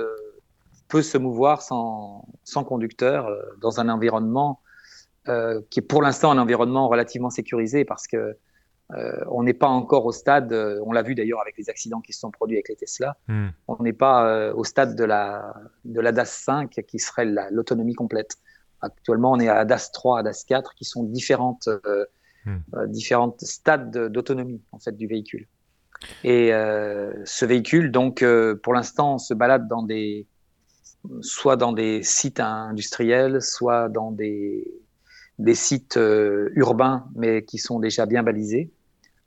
peut 0.90 1.02
se 1.02 1.16
mouvoir 1.16 1.62
sans, 1.62 2.26
sans 2.44 2.64
conducteur 2.64 3.26
euh, 3.26 3.40
dans 3.62 3.80
un 3.80 3.88
environnement 3.88 4.60
euh, 5.28 5.62
qui 5.70 5.80
est 5.80 5.82
pour 5.82 6.02
l'instant 6.02 6.30
un 6.32 6.38
environnement 6.38 6.88
relativement 6.88 7.30
sécurisé 7.30 7.84
parce 7.84 8.06
que 8.06 8.36
euh, 8.96 9.24
on 9.30 9.44
n'est 9.44 9.54
pas 9.54 9.68
encore 9.68 10.04
au 10.04 10.10
stade, 10.10 10.52
on 10.84 10.90
l'a 10.90 11.02
vu 11.02 11.14
d'ailleurs 11.14 11.40
avec 11.40 11.56
les 11.56 11.70
accidents 11.70 12.00
qui 12.00 12.12
se 12.12 12.18
sont 12.18 12.32
produits 12.32 12.56
avec 12.56 12.68
les 12.68 12.74
Tesla, 12.74 13.16
hmm. 13.28 13.48
on 13.68 13.80
n'est 13.84 13.92
pas 13.92 14.52
au 14.52 14.64
stade 14.64 14.96
de 14.96 15.04
la, 15.04 15.54
de 15.84 16.00
la 16.00 16.10
DAS 16.10 16.24
5 16.24 16.70
qui 16.88 16.98
serait 16.98 17.26
l'autonomie 17.52 17.94
complète. 17.94 18.34
Actuellement, 18.80 19.30
on 19.30 19.38
est 19.38 19.48
à 19.48 19.64
DAS 19.64 19.92
3, 19.92 20.18
à 20.18 20.22
DAS 20.24 20.44
4 20.44 20.74
qui 20.74 20.84
sont 20.84 21.04
différentes, 21.04 21.68
hmm. 22.46 22.86
différentes 22.88 23.40
stades 23.42 24.08
d'autonomie 24.08 24.60
en 24.72 24.80
fait 24.80 24.96
du 24.96 25.06
véhicule. 25.06 25.46
Et 26.24 26.50
ce 27.24 27.44
véhicule, 27.44 27.90
donc, 27.90 28.24
pour 28.62 28.74
l'instant, 28.74 29.18
se 29.18 29.34
balade 29.34 29.68
dans 29.68 29.82
des, 29.82 30.26
soit 31.20 31.56
dans 31.56 31.72
des 31.72 32.02
sites 32.02 32.40
industriels, 32.40 33.42
soit 33.42 33.88
dans 33.88 34.10
des, 34.10 34.66
des 35.40 35.54
sites 35.54 35.96
euh, 35.96 36.50
urbains, 36.54 37.06
mais 37.14 37.42
qui 37.42 37.58
sont 37.58 37.80
déjà 37.80 38.06
bien 38.06 38.22
balisés. 38.22 38.70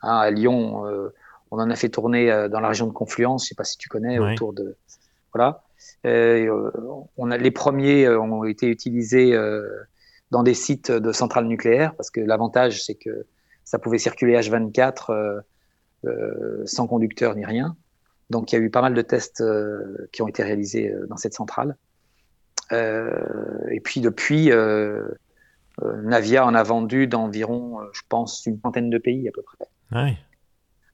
Hein, 0.01 0.17
à 0.17 0.31
Lyon, 0.31 0.85
euh, 0.85 1.09
on 1.51 1.59
en 1.59 1.69
a 1.69 1.75
fait 1.75 1.89
tourner 1.89 2.31
euh, 2.31 2.47
dans 2.47 2.59
la 2.59 2.69
région 2.69 2.87
de 2.87 2.93
Confluence, 2.93 3.43
je 3.43 3.45
ne 3.45 3.49
sais 3.49 3.55
pas 3.55 3.63
si 3.63 3.77
tu 3.77 3.89
connais, 3.89 4.19
autour 4.19 4.53
de... 4.53 4.75
Voilà. 5.33 5.63
on 6.05 7.31
a, 7.31 7.37
les 7.37 7.49
premiers 7.49 8.07
ont 8.07 8.43
été 8.43 8.67
utilisés 8.67 9.35
dans 10.29 10.43
des 10.43 10.53
sites 10.53 10.91
de 10.91 11.11
centrales 11.11 11.47
nucléaires, 11.47 11.95
parce 11.95 12.11
que 12.11 12.19
l'avantage, 12.19 12.83
c'est 12.83 12.93
que 12.93 13.25
ça 13.63 13.79
pouvait 13.79 13.97
circuler 13.97 14.39
H24 14.39 15.41
sans 16.65 16.87
conducteur 16.87 17.35
ni 17.35 17.45
rien. 17.45 17.75
Donc 18.29 18.51
il 18.51 18.55
y 18.55 18.57
a 18.57 18.61
eu 18.61 18.69
pas 18.69 18.81
mal 18.81 18.93
de 18.93 19.01
tests 19.01 19.41
euh, 19.41 20.09
qui 20.11 20.21
ont 20.21 20.27
été 20.27 20.43
réalisés 20.43 20.91
euh, 20.91 21.05
dans 21.07 21.17
cette 21.17 21.33
centrale. 21.33 21.77
et 22.71 23.79
puis 23.83 24.01
depuis, 24.01 24.51
Navia 25.81 26.45
en 26.45 26.55
a 26.55 26.63
vendu 26.63 27.05
d'environ, 27.05 27.79
je 27.93 28.01
pense, 28.09 28.45
une 28.47 28.59
vingtaine 28.63 28.89
de 28.89 28.97
pays 28.97 29.27
à 29.27 29.31
peu 29.31 29.43
près. 29.43 29.67
Oui. 29.91 30.17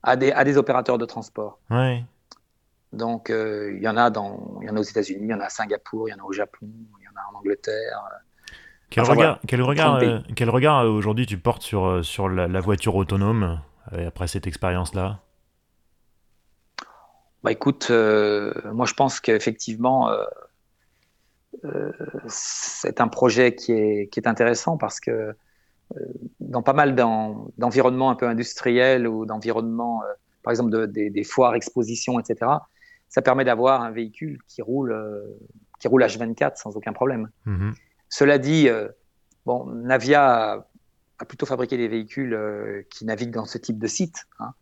À 0.02 0.16
des, 0.16 0.32
à 0.32 0.44
des 0.44 0.58
opérateurs 0.58 0.98
de 0.98 1.06
transport. 1.06 1.58
Oui. 1.70 2.04
Donc, 2.92 3.30
il 3.30 3.80
y 3.80 3.88
en 3.88 3.96
a 3.96 4.10
dans, 4.10 4.58
il 4.60 4.66
y 4.66 4.70
en 4.70 4.76
a 4.76 4.80
aux 4.80 4.90
États-Unis, 4.94 5.20
il 5.22 5.30
y 5.30 5.34
en 5.34 5.40
a 5.40 5.44
à 5.44 5.48
Singapour, 5.48 6.08
il 6.08 6.12
y 6.12 6.14
en 6.14 6.22
a 6.22 6.26
au 6.26 6.32
Japon, 6.32 6.66
il 6.98 7.04
y 7.04 7.08
en 7.08 7.18
a 7.18 7.32
en 7.32 7.38
Angleterre. 7.38 8.02
Quel, 8.90 9.04
regard, 9.04 9.40
quel, 9.46 9.62
regard, 9.62 10.02
quel 10.36 10.50
regard 10.50 10.84
aujourd'hui 10.84 11.24
tu 11.24 11.38
portes 11.38 11.62
sur, 11.62 12.04
sur 12.04 12.28
la 12.28 12.60
voiture 12.60 12.96
autonome? 12.96 13.60
Après 13.92 14.28
cette 14.28 14.46
expérience-là? 14.46 15.20
Bah 17.42 17.52
écoute, 17.52 17.88
euh, 17.90 18.52
moi 18.72 18.84
je 18.84 18.94
pense 18.94 19.18
qu'effectivement, 19.18 20.10
euh, 20.10 20.24
euh, 21.64 21.92
c'est 22.28 23.00
un 23.00 23.08
projet 23.08 23.54
qui 23.54 23.72
est, 23.72 24.08
qui 24.08 24.20
est, 24.20 24.28
intéressant 24.28 24.76
parce 24.76 25.00
que 25.00 25.34
dans 26.38 26.62
pas 26.62 26.72
mal 26.72 26.94
d'environnements 26.94 28.10
un 28.10 28.14
peu 28.14 28.28
industriels 28.28 29.08
ou 29.08 29.26
d'environnements, 29.26 30.02
par 30.44 30.52
exemple 30.52 30.70
de, 30.70 30.86
des, 30.86 31.24
foires, 31.24 31.54
expositions, 31.54 32.20
etc., 32.20 32.52
ça 33.08 33.22
permet 33.22 33.44
d'avoir 33.44 33.82
un 33.82 33.90
véhicule 33.90 34.38
qui 34.46 34.62
roule, 34.62 34.96
qui 35.80 35.88
roule 35.88 36.04
H24 36.04 36.56
sans 36.56 36.76
aucun 36.76 36.92
problème. 36.92 37.28
Mm-hmm. 37.44 37.72
Cela 38.08 38.38
dit, 38.38 38.68
bon, 39.46 39.66
Navia 39.66 40.64
a 41.20 41.24
plutôt 41.24 41.46
fabriqué 41.46 41.76
des 41.76 41.86
véhicules 41.86 42.36
qui 42.90 43.04
naviguent 43.04 43.30
dans 43.30 43.44
ce 43.44 43.58
type 43.58 43.78
de 43.78 43.86
site, 43.86 44.26
hein, 44.38 44.54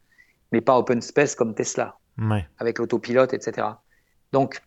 mais 0.52 0.60
pas 0.60 0.76
open 0.76 1.00
space 1.00 1.34
comme 1.34 1.54
Tesla 1.54 1.98
avec 2.58 2.78
l'autopilote, 2.78 3.32
etc. 3.32 3.66
Donc, 4.32 4.62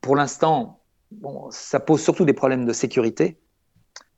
pour 0.00 0.16
l'instant, 0.16 0.82
bon, 1.10 1.48
ça 1.50 1.80
pose 1.80 2.02
surtout 2.02 2.24
des 2.24 2.32
problèmes 2.32 2.64
de 2.64 2.72
sécurité, 2.72 3.38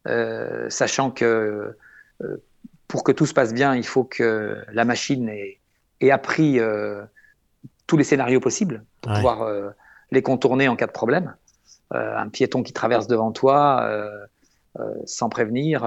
euh, 0.07 0.69
sachant 0.71 1.11
que 1.11 1.77
euh, 2.23 2.45
pour 2.87 3.05
que 3.05 3.13
tout 3.13 3.27
se 3.27 3.35
passe 3.35 3.53
bien, 3.53 3.75
il 3.75 3.85
faut 3.85 4.05
que 4.05 4.65
la 4.73 4.85
machine 4.85 5.29
ait, 5.29 5.61
appris 6.11 6.59
euh, 6.59 7.05
tous 7.87 7.97
les 7.97 8.05
scénarios 8.05 8.41
possibles 8.41 8.85
pour 9.01 9.13
pouvoir 9.13 9.51
les 10.11 10.23
contourner 10.23 10.69
en 10.69 10.77
cas 10.77 10.87
de 10.87 10.93
problème. 10.93 11.35
un 11.91 12.29
piéton 12.29 12.63
qui 12.63 12.73
traverse 12.73 13.07
devant 13.07 13.33
toi 13.33 14.11
sans 15.05 15.29
prévenir, 15.29 15.85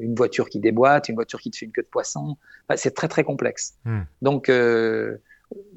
une 0.00 0.14
voiture 0.14 0.48
qui 0.48 0.60
déboîte, 0.60 1.08
une 1.08 1.14
voiture 1.14 1.40
qui 1.40 1.50
te 1.50 1.56
fait 1.56 1.66
une 1.66 1.72
queue 1.72 1.82
de 1.82 1.88
poisson, 1.88 2.36
c'est 2.76 2.94
très 2.94 3.08
très 3.08 3.24
complexe. 3.24 3.74
Hmm. 3.84 4.02
Donc 4.22 4.48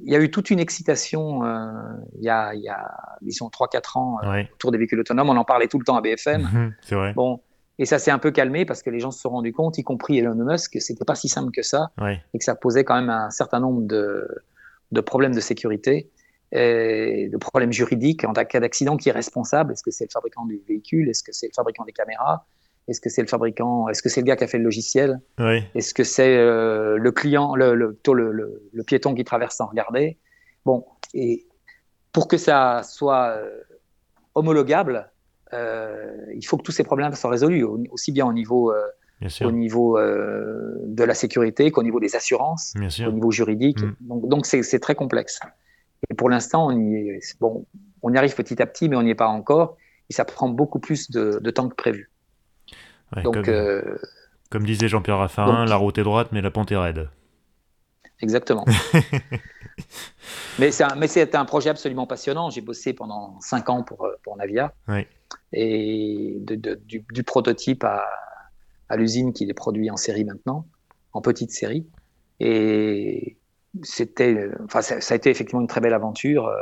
il 0.04 0.12
y 0.12 0.16
a 0.16 0.20
eu 0.20 0.30
toute 0.32 0.50
une 0.50 0.60
excitation 0.60 1.44
euh, 1.44 1.72
il, 2.18 2.24
y 2.24 2.30
a, 2.30 2.54
il 2.54 2.62
y 2.62 2.70
a, 2.70 2.90
disons, 3.22 3.48
3-4 3.48 3.98
ans 3.98 4.18
euh, 4.24 4.44
autour 4.54 4.72
des 4.72 4.78
véhicules 4.78 5.00
autonomes. 5.00 5.30
On 5.30 5.38
en 5.38 5.44
parlait 5.44 5.68
tout 5.68 5.80
le 5.80 5.86
temps 5.86 5.98
à 5.98 6.02
BFM. 6.02 6.42
Mhm, 6.42 6.74
c'est 6.82 6.96
vrai. 6.96 7.14
Bon, 7.14 7.42
et 7.80 7.86
ça 7.86 8.00
s'est 8.00 8.12
un 8.12 8.20
peu 8.20 8.32
calmé 8.32 8.66
parce 8.66 8.82
que 8.82 8.90
les 8.90 9.00
gens 9.00 9.12
se 9.12 9.20
sont 9.20 9.30
rendus 9.30 9.54
compte, 9.54 9.78
y 9.78 9.84
compris 9.84 10.18
Elon 10.18 10.36
Musk, 10.36 10.74
que 10.74 10.80
c'était 10.80 11.06
pas 11.06 11.16
si 11.16 11.28
simple 11.28 11.52
que 11.52 11.62
ça 11.62 11.92
et 12.34 12.38
que 12.38 12.44
ça 12.44 12.56
posait 12.56 12.84
quand 12.84 12.96
même 12.96 13.10
un 13.10 13.30
certain 13.30 13.60
nombre 13.60 13.82
de, 13.82 14.28
de 14.92 15.02
problèmes 15.02 15.36
de 15.36 15.40
sécurité 15.40 16.10
de 16.52 17.38
problèmes 17.38 17.74
juridiques 17.74 18.24
en 18.24 18.34
cas 18.34 18.60
d'accident 18.60 18.98
qui 18.98 19.10
est 19.10 19.14
responsable. 19.14 19.74
Est-ce 19.74 19.84
que 19.84 19.92
c'est 19.92 20.06
le 20.06 20.12
fabricant 20.12 20.46
du 20.46 20.62
véhicule? 20.68 21.10
Est-ce 21.10 21.24
que 21.24 21.32
c'est 21.32 21.48
le 21.48 21.54
fabricant 21.56 21.84
des 21.84 21.92
caméras? 21.92 22.46
Est-ce 22.88 23.02
que 23.02 23.10
c'est 23.10 23.22
le 23.22 23.28
fabricant 23.28 23.90
Est-ce 23.90 24.02
que 24.02 24.10
c'est 24.10 24.22
le 24.22 24.26
gars 24.26 24.38
qui 24.38 24.46
a 24.46 24.48
fait 24.48 24.58
le 24.58 24.64
logiciel? 24.64 25.20
Est-ce 25.76 25.94
que 25.94 26.04
c'est 26.04 26.38
euh, 26.38 26.98
le 26.98 27.12
client, 27.12 27.56
le, 27.56 27.76
le, 27.76 28.00
le, 28.14 28.62
le, 28.72 28.84
piéton 28.84 29.14
qui 29.14 29.26
traverse 29.26 29.58
sans 29.58 29.68
regarder? 29.68 30.18
Bon, 30.66 30.86
et 31.14 31.46
pour 32.14 32.28
que 32.28 32.38
ça 32.38 32.82
soit 32.84 33.36
euh, 33.38 33.60
homologable, 34.36 35.12
euh, 35.54 36.16
il 36.34 36.46
faut 36.46 36.58
que 36.58 36.64
tous 36.64 36.72
ces 36.72 36.84
problèmes 36.84 37.14
soient 37.14 37.30
résolus, 37.30 37.66
aussi 37.92 38.14
bien 38.14 38.26
au 38.26 38.34
niveau, 38.34 38.74
au 39.42 39.52
niveau 39.52 40.00
de 40.00 41.04
la 41.04 41.14
sécurité 41.14 41.72
qu'au 41.72 41.84
niveau 41.84 42.00
des 42.00 42.16
assurances, 42.16 42.74
au 42.76 43.12
niveau 43.12 43.32
juridique. 43.32 43.82
Mm. 43.82 43.96
Donc, 44.00 44.30
donc 44.30 44.46
c'est 44.46 44.80
très 44.80 44.96
complexe. 44.96 45.42
Et 46.10 46.14
pour 46.14 46.30
l'instant, 46.30 46.68
on 46.68 46.72
y 46.72 47.20
bon, 47.40 47.66
on 48.02 48.14
y 48.14 48.18
arrive 48.18 48.36
petit 48.36 48.62
à 48.62 48.66
petit, 48.66 48.90
mais 48.90 48.96
on 48.96 49.04
n'y 49.04 49.12
est 49.12 49.16
pas 49.16 49.28
encore. 49.28 49.78
Et 50.10 50.14
ça 50.14 50.26
prend 50.26 50.50
beaucoup 50.50 50.80
plus 50.80 51.12
de, 51.12 51.40
de 51.42 51.52
temps 51.52 51.68
que 51.68 51.76
prévu 51.76 52.10
donc, 53.24 53.36
comme, 53.36 53.44
euh, 53.48 53.98
comme, 54.50 54.66
disait 54.66 54.88
Jean-Pierre 54.88 55.18
Raffarin, 55.18 55.66
la 55.66 55.76
route 55.76 55.98
est 55.98 56.04
droite, 56.04 56.30
mais 56.32 56.42
la 56.42 56.52
pente 56.52 56.72
est 56.72 56.78
raide. 56.78 57.10
Exactement. 58.20 58.66
mais 60.60 60.72
c'est 60.72 60.84
un, 60.84 61.40
un, 61.40 61.46
projet 61.46 61.70
absolument 61.70 62.08
passionnant. 62.08 62.50
J'ai 62.50 62.62
bossé 62.62 62.94
pendant 62.94 63.40
5 63.42 63.70
ans 63.70 63.84
pour, 63.84 64.08
pour 64.24 64.36
Navia. 64.38 64.74
Et 65.54 66.38
de, 66.42 66.76
du, 66.86 67.24
prototype 67.24 67.84
à, 67.84 68.06
à 68.90 68.98
l'usine 68.98 69.34
qui 69.34 69.44
est 69.46 69.54
produit 69.54 69.92
en 69.92 69.98
série 69.98 70.26
maintenant, 70.26 70.66
en 71.14 71.22
petite 71.22 71.52
série. 71.52 71.86
Et 72.40 73.37
c'était, 73.84 74.50
enfin, 74.64 74.82
ça, 74.82 74.96
a 74.96 75.16
été 75.16 75.30
effectivement 75.30 75.62
une 75.62 75.68
très 75.68 75.82
belle 75.82 75.94
aventure 75.94 76.48
euh, 76.48 76.56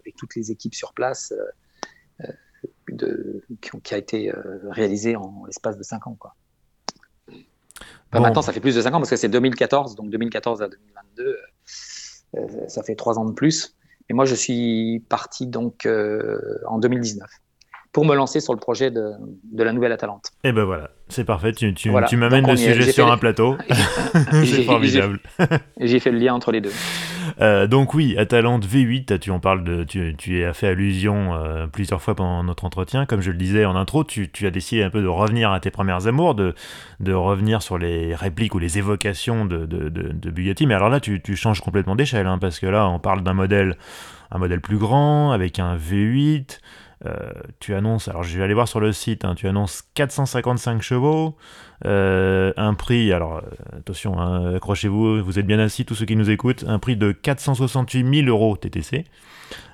avec 0.00 0.16
toutes 0.16 0.34
les 0.34 0.50
équipes 0.50 0.74
sur 0.74 0.92
place 0.92 1.32
de, 2.90 3.42
qui, 3.82 3.94
a 3.94 3.98
été 3.98 4.30
euh, 4.30 4.58
réalisé 4.70 5.16
en 5.16 5.44
l'espace 5.46 5.76
de 5.76 5.82
5 5.82 6.06
ans. 6.06 6.16
Quoi. 6.18 6.34
Maintenant, 8.12 8.42
ça 8.42 8.52
fait 8.52 8.60
plus 8.60 8.74
de 8.74 8.80
5 8.80 8.94
ans 8.94 8.98
parce 8.98 9.10
que 9.10 9.16
c'est 9.16 9.28
2014, 9.28 9.94
donc 9.94 10.10
2014 10.10 10.62
à 10.62 10.68
2022, 10.68 11.22
euh, 11.24 11.36
euh, 12.36 12.68
ça 12.68 12.82
fait 12.82 12.94
3 12.94 13.18
ans 13.18 13.24
de 13.24 13.32
plus. 13.32 13.76
Et 14.08 14.14
moi, 14.14 14.24
je 14.24 14.34
suis 14.34 15.00
parti 15.08 15.46
donc 15.46 15.88
en 16.66 16.78
2019 16.78 17.30
pour 17.92 18.06
me 18.06 18.14
lancer 18.14 18.40
sur 18.40 18.54
le 18.54 18.58
projet 18.58 18.90
de, 18.90 19.12
de 19.52 19.62
la 19.62 19.72
nouvelle 19.72 19.92
Atalante. 19.92 20.30
Et 20.44 20.48
eh 20.48 20.52
ben 20.52 20.64
voilà, 20.64 20.90
c'est 21.08 21.24
parfait, 21.24 21.52
tu, 21.52 21.74
tu, 21.74 21.92
tu 22.08 22.16
m'amènes 22.16 22.46
le 22.46 22.56
sujet 22.56 22.90
sur 22.90 23.12
un 23.12 23.18
plateau. 23.18 23.56
c'est 24.44 24.62
formidable. 24.62 25.20
J'ai 25.78 26.00
fait 26.00 26.10
le 26.10 26.18
lien 26.18 26.34
entre 26.34 26.52
les 26.52 26.60
deux. 26.60 26.72
Euh, 27.40 27.66
donc 27.66 27.94
oui, 27.94 28.16
Atalante 28.18 28.66
V8, 28.66 29.18
tu 29.18 29.30
en 29.30 29.40
parles 29.40 29.64
de, 29.64 29.84
tu, 29.84 30.14
tu 30.18 30.44
as 30.44 30.52
fait 30.52 30.66
allusion 30.66 31.34
euh, 31.34 31.66
plusieurs 31.66 32.02
fois 32.02 32.14
pendant 32.14 32.42
notre 32.42 32.64
entretien. 32.64 33.06
Comme 33.06 33.20
je 33.20 33.30
le 33.30 33.36
disais 33.36 33.64
en 33.64 33.76
intro, 33.76 34.04
tu, 34.04 34.30
tu, 34.30 34.46
as 34.46 34.50
décidé 34.50 34.82
un 34.82 34.90
peu 34.90 35.00
de 35.00 35.06
revenir 35.06 35.50
à 35.50 35.60
tes 35.60 35.70
premières 35.70 36.06
amours, 36.08 36.34
de, 36.34 36.54
de 37.00 37.12
revenir 37.12 37.62
sur 37.62 37.78
les 37.78 38.14
répliques 38.14 38.54
ou 38.54 38.58
les 38.58 38.78
évocations 38.78 39.44
de, 39.44 39.66
de, 39.66 39.88
de 39.88 40.30
Bugatti. 40.30 40.66
Mais 40.66 40.74
alors 40.74 40.88
là, 40.90 41.00
tu, 41.00 41.22
tu 41.22 41.36
changes 41.36 41.60
complètement 41.60 41.96
d'échelle, 41.96 42.26
hein, 42.26 42.38
parce 42.38 42.58
que 42.58 42.66
là, 42.66 42.88
on 42.88 42.98
parle 42.98 43.22
d'un 43.22 43.34
modèle, 43.34 43.76
un 44.30 44.38
modèle 44.38 44.60
plus 44.60 44.78
grand, 44.78 45.30
avec 45.30 45.58
un 45.58 45.76
V8. 45.76 46.58
Euh, 47.04 47.32
tu 47.58 47.74
annonces, 47.74 48.06
alors 48.06 48.22
je 48.22 48.36
vais 48.36 48.44
aller 48.44 48.54
voir 48.54 48.68
sur 48.68 48.78
le 48.78 48.92
site, 48.92 49.24
hein, 49.24 49.34
tu 49.34 49.48
annonces 49.48 49.82
455 49.94 50.82
chevaux, 50.82 51.34
euh, 51.84 52.52
un 52.56 52.74
prix, 52.74 53.12
alors 53.12 53.38
euh, 53.38 53.78
attention, 53.78 54.20
hein, 54.20 54.54
accrochez-vous, 54.54 55.22
vous 55.24 55.38
êtes 55.38 55.46
bien 55.46 55.58
assis, 55.58 55.84
tous 55.84 55.96
ceux 55.96 56.06
qui 56.06 56.14
nous 56.14 56.30
écoutent, 56.30 56.64
un 56.68 56.78
prix 56.78 56.96
de 56.96 57.10
468 57.10 58.24
000 58.24 58.28
euros 58.28 58.56
TTC. 58.56 59.04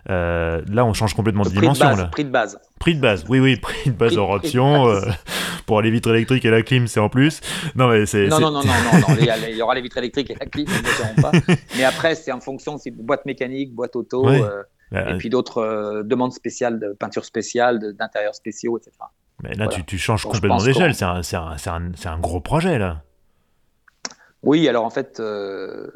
là, 0.07 0.85
on 0.87 0.95
change 0.95 1.13
complètement 1.13 1.43
de 1.43 1.51
dimension. 1.51 1.87
Prix 1.87 1.91
de 1.91 1.99
base, 1.99 2.11
Prix 2.11 2.25
de 2.25 2.31
base. 2.31 2.61
Prix 2.81 2.95
de 2.95 3.01
base, 3.01 3.25
oui, 3.29 3.41
oui, 3.41 3.57
prix 3.61 3.91
de 3.91 3.97
base 3.97 4.17
hors 4.17 4.31
option. 4.31 4.87
pour 5.67 5.83
les 5.83 5.91
vitres 5.91 6.09
électriques 6.09 6.47
et 6.47 6.51
la 6.51 6.63
clim, 6.63 6.87
c'est 6.87 7.01
en 7.01 7.11
plus. 7.11 7.43
Non, 7.75 7.89
mais 7.89 8.07
c'est. 8.07 8.29
Non, 8.29 8.41
non, 8.41 8.51
non, 8.51 8.63
non, 8.63 9.01
non, 9.01 9.17
il 9.21 9.55
y 9.55 9.61
aura 9.61 9.75
les 9.75 9.83
vitres 9.83 9.99
électriques 9.99 10.31
et 10.31 10.37
la 10.41 10.47
clim, 10.47 10.65
ne 10.67 11.21
pas. 11.21 11.33
Mais 11.77 11.85
après, 11.85 12.15
c'est 12.15 12.33
en 12.33 12.41
fonction, 12.41 12.79
c'est 12.79 12.91
boîte 12.91 13.27
mécanique, 13.27 13.75
boîte 13.75 13.97
auto 13.97 14.27
et 14.93 15.19
puis 15.19 15.29
d'autres 15.29 15.59
euh, 15.59 16.03
demandes 16.03 16.33
spéciales, 16.33 16.79
de 16.79 16.93
peinture 16.93 17.25
spéciale, 17.25 17.95
d'intérieurs 17.95 18.35
spéciaux, 18.35 18.79
etc. 18.79 18.93
Mais 19.43 19.55
là, 19.55 19.69
tu, 19.69 19.85
tu, 19.85 19.99
changes 19.99 20.25
complètement 20.25 20.63
d'échelle, 20.63 20.95
c'est 20.95 21.05
un, 21.05 21.21
un, 21.67 21.93
un, 22.05 22.19
gros 22.19 22.41
projet, 22.41 22.79
là. 22.79 23.03
Oui, 24.43 24.69
alors 24.69 24.85
en 24.85 24.91
fait, 24.91 25.21
euh, 25.21 25.91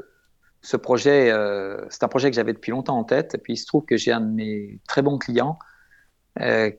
ce 0.61 0.77
projet, 0.77 1.31
euh, 1.31 1.85
c'est 1.89 2.05
un 2.05 2.09
projet 2.09 2.31
que 2.31 2.37
j'avais 2.37 2.53
depuis 2.53 2.71
longtemps 2.71 2.99
en 2.99 3.05
tête, 3.05 3.35
et 3.35 3.39
puis 3.39 3.55
il 3.55 3.57
se 3.57 3.67
trouve 3.67 3.85
que 3.85 3.97
j'ai 3.97 4.13
un 4.13 4.21
de 4.21 4.31
mes 4.33 4.81
très 4.89 5.03
bons 5.03 5.19
clients 5.19 5.59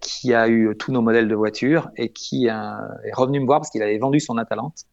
qui 0.01 0.33
a 0.33 0.47
eu 0.47 0.75
tous 0.79 0.91
nos 0.91 1.03
modèles 1.03 1.27
de 1.27 1.35
voitures 1.35 1.91
et 1.95 2.11
qui 2.11 2.47
est 2.47 3.13
revenu 3.13 3.39
me 3.39 3.45
voir 3.45 3.59
parce 3.59 3.69
qu'il 3.69 3.83
avait 3.83 3.99
vendu 3.99 4.19
son 4.19 4.39
Atalante, 4.39 4.85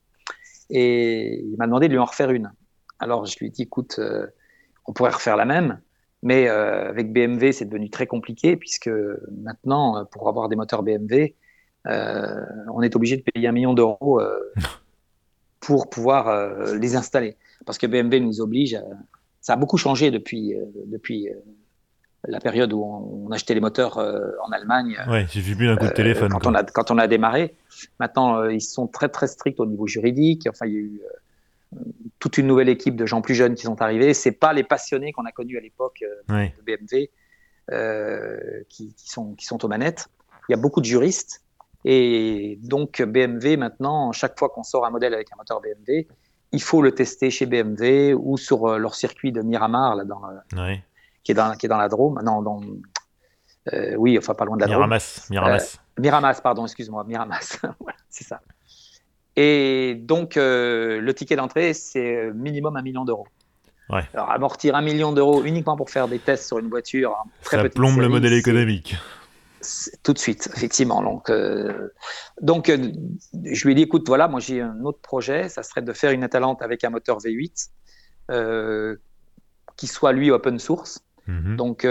et 0.69 1.41
il 1.41 1.57
m'a 1.57 1.65
demandé 1.65 1.89
de 1.89 1.93
lui 1.95 1.99
en 1.99 2.05
refaire 2.05 2.31
une. 2.31 2.53
Alors 2.99 3.25
je 3.25 3.39
lui 3.39 3.47
ai 3.47 3.51
dit, 3.51 3.63
écoute, 3.63 3.99
on 4.85 4.93
pourrait 4.93 5.13
refaire 5.13 5.37
la 5.37 5.47
même, 5.47 5.81
mais 6.23 6.49
euh, 6.49 6.89
avec 6.89 7.13
BMW, 7.13 7.53
c'est 7.53 7.65
devenu 7.65 7.89
très 7.89 8.07
compliqué 8.07 8.57
puisque 8.57 8.91
maintenant, 9.43 9.97
euh, 9.97 10.05
pour 10.05 10.29
avoir 10.29 10.49
des 10.49 10.57
moteurs 10.57 10.83
BMW, 10.83 11.35
euh, 11.87 12.45
on 12.73 12.83
est 12.83 12.95
obligé 12.95 13.17
de 13.17 13.23
payer 13.23 13.49
un 13.49 13.53
million 13.53 13.73
d'euros 13.73 14.21
pour 15.61 15.89
pouvoir 15.89 16.75
les 16.75 16.97
installer. 16.97 17.37
Parce 17.65 17.79
que 17.79 17.87
BMW 17.87 18.21
nous 18.21 18.41
oblige. 18.41 18.79
Ça 19.41 19.55
a 19.55 19.57
beaucoup 19.57 19.79
changé 19.79 20.11
depuis, 20.11 20.55
depuis 20.87 21.29
la 22.27 22.41
période 22.41 22.73
où 22.75 22.83
on, 22.83 23.31
achetait 23.31 23.55
les 23.55 23.61
moteurs 23.61 23.97
en 23.99 24.53
Allemagne. 24.53 24.99
Ouais, 25.09 25.27
j'ai 25.31 25.41
vu 25.41 25.69
un 25.69 25.77
coup 25.77 25.87
de 25.87 25.93
téléphone. 25.93 26.31
Quand 26.31 26.47
on, 26.47 26.55
a, 26.55 26.65
quand 26.65 26.91
on 26.91 26.99
a 26.99 27.07
démarré. 27.07 27.55
Maintenant, 27.99 28.45
ils 28.45 28.61
sont 28.61 28.87
très 28.87 29.09
très 29.09 29.27
stricts 29.27 29.61
au 29.61 29.67
niveau 29.67 29.87
juridique. 29.87 30.47
Enfin, 30.51 30.67
il 30.67 30.73
y 30.73 30.77
a 30.77 30.81
eu 30.81 31.01
toute 32.19 32.39
une 32.39 32.47
nouvelle 32.47 32.69
équipe 32.69 32.97
de 32.97 33.07
gens 33.07 33.23
plus 33.23 33.35
jeunes 33.35 33.55
qui 33.55 33.63
sont 33.63 33.81
arrivés. 33.81 34.15
C'est 34.15 34.33
pas 34.33 34.53
les 34.53 34.65
passionnés 34.65 35.13
qu'on 35.13 35.25
a 35.25 35.33
connus 35.33 35.59
à 35.59 35.61
l'époque 35.61 36.03
euh, 36.03 36.49
de 36.49 36.63
BMW 36.63 37.11
euh, 37.71 38.63
qui, 38.69 38.95
sont, 38.97 39.35
qui 39.35 39.47
sont 39.47 39.65
aux 39.65 39.69
manettes. 39.69 40.09
il 40.49 40.53
y 40.53 40.55
a 40.55 40.61
beaucoup 40.61 40.81
de 40.81 40.87
juristes. 40.87 41.43
Et 41.85 42.59
donc 42.63 43.01
BMW, 43.01 43.57
maintenant, 43.57 44.13
chaque 44.13 44.39
fois 44.39 44.51
qu'on 44.51 44.63
sort 44.63 44.85
un 44.85 44.91
modèle 44.91 45.15
avec 45.15 45.33
un 45.33 45.37
moteur 45.37 45.61
BMW, 45.61 46.07
il 46.53 46.63
faut 46.63 46.83
le 46.83 46.93
tester 46.93 47.31
chez 47.31 47.47
BMW 47.47 48.15
ou 48.15 48.37
sur 48.37 48.67
euh, 48.67 48.79
leur 48.79 48.95
circuit 48.95 49.33
de 49.33 49.41
Miramar, 49.41 49.95
là, 49.95 50.05
dans 50.05 50.21
qui, 51.23 51.33
est 51.33 51.35
dans, 51.35 51.55
qui 51.57 51.67
est 51.67 51.69
dans 51.69 51.79
la 51.79 51.89
Drôme. 51.89 52.21
Non, 52.25 52.43
dans, 52.43 52.61
euh, 53.73 53.95
oui, 53.97 54.19
enfin 54.19 54.35
pas 54.35 54.45
loin 54.45 54.57
de 54.57 54.63
la 54.63 54.67
Miramas, 54.67 55.27
Drôme. 55.29 55.31
Miramas. 55.31 55.77
Euh, 55.77 56.03
Miramas, 56.03 56.41
pardon, 56.43 56.65
excuse-moi, 56.65 57.05
Miramas. 57.05 57.61
c'est 58.09 58.25
ça. 58.25 58.41
Et 59.43 59.95
donc, 59.95 60.35
le 60.37 61.11
ticket 61.13 61.37
d'entrée, 61.37 61.73
c'est 61.73 62.31
minimum 62.35 62.77
un 62.77 62.83
million 62.83 63.05
d'euros. 63.05 63.27
Ouais. 63.89 64.03
Alors, 64.13 64.31
amortir 64.31 64.75
un 64.75 64.83
million 64.83 65.13
d'euros 65.13 65.43
uniquement 65.45 65.77
pour 65.77 65.91
faire 65.91 66.09
des 66.09 66.19
tests 66.19 66.47
sur 66.47 66.59
une 66.59 66.69
voiture, 66.69 67.17
très 67.43 67.57
ça 67.57 67.69
plombe 67.69 67.99
le 67.99 68.09
modèle 68.09 68.35
économique 68.35 68.97
tout 70.03 70.13
de 70.13 70.19
suite, 70.19 70.49
effectivement. 70.55 71.03
Donc, 71.03 71.31
euh, 71.31 71.89
donc 72.41 72.69
euh, 72.69 72.93
je 73.45 73.65
lui 73.65 73.73
ai 73.73 73.75
dit, 73.75 73.83
écoute, 73.83 74.05
voilà, 74.07 74.29
moi 74.29 74.41
j'ai 74.41 74.61
un 74.61 74.81
autre 74.85 75.01
projet, 75.01 75.49
ça 75.49 75.63
serait 75.63 75.83
de 75.83 75.93
faire 75.93 76.13
une 76.13 76.25
Atalante 76.25 76.63
avec 76.63 76.85
un 76.85 76.91
moteur 76.91 77.19
V8 77.19 77.69
euh, 78.31 78.97
qui 79.77 79.87
soit 79.87 80.13
lui 80.13 80.31
open 80.31 80.59
source. 80.59 81.05
Mhm. 81.27 81.57
Donc, 81.57 81.85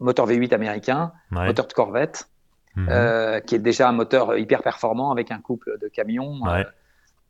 moteur 0.00 0.28
V8 0.28 0.54
américain, 0.54 1.12
moteur 1.30 1.66
de 1.66 1.72
Corvette, 1.72 2.28
mhm. 2.76 3.40
qui 3.46 3.54
est 3.54 3.60
déjà 3.60 3.88
un 3.88 3.92
moteur 3.92 4.36
hyper 4.36 4.62
performant 4.62 5.10
avec 5.10 5.30
un 5.30 5.40
couple 5.40 5.78
de 5.80 5.88
camions. 5.88 6.40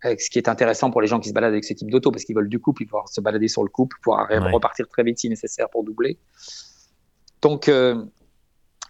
ce 0.04 0.30
qui 0.30 0.38
est 0.38 0.48
intéressant 0.48 0.90
pour 0.90 1.00
les 1.00 1.06
gens 1.06 1.20
qui 1.20 1.28
se 1.28 1.34
baladent 1.34 1.52
avec 1.52 1.64
ce 1.64 1.74
type 1.74 1.90
d'auto, 1.90 2.10
parce 2.10 2.24
qu'ils 2.24 2.36
veulent 2.36 2.48
du 2.48 2.58
couple, 2.58 2.82
ils 2.82 2.88
vont 2.88 3.06
se 3.06 3.20
balader 3.20 3.48
sur 3.48 3.62
le 3.62 3.70
couple, 3.70 3.96
pouvoir 4.02 4.28
repartir 4.28 4.88
très 4.88 5.02
vite 5.02 5.18
si 5.18 5.28
nécessaire 5.28 5.68
pour 5.70 5.84
doubler. 5.84 6.18
Donc, 7.40 7.68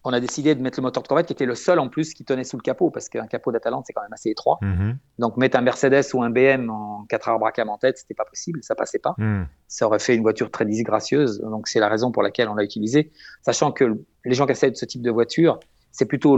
on 0.05 0.13
a 0.13 0.21
décidé 0.21 0.55
de 0.55 0.61
mettre 0.61 0.81
le 0.81 0.83
moteur 0.83 1.03
de 1.03 1.09
Corvette 1.09 1.27
qui 1.27 1.33
était 1.33 1.47
le 1.47 1.55
seul 1.55 1.79
en 1.79 1.89
plus 1.89 2.13
qui 2.15 2.25
tenait 2.25 2.45
sous 2.45 2.57
le 2.57 2.63
capot 2.63 2.91
parce 2.91 3.09
qu'un 3.09 3.27
capot 3.27 3.53
d'Atalante 3.53 3.85
c'est 3.87 3.93
quand 3.93 4.03
même 4.03 4.13
assez 4.13 4.31
étroit. 4.31 4.59
Mhm. 4.63 4.99
Donc 5.19 5.37
mettre 5.37 5.57
un 5.57 5.61
Mercedes 5.61 6.03
ou 6.15 6.23
un 6.23 6.31
BM 6.31 6.71
en 6.71 7.05
4 7.09 7.29
arbres 7.29 7.47
à 7.47 7.53
cam 7.53 7.69
en 7.69 7.79
tête, 7.79 7.99
c'était 7.99 8.15
pas 8.15 8.25
possible, 8.25 8.61
ça 8.63 8.75
passait 8.75 8.99
pas. 8.99 9.15
Mhm. 9.19 9.47
Ça 9.69 9.87
aurait 9.87 10.01
fait 10.01 10.17
une 10.17 10.23
voiture 10.23 10.51
très 10.51 10.65
disgracieuse. 10.65 11.41
Donc 11.41 11.69
c'est 11.69 11.81
la 11.81 11.89
raison 11.89 12.11
pour 12.11 12.23
laquelle 12.23 12.49
on 12.49 12.55
l'a 12.55 12.65
utilisé, 12.65 13.13
sachant 13.43 13.71
que 13.71 13.97
les 14.25 14.35
gens 14.35 14.47
qui 14.47 14.53
essaient 14.53 14.71
de 14.71 14.77
ce 14.77 14.85
type 14.85 15.03
de 15.03 15.11
voiture, 15.11 15.61
c'est 15.93 16.07
plutôt 16.07 16.37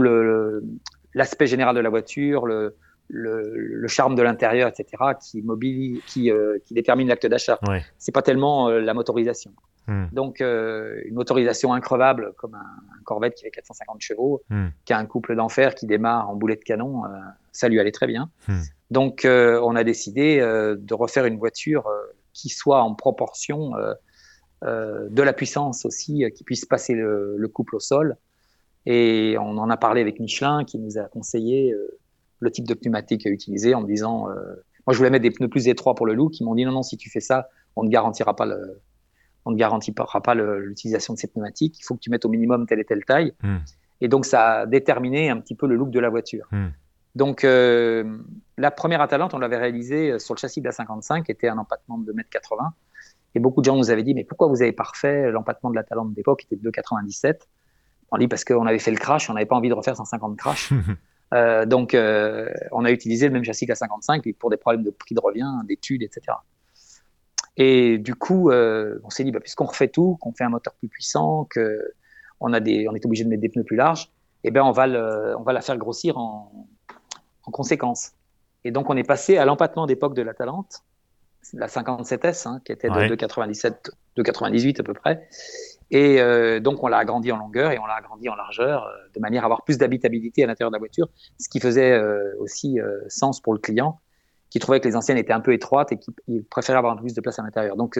l'aspect 1.13 1.47
général 1.47 1.75
de 1.75 1.81
la 1.81 1.89
voiture, 1.89 2.45
le, 3.09 3.87
charme 3.87 4.15
de 4.15 4.21
l'intérieur, 4.21 4.69
etc., 4.69 5.03
qui, 5.19 5.41
mobile, 5.41 6.01
qui, 6.07 6.31
euh, 6.31 6.57
qui 6.65 6.73
détermine 6.73 7.07
l'acte 7.07 7.25
d'achat. 7.25 7.57
Ce 7.63 7.79
C'est 7.97 8.11
pas 8.11 8.21
tellement 8.21 8.69
euh, 8.69 8.79
la 8.79 8.93
motorisation. 8.93 9.51
Hmm. 9.87 10.05
Donc, 10.11 10.41
euh, 10.41 10.99
une 11.05 11.13
motorisation 11.13 11.73
increvable 11.73 12.33
comme 12.37 12.55
un, 12.55 13.03
Corvette 13.03 13.35
qui 13.35 13.43
fait 13.43 13.51
450 13.51 14.01
chevaux, 14.01 14.41
hmm. 14.49 14.67
qui 14.83 14.93
a 14.93 14.97
un 14.97 15.05
couple 15.05 15.35
d'enfer 15.35 15.75
qui 15.75 15.85
démarre 15.85 16.29
en 16.29 16.35
boulet 16.35 16.55
de 16.55 16.63
canon, 16.63 17.03
ça 17.51 17.69
lui 17.69 17.79
allait 17.79 17.91
très 17.91 18.07
bien. 18.07 18.29
Hmm. 18.47 18.61
Donc, 18.91 19.21
on 19.25 19.75
a 19.75 19.83
décidé 19.83 20.39
de 20.39 20.93
refaire 20.93 21.25
une 21.25 21.37
voiture 21.37 21.87
qui 22.33 22.49
soit 22.49 22.81
en 22.81 22.95
proportion 22.95 23.73
de 24.63 25.21
la 25.21 25.33
puissance 25.33 25.85
aussi, 25.85 26.25
qui 26.35 26.43
puisse 26.43 26.65
passer 26.65 26.93
le, 26.93 27.47
couple 27.53 27.75
au 27.75 27.79
sol. 27.79 28.17
Et 28.85 29.35
on 29.39 29.57
en 29.57 29.69
a 29.69 29.77
parlé 29.77 30.01
avec 30.01 30.19
Michelin 30.19 30.63
qui 30.63 30.77
nous 30.77 30.97
a 30.97 31.03
conseillé 31.03 31.75
le 32.39 32.51
type 32.51 32.67
de 32.67 32.73
pneumatique 32.73 33.25
à 33.25 33.29
utiliser 33.29 33.73
en 33.73 33.81
disant, 33.81 34.27
moi 34.27 34.91
je 34.91 34.97
voulais 34.97 35.09
mettre 35.09 35.23
des 35.23 35.31
pneus 35.31 35.49
plus 35.49 35.67
étroits 35.67 35.95
pour 35.95 36.05
le 36.05 36.13
look, 36.13 36.39
ils 36.39 36.43
m'ont 36.43 36.53
dit 36.53 36.65
non, 36.65 36.71
non, 36.71 36.83
si 36.83 36.95
tu 36.95 37.09
fais 37.09 37.19
ça, 37.19 37.49
on 37.75 37.83
ne 37.83 37.89
garantira 37.89 38.35
pas 38.35 38.45
le, 38.45 38.79
on 39.45 39.51
ne 39.51 39.55
garantira 39.55 40.21
pas 40.21 40.33
l'utilisation 40.33 41.13
de 41.13 41.19
ces 41.19 41.27
pneumatiques. 41.27 41.79
Il 41.79 41.83
faut 41.83 41.95
que 41.95 41.99
tu 41.99 42.09
mettes 42.09 42.25
au 42.25 42.29
minimum 42.29 42.65
telle 42.65 42.79
et 42.79 42.85
telle 42.85 43.05
taille. 43.05 43.33
Hmm. 43.43 43.57
Et 44.01 44.07
donc, 44.07 44.25
ça 44.25 44.53
a 44.53 44.65
déterminé 44.65 45.29
un 45.29 45.39
petit 45.39 45.55
peu 45.55 45.67
le 45.67 45.75
look 45.75 45.91
de 45.91 45.99
la 45.99 46.09
voiture. 46.09 46.47
Hmm. 46.51 46.69
Donc, 47.13 47.43
euh, 47.43 48.17
la 48.57 48.71
première 48.71 49.01
Atalante, 49.01 49.33
on 49.33 49.39
l'avait 49.39 49.57
réalisée 49.57 50.11
euh, 50.11 50.19
sur 50.19 50.33
le 50.33 50.39
châssis 50.39 50.59
de 50.59 50.65
la 50.65 50.71
55, 50.71 51.25
qui 51.25 51.31
était 51.31 51.47
un 51.47 51.57
empattement 51.57 51.97
de 51.97 52.11
2,80 52.11 52.17
m. 52.19 52.71
Et 53.35 53.39
beaucoup 53.39 53.61
de 53.61 53.65
gens 53.65 53.77
nous 53.77 53.91
avaient 53.91 54.03
dit, 54.03 54.13
mais 54.13 54.23
pourquoi 54.23 54.47
vous 54.47 54.61
avez 54.61 54.71
parfait 54.71 55.31
L'empattement 55.31 55.69
de 55.69 55.75
l'Atalante 55.75 56.13
d'époque 56.13 56.43
était 56.45 56.55
de 56.55 56.69
2,97 56.71 57.35
On 58.11 58.17
dit 58.17 58.27
parce 58.27 58.43
qu'on 58.43 58.65
avait 58.65 58.79
fait 58.79 58.91
le 58.91 58.97
crash, 58.97 59.29
on 59.29 59.33
n'avait 59.33 59.45
pas 59.45 59.55
envie 59.55 59.69
de 59.69 59.73
refaire 59.73 59.95
150 59.95 60.37
crash. 60.37 60.71
euh, 61.33 61.65
donc, 61.65 61.93
euh, 61.93 62.49
on 62.71 62.85
a 62.85 62.91
utilisé 62.91 63.27
le 63.27 63.33
même 63.33 63.43
châssis 63.43 63.65
la 63.65 63.75
55, 63.75 64.23
pour 64.39 64.49
des 64.49 64.57
problèmes 64.57 64.83
de 64.83 64.91
prix 64.91 65.15
de 65.15 65.19
revient, 65.19 65.51
d'études, 65.65 66.03
etc. 66.03 66.37
Et 67.57 67.97
du 67.97 68.15
coup, 68.15 68.49
euh, 68.49 68.99
on 69.03 69.09
s'est 69.09 69.23
dit, 69.23 69.31
bah, 69.31 69.39
puisqu'on 69.39 69.65
refait 69.65 69.87
tout, 69.87 70.17
qu'on 70.21 70.33
fait 70.33 70.43
un 70.43 70.49
moteur 70.49 70.73
plus 70.73 70.87
puissant, 70.87 71.45
que 71.49 71.93
on, 72.39 72.53
a 72.53 72.59
des, 72.59 72.87
on 72.89 72.95
est 72.95 73.05
obligé 73.05 73.23
de 73.23 73.29
mettre 73.29 73.41
des 73.41 73.49
pneus 73.49 73.63
plus 73.63 73.77
larges, 73.77 74.11
eh 74.43 74.51
ben 74.51 74.61
on, 74.61 74.71
va 74.71 74.87
le, 74.87 75.35
on 75.37 75.43
va 75.43 75.53
la 75.53 75.61
faire 75.61 75.77
grossir 75.77 76.17
en, 76.17 76.67
en 77.45 77.51
conséquence. 77.51 78.11
Et 78.63 78.71
donc, 78.71 78.89
on 78.89 78.97
est 78.97 79.03
passé 79.03 79.37
à 79.37 79.45
l'empattement 79.45 79.87
d'époque 79.87 80.15
de 80.15 80.21
la 80.21 80.33
Talente, 80.33 80.83
la 81.53 81.67
57S, 81.67 82.47
hein, 82.47 82.61
qui 82.65 82.71
était 82.71 82.89
de 82.89 83.15
2,97, 83.15 83.91
2,98 84.17 84.79
à 84.79 84.83
peu 84.83 84.93
près. 84.93 85.27
Et 85.91 86.19
euh, 86.19 86.59
donc, 86.59 86.83
on 86.83 86.87
l'a 86.87 86.97
agrandi 86.97 87.31
en 87.31 87.37
longueur 87.37 87.71
et 87.71 87.79
on 87.79 87.85
l'a 87.85 87.95
agrandi 87.95 88.27
en 88.29 88.35
largeur, 88.35 88.85
euh, 88.85 88.95
de 89.13 89.19
manière 89.19 89.43
à 89.43 89.45
avoir 89.45 89.63
plus 89.63 89.77
d'habitabilité 89.77 90.43
à 90.43 90.47
l'intérieur 90.47 90.71
de 90.71 90.75
la 90.75 90.79
voiture, 90.79 91.07
ce 91.39 91.47
qui 91.49 91.59
faisait 91.59 91.91
euh, 91.91 92.33
aussi 92.39 92.77
sens 93.07 93.39
pour 93.41 93.53
le 93.53 93.59
client, 93.59 93.99
qui 94.49 94.59
trouvait 94.59 94.79
que 94.79 94.87
les 94.87 94.95
anciennes 94.95 95.17
étaient 95.17 95.33
un 95.33 95.41
peu 95.41 95.53
étroites 95.53 95.91
et 95.91 95.97
qui 95.97 96.11
préférait 96.49 96.77
avoir 96.77 96.93
un 96.93 96.95
peu 96.97 97.03
plus 97.03 97.13
de 97.13 97.21
place 97.21 97.39
à 97.39 97.43
l'intérieur. 97.43 97.75
Donc 97.75 97.99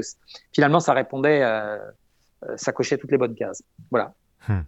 finalement, 0.54 0.80
ça 0.80 0.94
répondait, 0.94 1.42
ça 2.56 2.72
cochait 2.72 2.98
toutes 2.98 3.12
les 3.12 3.18
bonnes 3.18 3.36
cases. 3.36 3.62
Voilà. 3.92 4.14
Hmm. 4.48 4.62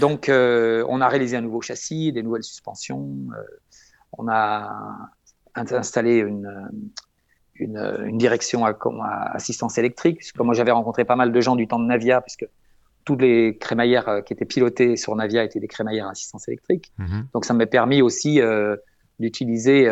Donc 0.00 0.28
on 0.30 1.00
a 1.00 1.08
réalisé 1.08 1.36
un 1.36 1.42
nouveau 1.42 1.60
châssis, 1.60 2.12
des 2.12 2.22
nouvelles 2.22 2.44
suspensions. 2.44 3.06
on 4.16 4.28
a 4.28 5.10
installé 5.54 6.16
une, 6.16 6.48
une, 7.58 8.18
direction 8.18 8.64
à, 8.64 8.76
assistance 9.32 9.78
électrique. 9.78 10.32
Comme 10.32 10.46
moi, 10.46 10.54
j'avais 10.54 10.70
rencontré 10.70 11.04
pas 11.04 11.16
mal 11.16 11.32
de 11.32 11.40
gens 11.40 11.56
du 11.56 11.66
temps 11.66 11.78
de 11.78 11.86
Navia, 11.86 12.20
puisque 12.20 12.46
toutes 13.04 13.22
les 13.22 13.56
crémaillères 13.58 14.22
qui 14.24 14.32
étaient 14.32 14.44
pilotées 14.44 14.96
sur 14.96 15.14
Navia 15.16 15.44
étaient 15.44 15.60
des 15.60 15.68
crémaillères 15.68 16.08
à 16.08 16.10
assistance 16.10 16.46
électrique. 16.48 16.92
Hmm. 16.98 17.22
Donc 17.32 17.44
ça 17.44 17.54
m'a 17.54 17.66
permis 17.66 18.02
aussi 18.02 18.40
d'utiliser 19.18 19.88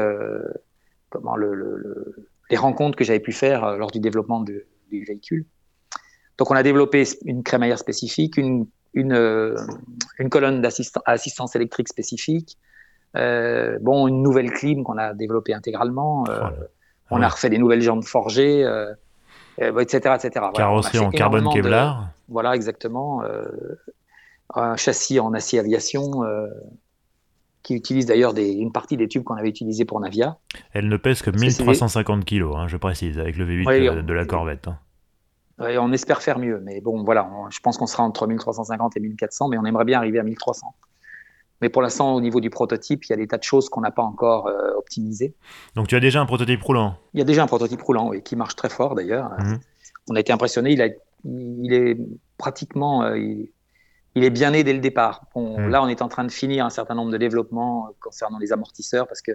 comment 1.09 1.37
le, 1.37 2.29
les 2.50 2.57
rencontres 2.57 2.96
que 2.96 3.05
j'avais 3.05 3.20
pu 3.20 3.33
faire 3.33 3.64
euh, 3.64 3.76
lors 3.76 3.90
du 3.90 4.00
développement 4.00 4.40
du 4.40 4.64
véhicule. 4.90 5.46
Donc, 6.38 6.50
on 6.50 6.55
a 6.55 6.62
développé 6.62 7.05
une 7.24 7.42
crémaillère 7.42 7.79
spécifique, 7.79 8.37
une, 8.37 8.66
une, 8.92 9.12
euh, 9.12 9.57
une 10.18 10.29
colonne 10.29 10.61
d'assistance 10.61 11.57
électrique 11.57 11.88
spécifique, 11.88 12.59
euh, 13.16 13.79
bon, 13.81 14.07
une 14.07 14.22
nouvelle 14.22 14.50
clim 14.50 14.85
qu'on 14.85 14.98
a 14.98 15.14
développée 15.14 15.55
intégralement. 15.55 16.24
Euh, 16.29 16.50
on 17.11 17.23
a 17.23 17.29
refait 17.29 17.51
des 17.51 17.59
nouvelles 17.59 17.83
jambes 17.83 18.05
forgées, 18.05 18.66
etc., 19.59 20.16
etc. 20.16 20.47
Carrosserie 20.55 20.99
en 20.99 21.11
carbone 21.11 21.49
Kevlar. 21.53 22.09
voilà, 22.29 22.55
exactement. 22.55 23.23
un 24.55 24.77
châssis 24.77 25.21
en 25.21 25.33
acier 25.35 25.59
aviation 25.59 26.23
qui 27.66 27.75
utilise 27.75 28.07
d'ailleurs 28.07 28.33
une 28.37 28.71
partie 28.71 28.97
des 28.97 29.09
tubes 29.09 29.25
qu'on 29.25 29.35
avait 29.35 29.49
utilisés 29.49 29.85
pour 29.85 29.99
Navia. 29.99 30.38
Elle 30.73 30.88
ne 30.88 30.97
pèse 30.97 31.21
que 31.21 31.31
1350 31.31 32.25
kg, 32.25 32.45
hein, 32.55 32.69
je 32.69 32.77
précise, 32.77 33.19
avec 33.19 33.37
le 33.37 33.45
V8 33.45 34.03
de, 34.03 34.12
la 34.12 34.25
Corvette. 34.25 34.69
Hein. 34.69 34.79
on 35.59 35.92
espère 35.92 36.23
faire 36.23 36.38
mieux, 36.38 36.61
mais 36.64 36.81
bon, 36.81 37.03
voilà, 37.03 37.29
je 37.51 37.59
pense 37.59 37.77
qu'on 37.77 37.87
sera 37.87 38.05
entre 38.05 38.29
1350 38.29 38.97
et 38.97 39.01
1400, 39.01 39.49
mais 39.49 39.59
on 39.59 39.64
aimerait 39.64 39.85
bien 39.85 39.99
arriver 39.99 40.21
à 40.21 40.23
1300. 40.23 40.77
Mais 41.62 41.69
pour 41.69 41.83
l'instant, 41.83 42.14
au 42.14 42.21
niveau 42.21 42.40
du 42.40 42.51
prototype, 42.51 43.05
il 43.05 43.11
y 43.11 43.12
a 43.12 43.16
des 43.16 43.27
tas 43.27 43.38
de 43.38 43.42
choses 43.42 43.69
qu'on 43.69 43.81
n'a 43.81 43.90
pas 43.90 44.03
encore 44.03 44.47
euh, 44.47 44.73
optimisées. 44.77 45.35
Donc 45.75 45.88
tu 45.88 45.97
as 45.97 46.01
déjà 46.01 46.21
un 46.21 46.27
prototype 46.27 46.62
roulant 46.62 46.97
Il 47.14 47.19
y 47.19 47.23
a 47.23 47.25
déjà 47.25 47.42
un 47.42 47.47
prototype 47.47 47.81
roulant, 47.81 48.09
oui, 48.09 48.23
qui 48.23 48.37
marche 48.37 48.57
très 48.57 48.69
fort 48.69 48.95
d'ailleurs. 48.95 49.31
Mhm. 49.38 49.59
On 50.09 50.14
a 50.16 50.21
été 50.21 50.33
impressionné, 50.33 50.73
il, 50.73 50.83
a, 50.83 50.88
il 51.25 51.73
est 51.73 51.99
pratiquement... 52.38 53.03
Euh, 53.05 53.16
il 54.16 54.25
est 54.25 54.31
bien 54.31 54.51
né 54.53 54.64
dès 54.64 54.73
le 54.73 54.81
départ. 54.81 55.27
Hmm. 55.35 55.69
Là, 55.69 55.83
on 55.83 55.88
est 55.88 56.01
en 56.01 56.09
train 56.09 56.25
de 56.25 56.33
finir 56.33 56.64
un 56.64 56.71
certain 56.71 56.95
nombre 56.95 57.12
de 57.12 57.19
développements 57.19 57.87
euh, 57.87 57.90
concernant 58.01 58.38
les 58.38 58.51
amortisseurs 58.51 59.07
parce 59.07 59.21
que 59.21 59.33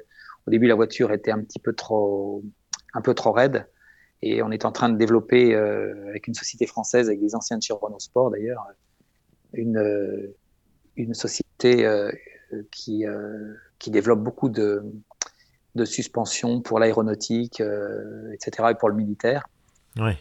au 0.48 0.52
début, 0.52 0.66
la 0.66 0.74
voiture 0.74 1.14
était 1.14 1.30
un 1.30 1.40
petit 1.40 1.60
peu 1.60 1.74
trop, 1.74 2.44
un 2.96 3.02
peu 3.02 3.14
trop 3.14 3.32
raide. 3.32 3.68
Et 4.24 4.42
on 4.42 4.50
est 4.50 4.66
en 4.66 4.72
train 4.72 4.90
de 4.90 4.98
développer 4.98 5.54
euh, 5.54 6.10
avec 6.10 6.28
une 6.28 6.34
société 6.34 6.66
française, 6.66 7.08
avec 7.08 7.20
des 7.20 7.36
anciens 7.36 7.58
de 7.58 7.64
chez 7.64 7.74
Renault 7.74 8.00
Sport 8.00 8.32
d'ailleurs, 8.32 8.66
une, 9.54 9.78
euh, 9.78 10.36
une 11.02 11.14
société 11.14 11.88
qui, 12.72 13.06
qui 13.80 13.92
développe 13.92 14.20
beaucoup 14.20 14.50
de, 14.50 14.84
de 15.76 15.86
suspensions 15.86 16.62
pour 16.62 16.80
l'aéronautique, 16.80 17.62
etc., 18.34 18.70
et 18.72 18.76
pour 18.76 18.90
le 18.90 18.96
militaire. 18.96 19.48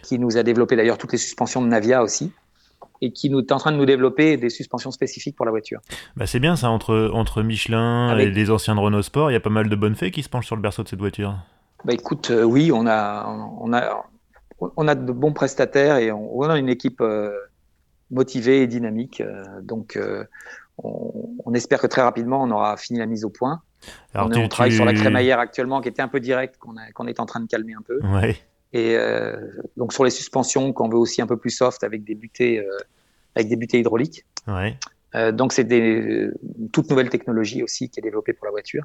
Qui 0.03 0.19
nous 0.19 0.37
a 0.37 0.43
développé 0.43 0.77
d'ailleurs 0.77 0.99
toutes 0.99 1.13
les 1.13 1.19
suspensions 1.19 1.63
de 1.63 1.69
Navia 1.69 2.03
aussi 2.03 2.33
et 3.03 3.13
qui 3.13 3.31
nous, 3.31 3.41
est 3.41 3.53
en 3.53 3.59
train 3.59 3.73
de 3.73 3.77
nous 3.77 3.87
développer 3.87 4.37
des 4.37 4.51
suspensions 4.51 4.91
spécifiques 4.91 5.37
pour 5.37 5.47
la 5.47 5.51
voiture. 5.51 5.81
Bah 6.17 6.27
c'est 6.27 6.41
bien 6.41 6.57
ça, 6.57 6.71
entre, 6.71 7.11
entre 7.15 7.43
Michelin 7.43 8.17
et 8.19 8.31
les 8.31 8.51
anciens 8.51 8.75
de 8.75 8.81
Renault 8.81 9.03
Sport, 9.03 9.31
il 9.31 9.35
y 9.35 9.37
a 9.37 9.41
pas 9.41 9.51
mal 9.51 9.69
de 9.69 9.77
bonnes 9.77 9.95
fées 9.95 10.11
qui 10.11 10.23
se 10.23 10.29
penchent 10.29 10.47
sur 10.47 10.57
le 10.57 10.63
berceau 10.63 10.83
de 10.83 10.89
cette 10.89 10.99
voiture. 10.99 11.37
Bah 11.85 11.95
écoute, 11.95 12.31
euh, 12.31 12.43
oui, 12.43 12.71
on 12.73 12.87
a, 12.87 13.27
on, 13.27 13.73
a, 13.73 14.05
on 14.61 14.87
a 14.87 14.95
de 14.95 15.13
bons 15.13 15.33
prestataires 15.33 15.97
et 15.97 16.13
on, 16.13 16.43
a 16.43 16.59
une 16.59 16.69
équipe 16.69 17.01
euh, 17.01 17.33
motivée 18.11 18.63
et 18.63 18.67
dynamique. 18.67 19.23
Euh, 19.23 19.45
donc 19.63 19.99
on, 20.83 21.55
espère 21.55 21.81
que 21.81 21.87
très 21.87 22.03
rapidement, 22.03 22.43
on 22.43 22.51
aura 22.51 22.77
fini 22.77 22.99
la 22.99 23.07
mise 23.07 23.25
au 23.25 23.31
point. 23.31 23.63
Alors, 24.15 24.31
on, 24.35 24.49
travaille 24.49 24.73
sur 24.73 24.85
la 24.85 24.93
crémaillère 24.93 25.39
actuellement, 25.39 25.81
qui 25.81 25.89
était 25.89 26.03
un 26.03 26.09
peu 26.09 26.21
directe, 26.21 26.57
qu'on 26.59 27.07
est 27.07 27.21
en 27.21 27.27
train 27.27 27.41
de 27.41 27.47
calmer 27.47 27.75
un 27.75 27.83
peu. 27.83 28.01
Et 28.73 28.97
euh, 28.97 29.37
donc 29.77 29.93
sur 29.93 30.05
les 30.05 30.11
suspensions, 30.11 30.73
qu'on 30.73 30.89
veut 30.89 30.99
aussi 30.99 31.21
un 31.21 31.27
peu 31.27 31.37
plus 31.37 31.51
soft, 31.51 31.83
avec 31.83 32.05
des 32.05 32.15
butées, 32.15 32.61
euh, 32.61 32.79
avec 33.35 33.49
des 33.49 33.57
butées 33.57 33.81
hydrauliques. 33.81 34.25
Euh, 35.17 35.33
donc 35.33 35.53
c'est 35.53 35.65
des 35.65 36.29
toute 36.73 36.89
nouvelle 36.89 37.11
technologie 37.11 37.65
aussi 37.65 37.91
qui 37.91 37.99
est 37.99 38.03
développée 38.03 38.33
pour 38.33 38.47
la 38.47 38.53
voiture. 38.53 38.85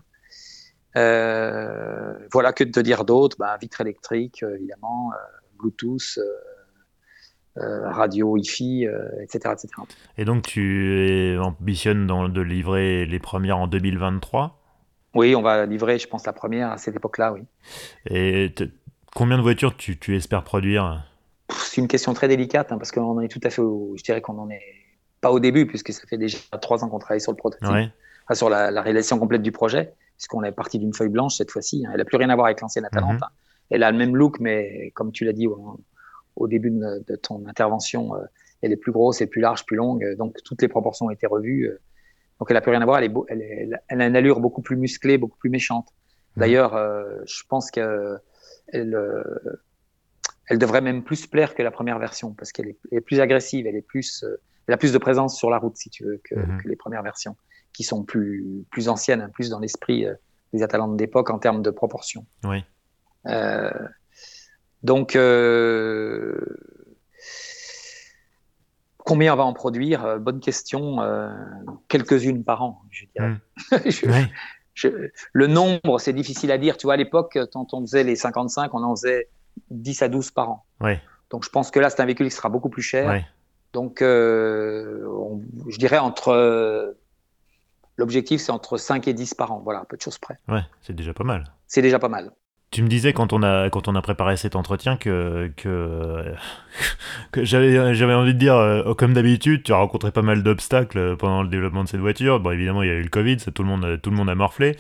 voilà 0.96 2.54
que 2.54 2.64
de 2.64 2.72
te 2.72 2.80
dire 2.80 3.06
d'autres, 3.06 3.38
bah, 3.38 3.58
vitre 3.62 3.82
électrique 3.82 4.44
évidemment, 4.44 5.12
Bluetooth. 5.60 6.20
Radio, 7.58 8.32
Wi-Fi, 8.32 8.88
etc., 9.22 9.54
etc. 9.54 9.70
Et 10.18 10.26
donc 10.26 10.44
tu 10.44 11.38
ambitionnes 11.40 12.08
de 12.08 12.42
livrer 12.42 13.06
les 13.06 13.20
premières 13.20 13.58
en 13.58 13.68
2023 13.68 14.62
Oui, 15.14 15.36
on 15.36 15.42
va 15.42 15.66
livrer, 15.66 15.98
je 15.98 16.08
pense, 16.08 16.26
la 16.26 16.34
première 16.34 16.72
à 16.72 16.78
cette 16.78 16.96
époque-là, 16.96 17.34
oui. 17.34 17.42
Et 18.10 18.54
Combien 19.16 19.38
de 19.38 19.42
voitures 19.42 19.78
tu, 19.78 20.14
espères 20.14 20.44
produire? 20.44 21.06
C'est 21.50 21.80
une 21.80 21.88
question 21.88 22.14
très 22.14 22.28
délicate 22.28 22.74
hein, 22.74 22.78
parce 22.78 22.92
qu'on 22.92 23.12
en 23.12 23.22
est 23.22 23.30
tout 23.30 23.40
à 23.46 23.50
fait, 23.50 23.62
je 23.62 24.04
dirais 24.04 24.20
qu'on 24.20 24.38
en 24.38 24.50
est 24.50 24.62
pas 25.22 25.32
au 25.32 25.40
début 25.40 25.66
puisque 25.66 25.94
ça 25.94 26.06
fait 26.06 26.18
déjà 26.18 26.38
trois 26.62 26.84
ans 26.84 26.90
qu'on 26.90 27.00
travaille 27.00 27.22
sur 27.22 27.32
le 27.32 27.38
prototype, 27.38 27.92
sur 28.34 28.50
la, 28.50 28.82
réalisation 28.82 29.18
complète 29.18 29.42
du 29.42 29.54
projet, 29.54 29.94
puisqu'on 30.18 30.44
est 30.44 30.52
parti 30.52 30.80
d'une 30.80 30.94
feuille 30.94 31.10
blanche 31.10 31.36
cette 31.36 31.50
fois-ci. 31.50 31.86
Hein. 31.86 31.92
Elle 31.94 32.00
n'a 32.00 32.06
plus 32.06 32.18
rien 32.18 32.30
à 32.30 32.36
voir 32.36 32.48
avec 32.48 32.60
l'ancienne 32.60 32.84
Atalante. 32.84 33.22
Mhm. 33.22 33.28
Elle 33.70 33.84
a 33.84 33.92
le 33.92 33.98
même 33.98 34.18
look, 34.18 34.42
mais 34.42 34.92
comme 34.96 35.14
tu 35.14 35.24
l'as 35.24 35.32
dit 35.32 35.48
au, 36.36 36.48
début 36.48 36.72
de, 36.72 37.16
ton 37.16 37.46
intervention, 37.48 38.16
euh, 38.16 38.26
elle 38.62 38.72
est 38.72 38.78
plus 38.78 38.92
grosse, 38.92 39.22
et 39.22 39.28
plus 39.28 39.42
large, 39.42 39.66
plus 39.66 39.78
longue, 39.78 40.16
donc 40.18 40.38
toutes 40.44 40.62
les 40.62 40.68
proportions 40.68 41.08
ont 41.08 41.12
été 41.12 41.28
revues. 41.28 41.68
Euh. 41.68 41.80
donc 42.40 42.50
elle 42.50 42.56
n'a 42.56 42.62
plus 42.62 42.72
rien 42.72 42.82
à 42.82 42.86
voir. 42.86 43.00
Elle, 43.00 43.06
est 43.42 43.70
elle, 43.88 44.02
a 44.02 44.08
une 44.08 44.16
allure 44.16 44.40
beaucoup 44.40 44.62
plus 44.62 44.78
musclée, 44.78 45.18
beaucoup 45.18 45.38
plus 45.38 45.50
méchante. 45.50 45.88
Mhm. 46.36 46.42
D'ailleurs, 46.42 46.76
euh, 46.76 47.18
je 47.26 47.44
pense 47.48 47.72
que 47.72 48.20
elle, 48.68 48.96
euh, 48.96 49.24
elle 50.48 50.58
devrait 50.58 50.82
même 50.82 51.04
plus 51.04 51.28
plaire 51.28 51.56
que 51.56 51.64
la 51.64 51.72
première 51.72 52.00
version 52.00 52.34
parce 52.34 52.52
qu'elle 52.52 52.76
est, 52.92 53.02
plus 53.02 53.20
agressive, 53.20 53.68
elle 53.68 53.76
est 53.76 53.82
plus, 53.82 54.24
euh, 54.24 54.42
elle 54.68 54.74
a 54.74 54.78
plus 54.78 54.94
de 54.94 54.98
présence 54.98 55.38
sur 55.38 55.50
la 55.50 55.58
route 55.58 55.78
si 55.78 55.90
tu 55.90 56.04
veux 56.04 56.22
que, 56.24 56.36
mhm. 56.36 56.62
les 56.66 56.76
premières 56.76 57.04
versions 57.04 57.36
qui 57.74 57.84
sont 57.84 58.04
plus 58.04 58.64
plus 58.72 58.88
anciennes, 58.88 59.22
hein, 59.22 59.30
plus 59.34 59.50
dans 59.50 59.60
l'esprit 59.60 60.06
euh, 60.06 60.14
des 60.54 60.64
Atalantes 60.64 60.96
d'époque 60.96 61.30
en 61.30 61.40
termes 61.40 61.62
de 61.62 61.72
proportion. 61.72 62.26
Oui. 62.44 62.64
Donc 64.86 65.18
Combien 68.98 69.34
on 69.34 69.38
va 69.38 69.44
en 69.44 69.54
produire? 69.54 70.20
Bonne 70.20 70.40
question. 70.40 70.98
Quelques-unes 71.88 72.44
par 72.44 72.64
an, 72.64 72.82
je 72.90 73.06
dirais. 73.16 73.36
Mhm. 74.84 75.10
le 75.32 75.48
nombre, 75.48 76.00
c'est 76.00 76.12
difficile 76.12 76.52
à 76.52 76.58
dire. 76.58 76.76
Tu 76.76 76.86
vois, 76.86 76.96
à 76.96 76.98
l'époque, 76.98 77.40
quand 77.54 77.74
on 77.74 77.80
faisait 77.80 78.04
les 78.04 78.18
55, 78.18 78.74
on 78.74 78.84
en 78.84 78.94
faisait 78.94 79.30
10 79.70 80.02
à 80.02 80.10
12 80.10 80.32
par 80.32 80.50
an. 80.50 80.66
Donc, 81.30 81.46
je 81.46 81.50
pense 81.50 81.72
que 81.72 81.80
là, 81.80 81.90
c'est 81.90 82.02
un 82.02 82.06
véhicule 82.06 82.28
qui 82.28 82.36
sera 82.36 82.50
beaucoup 82.50 82.68
plus 82.70 82.82
cher. 82.82 83.24
Donc, 83.72 84.02
euh, 84.02 85.08
je 85.70 85.78
dirais 85.78 85.98
entre. 85.98 86.96
L'objectif, 87.98 88.42
c'est 88.42 88.52
entre 88.52 88.78
5 88.78 89.08
et 89.08 89.14
10 89.14 89.34
par 89.36 89.54
an. 89.54 89.62
Voilà, 89.64 89.86
peu 89.88 89.96
de 89.96 90.02
choses 90.02 90.18
près. 90.18 90.38
Ouais, 90.50 90.64
c'est 90.82 90.94
déjà 90.94 91.14
pas 91.14 91.24
mal. 91.24 91.46
C'est 91.68 91.82
déjà 91.82 92.00
pas 92.00 92.10
mal. 92.10 92.32
Tu 92.76 92.84
me 92.84 92.90
disais 92.90 93.14
quand 93.14 93.32
on 93.32 93.42
a, 93.42 93.70
quand 93.70 93.88
on 93.88 93.96
a 93.96 94.02
préparé 94.02 94.36
cet 94.36 94.58
entretien 94.58 94.98
que, 94.98 95.50
que, 95.56 96.26
j'avais, 97.42 97.80
envie 97.80 98.34
de 98.34 98.38
dire, 98.38 98.56
euh, 98.56 98.94
comme 98.96 99.14
d'habitude, 99.14 99.64
tu 99.64 99.72
as 99.72 99.78
rencontré 99.78 100.12
pas 100.12 100.24
mal 100.24 100.44
d'obstacles 100.44 101.16
pendant 101.16 101.42
le 101.42 101.48
développement 101.48 101.86
de 101.86 101.88
cette 101.88 102.02
voiture. 102.02 102.42
Bon, 102.42 102.52
évidemment, 102.52 102.84
il 102.84 102.90
y 102.90 102.92
a 102.92 102.96
eu 102.96 103.02
le 103.02 103.08
Covid, 103.08 103.38
tout, 103.38 103.64
le 103.64 103.70
monde, 103.70 104.02
tout 104.04 104.10
le 104.10 104.18
monde 104.18 104.30
a 104.30 104.36
morflé. 104.36 104.76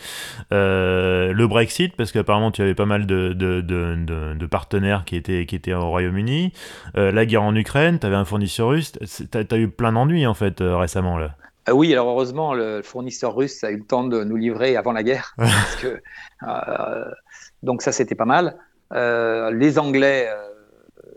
Euh, 0.52 1.32
le 1.32 1.48
Brexit, 1.48 1.96
parce 1.96 2.12
qu'apparemment, 2.12 2.52
tu 2.52 2.62
avais 2.62 2.76
pas 2.76 2.86
mal 2.86 3.06
de, 3.06 3.32
de, 3.32 3.62
de, 3.62 3.96
de, 4.34 4.46
partenaires 4.46 5.06
qui 5.06 5.16
étaient, 5.16 5.46
qui 5.46 5.56
étaient 5.56 5.74
au 5.74 5.88
Royaume-Uni. 5.88 6.52
Euh, 6.98 7.14
la 7.14 7.26
guerre 7.26 7.44
en 7.44 7.56
Ukraine, 7.56 7.98
tu 7.98 8.08
avais 8.08 8.18
un 8.18 8.26
fournisseur 8.26 8.68
russe. 8.68 8.92
Tu 9.32 9.38
as, 9.38 9.58
eu 9.58 9.70
plein 9.70 9.94
d'ennuis, 9.94 10.28
en 10.28 10.34
fait, 10.34 10.58
récemment, 10.60 11.18
là. 11.18 11.38
Oui, 11.74 11.92
alors 11.92 12.10
heureusement, 12.10 12.54
le 12.54 12.82
fournisseur 12.84 13.36
russe 13.36 13.64
a 13.64 13.72
eu 13.72 13.78
le 13.78 13.86
temps 13.86 14.04
de 14.04 14.24
nous 14.24 14.36
livrer 14.36 14.76
avant 14.76 14.92
la 14.92 15.04
guerre. 15.04 15.34
parce 15.38 15.76
que 15.78 16.02
donc 17.64 17.82
ça, 17.82 17.92
c'était 17.92 18.16
pas 18.16 18.26
mal. 18.26 18.58
Euh, 18.94 19.52
les 19.52 19.80
Anglais, 19.80 20.28
euh, 20.30 21.12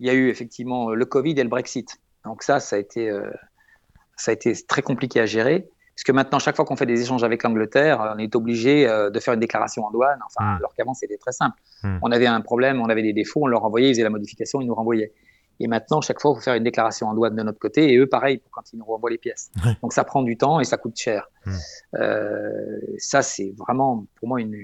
il 0.00 0.06
y 0.06 0.10
a 0.10 0.12
eu 0.12 0.28
effectivement 0.28 0.90
le 0.90 1.04
Covid 1.04 1.32
et 1.32 1.42
le 1.42 1.48
Brexit. 1.48 1.98
Donc 2.24 2.42
ça, 2.42 2.60
ça 2.60 2.76
a 2.76 2.78
été, 2.78 3.08
euh, 3.08 3.30
ça 4.16 4.30
a 4.30 4.34
été 4.34 4.54
très 4.66 4.82
compliqué 4.82 5.20
à 5.20 5.26
gérer. 5.26 5.68
Parce 5.94 6.04
que 6.04 6.12
maintenant, 6.12 6.40
chaque 6.40 6.56
fois 6.56 6.64
qu'on 6.64 6.76
fait 6.76 6.86
des 6.86 7.00
échanges 7.00 7.22
avec 7.22 7.44
l'Angleterre, 7.44 8.14
on 8.16 8.18
est 8.18 8.34
obligé 8.34 8.84
de 8.84 9.20
faire 9.20 9.34
une 9.34 9.40
déclaration 9.40 9.84
en 9.84 9.92
douane. 9.92 10.18
Enfin, 10.26 10.44
hmm. 10.44 10.56
alors 10.56 10.74
qu'avant, 10.74 10.92
c'était 10.92 11.18
très 11.18 11.30
simple. 11.30 11.56
Hmm. 11.84 11.98
On 12.02 12.10
avait 12.10 12.26
un 12.26 12.40
problème, 12.40 12.80
on 12.80 12.88
avait 12.88 13.02
des 13.02 13.12
défauts, 13.12 13.42
on 13.44 13.46
leur 13.46 13.64
envoyait, 13.64 13.90
ils 13.90 13.94
faisaient 13.94 14.02
la 14.02 14.10
modification, 14.10 14.60
ils 14.60 14.66
nous 14.66 14.74
renvoyaient. 14.74 15.12
Et 15.60 15.68
maintenant, 15.68 16.00
chaque 16.00 16.20
fois, 16.20 16.32
il 16.32 16.34
faut 16.36 16.40
faire 16.40 16.54
une 16.54 16.64
déclaration 16.64 17.06
en 17.06 17.14
douane 17.14 17.36
de 17.36 17.42
notre 17.42 17.58
côte 17.58 17.78
et 17.78 17.96
eux, 17.96 18.08
pareil, 18.08 18.40
quand 18.50 18.72
ils 18.72 18.78
nous 18.78 18.84
renvoient 18.84 19.10
les 19.10 19.18
pièces. 19.18 19.50
Donc 19.82 19.92
ça 19.92 20.04
prend 20.04 20.22
du 20.22 20.36
temps 20.36 20.60
et 20.60 20.64
ça 20.64 20.76
coûte 20.76 20.96
cher. 20.96 21.28
Hmm. 21.46 21.52
ça, 22.98 23.22
c'est 23.22 23.54
vraiment 23.56 24.06
pour 24.16 24.28
moi 24.28 24.40
une, 24.40 24.56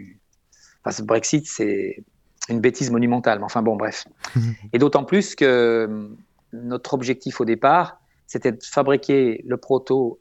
Enfin, 0.82 0.96
ce 0.96 1.02
Brexit, 1.02 1.46
c'est 1.46 2.02
une 2.48 2.60
bêtise 2.60 2.90
monumentale. 2.90 3.42
enfin 3.42 3.62
bon, 3.62 3.76
bref. 3.76 4.04
Et 4.72 4.78
d'autant 4.78 5.04
plus 5.04 5.34
que 5.34 5.44
euh, 5.44 6.08
notre 6.52 6.94
objectif 6.94 7.40
au 7.40 7.44
départ, 7.44 8.00
c'était 8.26 8.52
de 8.52 8.62
fabriquer 8.62 9.44
le 9.46 9.56
proto 9.56 10.20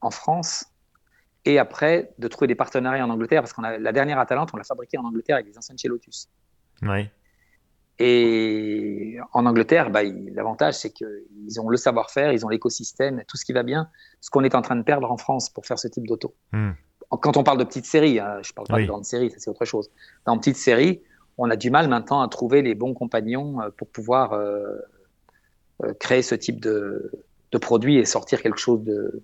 en 0.00 0.10
France 0.10 0.66
et 1.44 1.58
après 1.58 2.12
de 2.18 2.28
trouver 2.28 2.48
des 2.48 2.54
partenariats 2.54 3.04
en 3.04 3.10
Angleterre, 3.10 3.42
parce 3.42 3.54
a 3.58 3.78
la 3.78 3.92
dernière 3.92 4.18
Atalante, 4.18 4.50
on 4.52 4.56
l'a 4.56 4.64
fabriquée 4.64 4.98
en 4.98 5.04
Angleterre 5.04 5.36
avec 5.36 5.46
des 5.46 5.56
anciens 5.56 5.76
chez 5.76 5.88
Lotus. 5.88 6.28
Oui. 6.82 7.08
Et 8.02 9.18
en 9.32 9.46
Angleterre, 9.46 9.90
bah, 9.90 10.02
l'avantage, 10.02 10.74
c'est 10.74 10.90
qu'ils 10.90 11.60
ont 11.60 11.68
le 11.68 11.76
savoir-faire, 11.76 12.32
ils 12.32 12.44
ont 12.46 12.48
l'écosystème, 12.48 13.22
tout 13.28 13.36
ce 13.36 13.44
qui 13.44 13.52
va 13.52 13.62
bien, 13.62 13.88
ce 14.20 14.30
qu'on 14.30 14.42
est 14.42 14.54
en 14.54 14.62
train 14.62 14.76
de 14.76 14.82
perdre 14.82 15.12
en 15.12 15.18
France 15.18 15.50
pour 15.50 15.66
faire 15.66 15.78
ce 15.78 15.86
type 15.86 16.06
d'auto. 16.06 16.34
Hmm 16.52 16.70
quand 17.18 17.36
on 17.36 17.42
parle 17.42 17.58
de 17.58 17.64
petites 17.64 17.86
séries, 17.86 18.20
hein, 18.20 18.38
je 18.42 18.50
ne 18.50 18.54
parle 18.54 18.68
pas 18.68 18.80
de 18.80 18.86
grandes 18.86 19.04
séries, 19.04 19.30
ça 19.30 19.36
c'est 19.38 19.50
autre 19.50 19.64
chose. 19.64 19.90
Dans 20.26 20.38
petites 20.38 20.56
séries, 20.56 21.02
on 21.38 21.50
a 21.50 21.56
du 21.56 21.70
mal 21.70 21.88
maintenant 21.88 22.20
à 22.20 22.28
trouver 22.28 22.62
les 22.62 22.74
bons 22.74 22.94
compagnons 22.94 23.60
euh, 23.60 23.70
pour 23.76 23.88
pouvoir 23.88 24.32
euh, 24.32 24.76
euh, 25.82 25.92
créer 25.98 26.22
ce 26.22 26.34
type 26.34 26.60
de, 26.60 27.10
de, 27.52 27.58
produit 27.58 27.96
et 27.96 28.04
sortir 28.04 28.42
quelque 28.42 28.58
chose 28.58 28.82
de, 28.84 29.22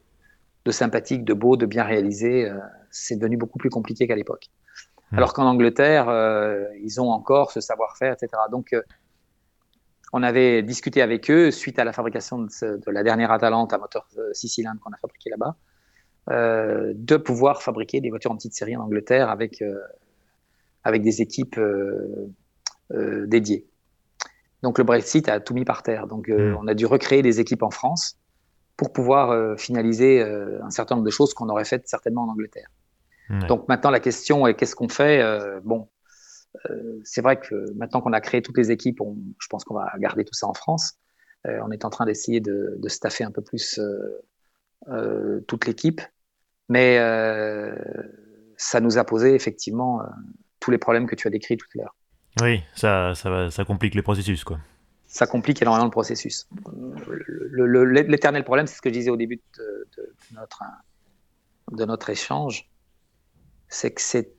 de, 0.65 0.71
sympathique, 0.71 1.25
de 1.25 1.35
beau, 1.35 1.57
de 1.57 1.67
bien 1.67 1.85
réalisé. 1.85 2.51
c'est 2.91 3.17
devenu 3.17 3.37
beaucoup 3.37 3.59
plus 3.59 3.71
compliqué 3.71 4.09
qu'à 4.09 4.17
l'époque. 4.17 4.49
Hmm. 5.13 5.19
Alors 5.19 5.33
qu'en 5.33 5.47
Angleterre, 5.47 6.07
ils 6.83 7.01
ont 7.01 7.11
encore 7.11 7.53
ce 7.53 7.61
savoir-faire, 7.61 8.13
etc. 8.13 8.43
Donc, 8.51 8.75
on 10.13 10.23
avait 10.23 10.63
discuté 10.63 11.03
avec 11.03 11.31
eux 11.31 11.51
suite 11.51 11.79
à 11.79 11.85
la 11.85 11.93
fabrication 11.93 12.39
de, 12.39 12.49
de 12.63 12.91
la 12.91 13.03
dernière 13.03 13.31
Atalante 13.31 13.73
à 13.73 13.79
moteur 13.79 14.09
6 14.33 14.49
cylindres 14.49 14.81
qu'on 14.81 14.93
a 14.93 14.97
fabriqué 14.97 15.31
là-bas. 15.31 15.57
Euh, 16.29 16.93
de 16.97 17.17
pouvoir 17.17 17.63
fabriquer 17.63 18.01
des 18.01 18.11
voitures 18.11 18.33
en 18.33 18.37
petite 18.37 18.55
série 18.55 18.77
en 18.77 18.81
Angleterre 18.81 19.31
avec, 19.31 19.63
euh, 19.63 19.79
avec 20.83 21.03
des 21.03 21.23
équipes 21.23 21.57
euh, 21.57 22.27
dédiées. 23.27 23.65
Donc 24.65 24.79
le 24.79 24.85
Brexit 24.85 25.29
a 25.29 25.39
tout 25.39 25.55
mis 25.55 25.65
par 25.65 25.85
terre. 25.85 26.09
Donc 26.09 26.29
hmm. 26.29 26.57
on 26.59 26.67
a 26.67 26.75
dû 26.75 26.85
recréer 26.85 27.23
des 27.23 27.39
équipes 27.39 27.63
en 27.63 27.71
France 27.71 28.19
pour 28.77 28.93
pouvoir 28.93 29.59
finaliser 29.59 30.21
un 30.21 30.69
certain 30.69 30.97
nombre 30.97 31.07
de 31.07 31.11
choses 31.11 31.33
qu'on 31.33 31.49
aurait 31.49 31.65
faites 31.65 31.89
certainement 31.89 32.25
en 32.25 32.29
Angleterre. 32.29 32.69
Donc 33.49 33.69
maintenant 33.69 33.91
la 33.91 34.01
question 34.01 34.47
est 34.47 34.55
qu'est-ce 34.55 34.77
qu'on 34.77 34.89
fait 34.89 35.23
Bon, 35.65 35.89
c'est 37.05 37.23
vrai 37.23 37.39
que 37.41 37.73
maintenant 37.75 38.01
qu'on 38.01 38.13
a 38.13 38.21
créé 38.21 38.43
toutes 38.43 38.59
les 38.59 38.71
équipes, 38.71 39.01
je 39.39 39.47
pense 39.49 39.65
qu'on 39.65 39.75
va 39.75 39.93
garder 39.99 40.25
tout 40.25 40.35
ça 40.35 40.47
en 40.47 40.55
France. 40.55 40.99
on 41.45 41.71
est 41.71 41.85
en 41.85 41.91
train 41.91 42.07
d'essayer 42.07 42.41
de, 42.41 42.77
de, 42.79 42.89
staffer 42.89 43.25
un 43.25 43.31
peu 43.31 43.43
plus 43.43 43.81
toute 45.47 45.67
l'équipe. 45.67 46.01
Mais 46.69 46.99
euh, 46.99 47.75
ça 48.57 48.81
nous 48.81 48.99
a 48.99 49.05
posé 49.05 49.35
effectivement 49.35 50.01
euh, 50.01 50.07
tous 50.61 50.71
les 50.71 50.79
problèmes 50.79 51.07
que 51.07 51.15
tu 51.15 51.27
as 51.29 51.31
décrits 51.31 51.57
tout 51.57 51.67
à 51.75 51.79
l'heure. 51.79 51.95
Oui, 52.43 52.63
ça, 52.75 53.15
ça, 53.15 53.65
complique 53.65 53.95
les 53.95 54.03
processus, 54.03 54.45
quoi. 54.45 54.59
Ça 55.07 55.27
complique 55.27 55.63
énormément 55.63 55.87
le 55.87 55.91
processus. 55.91 56.47
L'éternel 57.57 58.45
problème, 58.45 58.67
c'est 58.67 58.77
ce 58.77 58.83
que 58.83 58.91
je 58.91 58.95
disais 58.95 59.11
au 59.11 59.17
début 59.17 59.41
de, 59.57 59.87
notre, 60.35 60.63
de 61.73 61.85
notre 61.87 62.11
échange, 62.11 62.69
c'est 63.69 63.93
que 63.93 64.01
c'est 64.01 64.31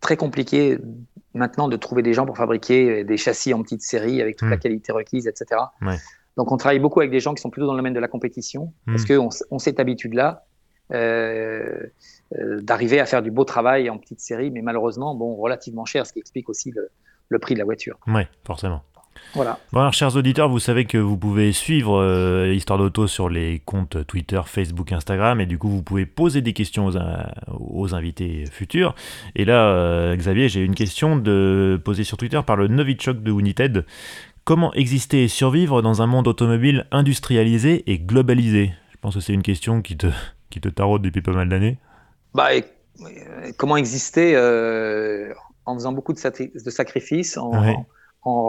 très 0.00 0.16
compliqué 0.16 0.78
maintenant 1.34 1.68
de 1.68 1.76
trouver 1.76 2.02
des 2.02 2.12
gens 2.12 2.26
pour 2.26 2.36
fabriquer 2.36 3.04
des 3.04 3.16
châssis 3.16 3.52
en 3.54 3.62
petite 3.62 3.82
série 3.82 4.22
avec 4.22 4.36
toute 4.36 4.48
la 4.48 4.56
hmm. 4.56 4.60
qualité 4.60 4.92
requise, 4.92 5.26
etc. 5.26 5.60
Donc 6.36 6.52
on 6.52 6.56
travaille 6.56 6.78
beaucoup 6.78 7.00
avec 7.00 7.10
des 7.10 7.20
gens 7.20 7.34
qui 7.34 7.40
sont 7.40 7.50
plutôt 7.50 7.66
dans 7.66 7.72
le 7.72 7.78
domaine 7.78 7.94
de 7.94 8.00
la 8.00 8.08
compétition, 8.08 8.72
parce 8.86 9.04
hmm. 9.04 9.16
qu'on 9.16 9.28
on 9.50 9.58
cette 9.58 9.80
habitude-là. 9.80 10.46
Euh, 10.92 11.88
euh, 12.38 12.60
d'arriver 12.60 13.00
à 13.00 13.06
faire 13.06 13.22
du 13.22 13.30
beau 13.30 13.44
travail 13.44 13.90
en 13.90 13.98
petite 13.98 14.20
série, 14.20 14.50
mais 14.50 14.62
malheureusement, 14.62 15.14
bon, 15.14 15.34
relativement 15.34 15.84
cher, 15.84 16.06
ce 16.06 16.12
qui 16.12 16.18
explique 16.18 16.48
aussi 16.48 16.72
le, 17.28 17.38
prix 17.38 17.54
de 17.54 17.58
la 17.58 17.64
voiture. 17.64 17.98
Oui, 18.06 18.22
forcément. 18.44 18.82
Voilà. 19.34 19.58
Bon 19.72 19.80
alors, 19.80 19.92
chers 19.92 20.16
auditeurs, 20.16 20.48
vous 20.48 20.58
savez 20.58 20.84
que 20.84 20.98
vous 20.98 21.16
pouvez 21.16 21.52
suivre 21.52 22.00
euh, 22.00 22.52
Histoire 22.54 22.78
d'Auto 22.78 23.06
sur 23.06 23.28
les 23.28 23.60
comptes 23.64 24.06
Twitter, 24.06 24.40
Facebook, 24.46 24.92
Instagram, 24.92 25.40
et 25.40 25.46
du 25.46 25.58
coup, 25.58 25.68
vous 25.68 25.82
pouvez 25.82 26.06
poser 26.06 26.40
des 26.40 26.52
questions 26.52 26.90
aux, 27.48 27.94
invités 27.94 28.44
futurs. 28.50 28.94
Et 29.34 29.44
là, 29.44 29.66
euh, 29.66 30.16
Xavier, 30.16 30.48
j'ai 30.48 30.62
une 30.62 30.74
question 30.74 31.16
de, 31.16 31.80
posée 31.84 32.04
sur 32.04 32.16
Twitter 32.16 32.40
par 32.46 32.56
le 32.56 32.68
Novichok 32.68 33.22
de 33.22 33.30
United. 33.32 33.84
Comment 34.44 34.72
exister 34.74 35.24
et 35.24 35.28
survivre 35.28 35.82
dans 35.82 36.02
un 36.02 36.06
monde 36.06 36.28
automobile 36.28 36.86
industrialisé 36.92 37.82
et 37.90 37.98
globalisé? 37.98 38.72
Je 38.90 38.96
pense 39.00 39.14
que 39.14 39.20
c'est 39.20 39.32
une 39.32 39.42
question 39.42 39.82
qui 39.82 39.96
te, 39.96 40.06
qui 40.50 40.60
te 40.60 40.68
taraude 40.68 41.02
depuis 41.02 41.22
pas 41.22 41.32
mal 41.32 41.48
d'années. 41.48 41.78
Bah, 42.32 42.48
comment 43.56 43.76
exister 43.76 44.34
euh, 44.34 45.32
en 45.64 45.74
faisant 45.74 45.92
beaucoup 45.92 46.12
de, 46.12 46.64
de 46.64 46.70
sacrifices, 46.70 47.36
en, 47.36 47.52
en 47.52 47.86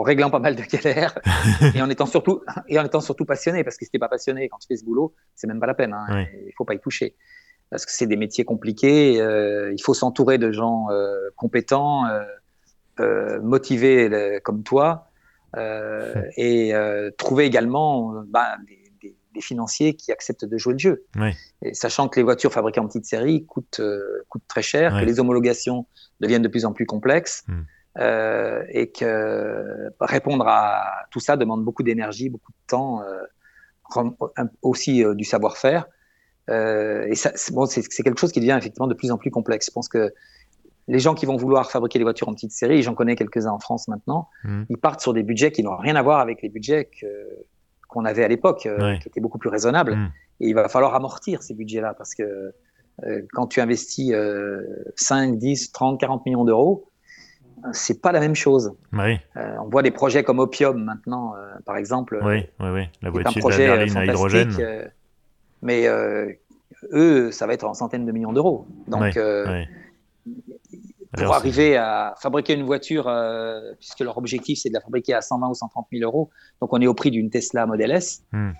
réglant 0.02 0.30
pas 0.30 0.38
mal 0.40 0.56
de 0.56 0.62
galères 0.62 1.18
et 1.74 1.80
en 1.80 1.88
étant 1.88 2.06
surtout 2.06 2.42
et 2.68 2.78
en 2.78 2.84
étant 2.84 3.00
surtout 3.00 3.24
passionné 3.24 3.64
parce 3.64 3.76
que 3.76 3.84
si 3.84 3.90
t'es 3.90 3.98
pas 3.98 4.08
passionné 4.08 4.48
quand 4.48 4.58
tu 4.58 4.66
fais 4.66 4.76
ce 4.76 4.84
boulot 4.84 5.14
c'est 5.34 5.46
même 5.46 5.60
pas 5.60 5.66
la 5.66 5.74
peine 5.74 5.94
hein, 5.94 6.26
il 6.32 6.52
faut 6.56 6.64
pas 6.64 6.74
y 6.74 6.80
toucher. 6.80 7.14
Parce 7.70 7.84
que 7.84 7.92
c'est 7.92 8.06
des 8.06 8.16
métiers 8.16 8.44
compliqués 8.44 9.20
euh, 9.20 9.72
il 9.72 9.82
faut 9.82 9.94
s'entourer 9.94 10.38
de 10.38 10.50
gens 10.52 10.86
euh, 10.90 11.14
compétents 11.36 12.04
euh, 13.00 13.40
motivés 13.40 14.40
comme 14.42 14.62
toi 14.62 15.10
et 16.36 16.72
trouver 17.16 17.44
également 17.44 18.22
bah, 18.26 18.56
des, 18.66 19.14
des, 19.34 19.40
financiers 19.40 19.94
qui 19.94 20.10
acceptent 20.10 20.44
de 20.44 20.58
jouer 20.58 20.72
le 20.72 20.80
jeu. 20.80 21.04
Et 21.62 21.72
sachant 21.74 22.08
que 22.08 22.18
les 22.18 22.24
voitures 22.24 22.52
fabriquées 22.52 22.80
en 22.80 22.88
petite 22.88 23.04
série 23.04 23.46
coûtent 23.46 23.80
coûtent 24.28 24.48
très 24.48 24.62
cher 24.62 24.98
que 24.98 25.04
les 25.04 25.20
homologations 25.20 25.86
deviennent 26.18 26.42
de 26.42 26.48
plus 26.48 26.64
en 26.64 26.72
plus 26.72 26.86
complexes 26.86 27.44
hmm. 27.46 27.62
Euh, 27.98 28.62
et 28.68 28.90
que 28.92 29.90
répondre 30.00 30.46
à 30.46 31.06
tout 31.10 31.18
ça 31.18 31.36
demande 31.36 31.64
beaucoup 31.64 31.82
d'énergie, 31.82 32.28
beaucoup 32.28 32.52
de 32.52 32.66
temps, 32.68 33.02
euh, 33.02 34.04
aussi 34.62 35.02
euh, 35.02 35.14
du 35.14 35.24
savoir-faire. 35.24 35.86
et 36.48 37.14
ça, 37.14 37.32
c'est, 37.34 37.52
bon, 37.52 37.66
c'est, 37.66 37.82
quelque 37.82 38.20
chose 38.20 38.30
qui 38.30 38.38
devient 38.38 38.56
effectivement 38.56 38.86
de 38.86 38.94
plus 38.94 39.10
en 39.10 39.18
plus 39.18 39.30
complexe. 39.30 39.66
Je 39.66 39.72
pense 39.72 39.88
que 39.88 40.12
les 40.86 41.00
gens 41.00 41.14
qui 41.14 41.26
vont 41.26 41.36
vouloir 41.36 41.70
fabriquer 41.70 41.98
des 41.98 42.04
voitures 42.04 42.28
en 42.28 42.34
petite 42.34 42.52
série, 42.52 42.82
j'en 42.82 42.94
connais 42.94 43.16
quelques-uns 43.16 43.50
en 43.50 43.58
France 43.58 43.88
maintenant, 43.88 44.28
mmh. 44.44 44.62
ils 44.70 44.78
partent 44.78 45.00
sur 45.00 45.12
des 45.12 45.24
budgets 45.24 45.50
qui 45.50 45.62
n'ont 45.62 45.76
rien 45.76 45.96
à 45.96 46.02
voir 46.02 46.20
avec 46.20 46.40
les 46.40 46.48
budgets 46.48 46.88
qu'on 47.88 48.04
avait 48.04 48.24
à 48.24 48.28
l'époque, 48.28 48.68
qui 49.00 49.08
étaient 49.08 49.20
beaucoup 49.20 49.38
plus 49.38 49.50
raisonnables. 49.50 49.96
Mmh. 49.96 50.12
Et 50.40 50.48
il 50.48 50.54
va 50.54 50.68
falloir 50.68 50.94
amortir 50.94 51.42
ces 51.42 51.54
budgets-là 51.54 51.94
parce 51.94 52.14
que 52.14 52.54
quand 53.32 53.48
tu 53.48 53.60
investis 53.60 54.14
5, 54.96 55.36
10, 55.36 55.72
30, 55.72 56.00
40 56.00 56.24
millions 56.24 56.44
d'euros, 56.44 56.88
c'est 57.72 58.00
pas 58.00 58.12
la 58.12 58.20
même 58.20 58.34
chose. 58.34 58.72
Oui. 58.92 59.18
Euh, 59.36 59.56
on 59.60 59.68
voit 59.68 59.82
des 59.82 59.90
projets 59.90 60.22
comme 60.22 60.38
Opium 60.38 60.82
maintenant, 60.82 61.34
euh, 61.34 61.54
par 61.64 61.76
exemple. 61.76 62.20
Oui, 62.22 62.46
oui, 62.60 62.68
oui. 62.72 62.82
La 63.02 63.10
voiture, 63.10 63.36
un 63.36 63.40
projet 63.40 63.66
la 63.66 63.76
berline 63.76 63.96
à 63.96 64.04
hydrogène. 64.04 64.56
Euh, 64.60 64.84
mais 65.62 65.86
eux, 66.92 67.32
ça 67.32 67.46
va 67.46 67.54
être 67.54 67.64
en 67.64 67.74
centaines 67.74 68.06
de 68.06 68.12
millions 68.12 68.32
d'euros. 68.32 68.66
Donc, 68.86 69.18
pour 71.16 71.34
arriver 71.34 71.76
à 71.76 72.14
fabriquer 72.20 72.54
une 72.54 72.64
voiture, 72.64 73.10
puisque 73.78 74.00
leur 74.00 74.16
objectif 74.18 74.60
c'est 74.62 74.68
de 74.68 74.74
la 74.74 74.80
fabriquer 74.80 75.14
à 75.14 75.20
120 75.20 75.48
ou 75.48 75.54
130 75.54 75.86
000 75.92 76.04
euros, 76.04 76.30
donc 76.60 76.72
on 76.72 76.80
est 76.80 76.86
au 76.86 76.94
prix 76.94 77.10
d'une 77.10 77.30
Tesla 77.30 77.66
Model 77.66 77.90
S. 77.90 78.22
Hmm. 78.32 78.50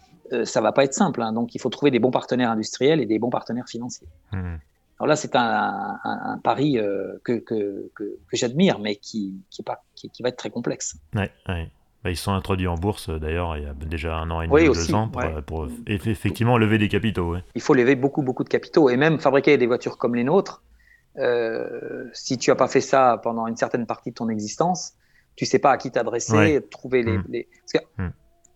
ça 0.45 0.61
va 0.61 0.73
pas 0.73 0.85
être 0.85 0.95
simple, 0.95 1.23
hein. 1.23 1.33
donc 1.33 1.55
il 1.55 1.61
faut 1.61 1.69
trouver 1.69 1.91
des 1.91 2.01
bons 2.01 2.11
partenaires 2.11 2.51
industriels 2.51 3.01
et 3.01 3.07
des 3.07 3.19
bons 3.19 3.31
partenaires 3.31 3.69
financiers. 3.69 4.09
Hmm. 4.33 4.57
Alors 4.99 5.09
là, 5.09 5.17
c'est 5.17 5.37
un, 5.37 6.41
pari 6.43 6.79
euh, 6.79 7.19
que, 7.23 7.35
que, 7.35 7.91
que, 7.95 8.19
j'admire, 8.33 8.81
mais 8.81 8.97
qui, 8.97 9.35
qui, 9.49 9.63
pas, 9.63 9.85
qui, 9.95 10.11
va 10.23 10.31
être 10.31 10.37
très 10.37 10.51
complexe. 10.51 10.97
Ouais, 11.15 11.31
ouais. 11.49 11.71
Bah, 12.03 12.11
ils 12.11 12.17
sont 12.17 12.33
introduits 12.33 12.69
en 12.69 12.77
bourse 12.77 13.09
euh, 13.09 13.19
d'ailleurs 13.19 13.57
il 13.57 13.65
y 13.65 13.67
a 13.67 13.75
déjà 13.75 14.15
un 14.15 14.31
an 14.31 14.41
et 14.41 14.47
demi, 14.47 14.69
ou 14.69 14.73
deux 14.73 14.95
ans, 14.95 15.09
pour, 15.09 15.65
euh, 15.65 15.69
effectivement 15.89 16.57
lever 16.57 16.79
des 16.79 16.89
capitaux. 16.89 17.37
Il 17.57 17.61
faut 17.61 17.75
lever 17.75 17.97
beaucoup, 17.97 18.23
beaucoup 18.23 18.45
de 18.45 18.49
capitaux. 18.49 18.89
Et 18.91 18.97
même 18.97 19.19
fabriquer 19.21 19.57
des 19.57 19.67
voitures 19.67 19.99
comme 19.99 20.15
les 20.15 20.25
nôtres, 20.25 20.63
si 22.13 22.39
tu 22.39 22.51
n'as 22.51 22.57
pas 22.57 22.69
fait 22.69 22.81
ça 22.81 23.21
pendant 23.23 23.47
une 23.47 23.57
certaine 23.57 23.87
partie 23.87 24.11
de 24.11 24.15
ton 24.15 24.29
existence, 24.29 24.95
tu 25.37 25.47
sais 25.47 25.59
pas 25.61 25.73
à 25.73 25.77
qui 25.77 25.91
t'adresser, 25.93 26.61
trouver 26.71 27.05
les. 27.05 27.19
Hmm. 27.19 27.45
Parce 27.61 27.85
que 27.85 28.03
hmm. 28.03 28.13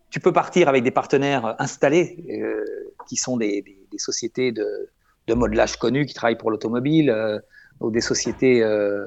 Tu 0.09 0.19
peux 0.19 0.31
partir 0.31 0.69
avec 0.69 0.83
des 0.83 0.91
partenaires 0.91 1.55
installés, 1.57 2.23
qui 3.07 3.15
sont 3.15 3.35
des, 3.35 3.63
des 3.91 3.97
sociétés 3.97 4.51
de, 4.51 4.89
de 5.27 5.33
modelage 5.33 5.77
connus 5.77 6.05
qui 6.05 6.13
travaillent 6.13 6.37
pour 6.37 6.51
l'automobile, 6.51 7.09
euh, 7.09 7.39
ou 7.79 7.91
des 7.91 8.01
sociétés 8.01 8.63
euh, 8.63 9.05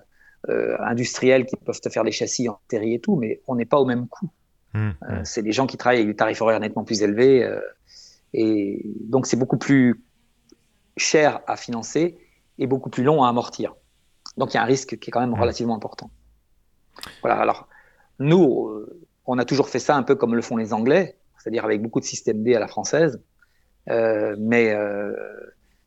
euh, 0.49 0.77
industrielles 0.81 1.47
qui 1.47 1.57
peuvent 1.57 1.81
te 1.81 1.89
faire 1.89 2.05
des 2.05 2.13
châssis 2.13 2.49
en 2.49 2.59
terre 2.69 2.83
et 2.83 2.99
tout, 2.99 3.17
mais 3.17 3.41
on 3.47 3.57
n'est 3.57 3.65
pas 3.65 3.79
au 3.79 3.85
même 3.85 4.09
coût. 4.09 4.31
Mmh, 4.75 4.89
mmh. 4.89 5.25
c'est 5.25 5.43
des 5.43 5.53
gens 5.53 5.67
qui 5.67 5.77
travaillent 5.77 6.01
avec 6.01 6.09
des 6.09 6.17
tarifs 6.17 6.43
horaires 6.43 6.61
nettement 6.61 6.85
plus 6.85 7.03
élevés, 7.03 7.49
et 8.35 8.83
donc 9.01 9.27
c'est 9.27 9.37
beaucoup 9.37 9.57
plus 9.57 10.03
cher 10.99 11.41
à 11.47 11.57
financer 11.57 12.19
et 12.59 12.67
beaucoup 12.67 12.91
plus 12.91 13.03
long 13.03 13.23
à 13.23 13.29
amortir. 13.29 13.75
Donc 14.37 14.53
il 14.53 14.57
y 14.57 14.61
a 14.61 14.63
un 14.63 14.67
risque 14.67 14.99
qui 14.99 15.09
est 15.09 15.13
quand 15.13 15.21
même 15.21 15.31
mmh. 15.31 15.41
relativement 15.41 15.77
important. 15.77 16.11
Voilà, 17.23 17.37
alors 17.37 17.69
nous, 18.19 18.87
on 19.25 19.39
a 19.39 19.45
toujours 19.45 19.69
fait 19.69 19.79
ça 19.79 19.97
un 19.97 20.03
peu 20.03 20.15
comme 20.15 20.35
le 20.35 20.43
font 20.43 20.57
les 20.57 20.75
Anglais, 20.75 21.17
c'est-à-dire 21.39 21.65
avec 21.65 21.81
beaucoup 21.81 22.01
de 22.01 22.05
systèmes 22.05 22.43
D 22.43 22.55
à 22.55 22.61
la 22.61 22.69
française. 22.69 23.23
Euh, 23.89 24.35
mais 24.39 24.73
euh, 24.73 25.13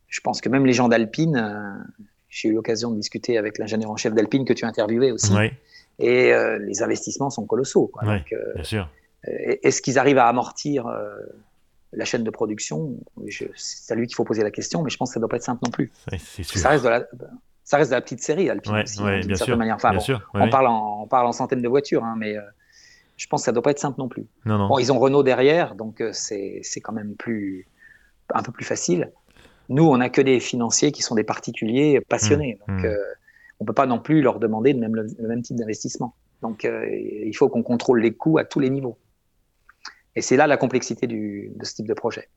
je 0.10 0.20
pense 0.22 0.42
que 0.42 0.50
même 0.50 0.66
les 0.66 0.74
gens 0.74 0.90
d'Alpine, 0.90 1.38
euh, 1.38 1.84
j'ai 2.28 2.50
eu 2.50 2.54
l'occasion 2.54 2.92
de 2.92 2.98
discuter 2.98 3.38
avec 3.38 3.58
l'ingénieur 3.58 3.92
en 3.92 3.96
chef 3.96 4.14
d'Alpine 4.14 4.44
que 4.44 4.54
tu 4.54 4.66
as 4.66 4.68
interviewé 4.68 5.12
aussi. 5.12 5.34
Et 6.00 6.34
euh, 6.34 6.58
les 6.60 6.82
investissements 6.82 7.30
sont 7.30 7.46
colossaux. 7.46 7.88
Quoi. 7.88 8.04
Euh, 8.08 8.54
bien 8.56 8.64
sûr. 8.64 8.90
Est-ce 9.24 9.82
qu'ils 9.82 10.00
arrivent 10.00 10.18
à 10.18 10.28
amortir 10.28 10.88
la 11.92 12.06
chaîne 12.06 12.24
de 12.24 12.30
production 12.30 12.96
C'est 13.56 13.94
à 13.94 13.96
lui 13.96 14.08
qu'il 14.08 14.16
faut 14.16 14.24
poser 14.24 14.44
la 14.44 14.52
question, 14.52 14.82
mais 14.82 14.90
je 14.90 14.98
pense 14.98 15.10
que 15.10 15.14
ça 15.16 15.20
ne 15.20 15.22
doit 15.22 15.30
pas 15.30 15.38
être 15.38 15.44
simple 15.44 15.62
non 15.66 15.72
plus. 15.72 15.92
Ça 16.42 16.70
reste 16.70 16.84
de 16.86 16.90
la, 16.90 17.06
ça 17.64 17.78
reste 17.78 17.92
de 17.92 17.96
la 17.96 18.02
petite 18.02 18.24
série, 18.24 18.50
Alpine 18.50 18.78
aussi, 18.78 19.02
hein, 19.02 19.20
d'une 19.20 19.36
certaine 19.36 19.58
manière. 19.58 19.76
Enfin, 19.76 19.98
on, 20.34 20.50
parle 20.50 20.68
en, 20.68 21.04
on 21.04 21.08
parle 21.08 21.28
en 21.28 21.34
centaines 21.34 21.62
de 21.62 21.68
voitures, 21.68 22.06
hein, 22.06 22.16
mais 22.18 22.38
je 23.18 23.28
pense 23.28 23.42
que 23.42 23.46
ça 23.46 23.52
ne 23.52 23.56
doit 23.56 23.64
pas 23.64 23.72
être 23.72 23.80
simple 23.80 24.00
non 24.00 24.08
plus. 24.08 24.26
Non, 24.46 24.58
non. 24.58 24.70
Bon, 24.70 24.80
ils 24.80 24.92
ont 24.94 25.00
Renault 25.00 25.24
derrière, 25.24 25.76
donc 25.76 26.02
c'est 26.14 26.62
quand 26.82 26.94
même 26.94 27.16
plus, 27.16 27.68
un 28.34 28.42
peu 28.42 28.54
plus 28.54 28.66
facile. 28.66 29.12
Nous, 29.70 29.84
on 29.84 29.98
n'a 29.98 30.10
que 30.10 30.22
des 30.22 30.40
financiers 30.40 30.92
qui 30.92 31.02
sont 31.02 31.16
des 31.16 31.24
particuliers 31.24 32.02
passionnés. 32.02 32.60
Mmh. 32.68 32.76
Donc. 32.76 32.86
Euh, 32.86 32.98
on 33.60 33.66
ne 33.66 33.68
peut 33.68 33.74
pas 33.74 33.86
non 33.86 34.00
plus 34.00 34.22
leur 34.22 34.40
demander 34.40 34.74
le 34.74 34.80
même, 34.80 34.96
le 34.96 35.28
même 35.28 35.42
type 35.42 35.58
d'investissement. 35.58 36.16
Donc, 36.42 36.64
euh, 36.64 36.88
il 36.90 37.36
faut 37.36 37.50
qu'on 37.50 37.64
contrôle 37.64 38.02
les 38.02 38.14
coûts 38.14 38.38
à 38.38 38.46
tous 38.46 38.60
les 38.60 38.70
niveaux. 38.70 38.98
Et 40.16 40.22
c'est 40.22 40.38
là 40.38 40.48
la 40.48 40.58
complexité 40.58 41.08
du, 41.08 41.52
de 41.56 41.66
ce 41.66 41.76
type 41.76 41.88
de 41.88 41.94
projet. 41.94 42.30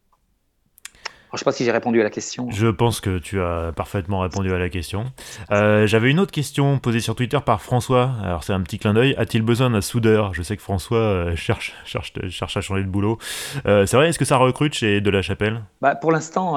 Je 1.33 1.37
ne 1.37 1.39
sais 1.39 1.45
pas 1.45 1.53
si 1.53 1.65
j'ai 1.65 1.73
répondu 1.73 1.99
à 1.99 2.05
la 2.05 2.11
question. 2.11 2.51
Je 2.51 2.67
pense 2.67 3.01
que 3.01 3.19
tu 3.19 3.41
as 3.41 3.73
parfaitement 3.75 4.21
répondu 4.21 4.53
à 4.53 4.59
la 4.59 4.69
question. 4.69 5.07
Euh, 5.51 5.87
j'avais 5.87 6.11
une 6.11 6.21
autre 6.21 6.31
question 6.31 6.79
posée 6.79 7.01
sur 7.01 7.15
Twitter 7.15 7.39
par 7.43 7.63
François. 7.63 8.11
Alors 8.23 8.45
c'est 8.45 8.53
un 8.53 8.61
petit 8.61 8.79
clin 8.79 8.93
d'œil. 8.93 9.15
A-t-il 9.17 9.43
besoin 9.43 9.71
d'un 9.71 9.81
soudeur? 9.81 10.35
Je 10.35 10.43
sais 10.43 10.59
que 10.59 10.63
François 10.63 10.99
euh, 10.99 11.35
cherche, 11.35 11.75
cherche, 11.87 12.13
cherche 12.29 12.57
à 12.59 12.61
changer 12.61 12.83
de 12.83 12.89
boulot. 12.89 13.17
Euh, 13.65 13.87
c'est 13.87 13.97
vrai, 13.97 14.11
est-ce 14.11 14.19
que 14.19 14.27
ça 14.27 14.37
recrute 14.37 14.75
chez 14.75 15.01
De 15.01 15.09
La 15.09 15.23
Chapelle 15.23 15.63
bah, 15.81 15.95
Pour 15.95 16.13
l'instant, 16.13 16.57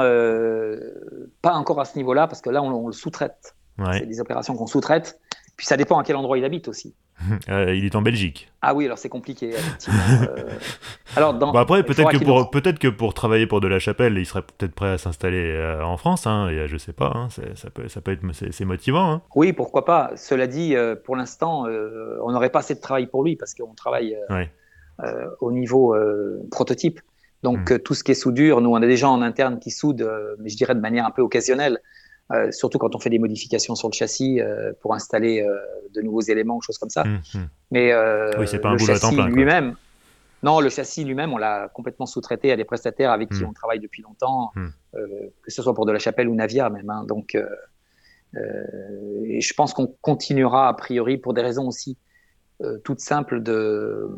pas 1.42 1.54
encore 1.54 1.80
à 1.80 1.86
ce 1.86 1.96
niveau-là, 1.98 2.28
parce 2.28 2.42
que 2.42 2.50
là, 2.50 2.62
on, 2.62 2.88
le 2.88 2.94
sous-traite. 2.94 3.56
C'est 3.94 4.06
des 4.06 4.20
opérations 4.20 4.56
qu'on 4.56 4.68
sous-traite. 4.68 5.22
Puis 5.56 5.66
ça 5.66 5.78
dépend 5.78 5.98
à 5.98 6.04
quel 6.04 6.18
endroit 6.18 6.38
il 6.38 6.44
habite 6.44 6.68
aussi. 6.68 6.96
Euh, 7.50 7.74
il 7.76 7.86
est 7.86 7.96
en 7.96 8.02
Belgique. 8.02 8.52
Ah 8.62 8.74
oui, 8.74 8.86
alors 8.86 8.98
c'est 8.98 9.10
compliqué. 9.10 9.54
Euh, 9.54 10.36
alors 11.16 11.34
dans... 11.34 11.52
après, 11.54 11.84
peut-être 11.84 12.12
que, 12.12 12.24
pour, 12.24 12.50
peut-être 12.50 12.80
que 12.80 12.88
pour 12.88 13.14
travailler 13.14 13.48
pour 13.48 13.62
De 13.62 13.68
La 13.68 13.80
Chapelle, 13.80 14.18
il 14.18 14.26
serait 14.26 14.42
peut-être 14.42 14.74
prêt 14.74 14.90
à 14.90 14.98
s'installer 14.98 15.52
euh, 15.52 15.84
en 15.84 15.98
France. 15.98 16.28
Hein, 16.28 16.50
et, 16.50 16.68
je 16.68 16.78
sais 16.78 16.94
pas, 16.94 17.12
hein, 17.16 17.28
ça, 17.30 17.70
peut, 17.70 17.88
ça 17.88 18.02
peut 18.02 18.12
être 18.12 18.22
c'est 18.34 18.66
motivant. 18.66 19.12
Hein. 19.12 19.22
Oui, 19.36 19.54
pourquoi 19.54 19.86
pas. 19.86 20.12
Cela 20.16 20.48
dit, 20.48 20.76
pour 21.04 21.16
l'instant, 21.16 21.66
on 22.24 22.32
n'aurait 22.32 22.50
pas 22.50 22.60
assez 22.60 22.76
de 22.76 22.82
travail 22.82 23.08
pour 23.08 23.24
lui 23.24 23.36
parce 23.36 23.54
qu'on 23.54 23.74
travaille 23.74 24.18
au 25.40 25.52
niveau 25.52 25.96
prototype. 26.52 27.00
Donc 27.44 27.72
hmm. 27.72 27.80
tout 27.80 27.94
ce 27.94 28.04
qui 28.04 28.12
est 28.12 28.16
soudure, 28.16 28.62
nous 28.62 28.72
on 28.72 28.78
a 28.78 28.88
des 28.88 28.98
gens 28.98 29.14
en 29.14 29.22
interne 29.22 29.60
qui 29.60 29.70
soudent, 29.70 30.10
mais 30.40 30.50
je 30.50 30.58
dirais 30.58 30.74
de 30.74 30.80
manière 30.80 31.06
un 31.06 31.12
peu 31.12 31.22
occasionnelle. 31.22 31.80
Euh, 32.34 32.52
surtout 32.52 32.80
quand 32.80 32.96
on 32.96 33.00
fait 33.00 33.12
des 33.12 33.20
modifications 33.20 33.76
sur 33.76 33.88
le 33.88 33.94
châssis 33.94 34.42
euh, 34.42 34.74
pour 34.82 34.96
installer 34.96 35.42
euh, 35.42 35.56
de 35.94 36.02
nouveaux 36.02 36.22
éléments 36.22 36.58
ou 36.58 36.62
choses 36.62 36.80
comme 36.80 36.90
ça. 36.90 37.04
Mmh, 37.04 37.22
mmh. 37.36 37.40
Mais 37.70 37.94
oui, 38.40 38.48
c'est 38.48 38.60
pas 38.60 38.70
un 38.70 38.74
le 38.74 38.80
châssis 38.80 39.16
lui-même, 39.16 39.76
non, 40.42 40.60
le 40.60 40.70
châssis 40.70 41.04
lui-même, 41.04 41.34
on 41.34 41.38
l'a 41.38 41.70
complètement 41.70 42.06
sous-traité 42.06 42.52
à 42.52 42.58
des 42.58 42.66
prestataires 42.66 43.12
avec 43.12 43.30
qui 43.30 43.44
mmh. 43.44 43.48
on 43.48 43.54
travaille 43.54 43.80
depuis 43.80 44.02
longtemps, 44.02 44.52
que 44.94 45.52
ce 45.52 45.62
soit 45.62 45.74
pour 45.74 45.86
de 45.86 45.92
la 45.92 46.00
Chapelle 46.00 46.28
ou 46.28 46.36
Navia 46.36 46.70
même. 46.70 46.90
Hein. 46.90 47.04
donc, 47.08 47.38
et 48.36 49.42
je 49.42 49.54
pense 49.54 49.74
qu'on 49.74 49.88
continuera 50.02 50.68
a 50.68 50.74
priori 50.74 51.18
pour 51.18 51.34
des 51.34 51.42
raisons 51.42 51.68
aussi 51.68 51.98
toutes 52.84 53.00
simples 53.00 53.42
de, 53.42 54.10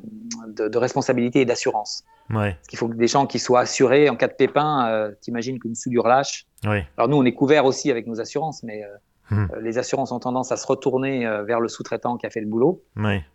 de, 0.47 0.67
de 0.67 0.77
responsabilité 0.77 1.41
et 1.41 1.45
d'assurance. 1.45 2.03
Ouais. 2.29 2.53
Parce 2.53 2.67
qu'il 2.67 2.79
faut 2.79 2.87
que 2.87 2.95
des 2.95 3.07
gens 3.07 3.25
qui 3.25 3.39
soient 3.39 3.61
assurés 3.61 4.09
en 4.09 4.15
cas 4.15 4.27
de 4.27 4.33
pépin. 4.33 5.11
T'imagines 5.21 5.59
qu'une 5.59 5.75
soudure 5.75 6.07
lâche. 6.07 6.45
Alors 6.63 7.09
nous, 7.09 7.17
on 7.17 7.25
est 7.25 7.33
couvert 7.33 7.65
aussi 7.65 7.89
avec 7.91 8.07
nos 8.07 8.19
assurances, 8.19 8.63
mais 8.63 8.83
euh, 8.83 8.87
Mmh. 9.29 9.47
les 9.61 9.77
assurances 9.77 10.13
ont 10.13 10.19
tendance 10.19 10.53
à 10.53 10.55
se 10.55 10.65
retourner 10.65 11.27
vers 11.45 11.59
le 11.59 11.67
sous-traitant 11.67 12.15
qui 12.15 12.25
a 12.25 12.29
fait 12.29 12.39
le 12.39 12.47
boulot. 12.47 12.81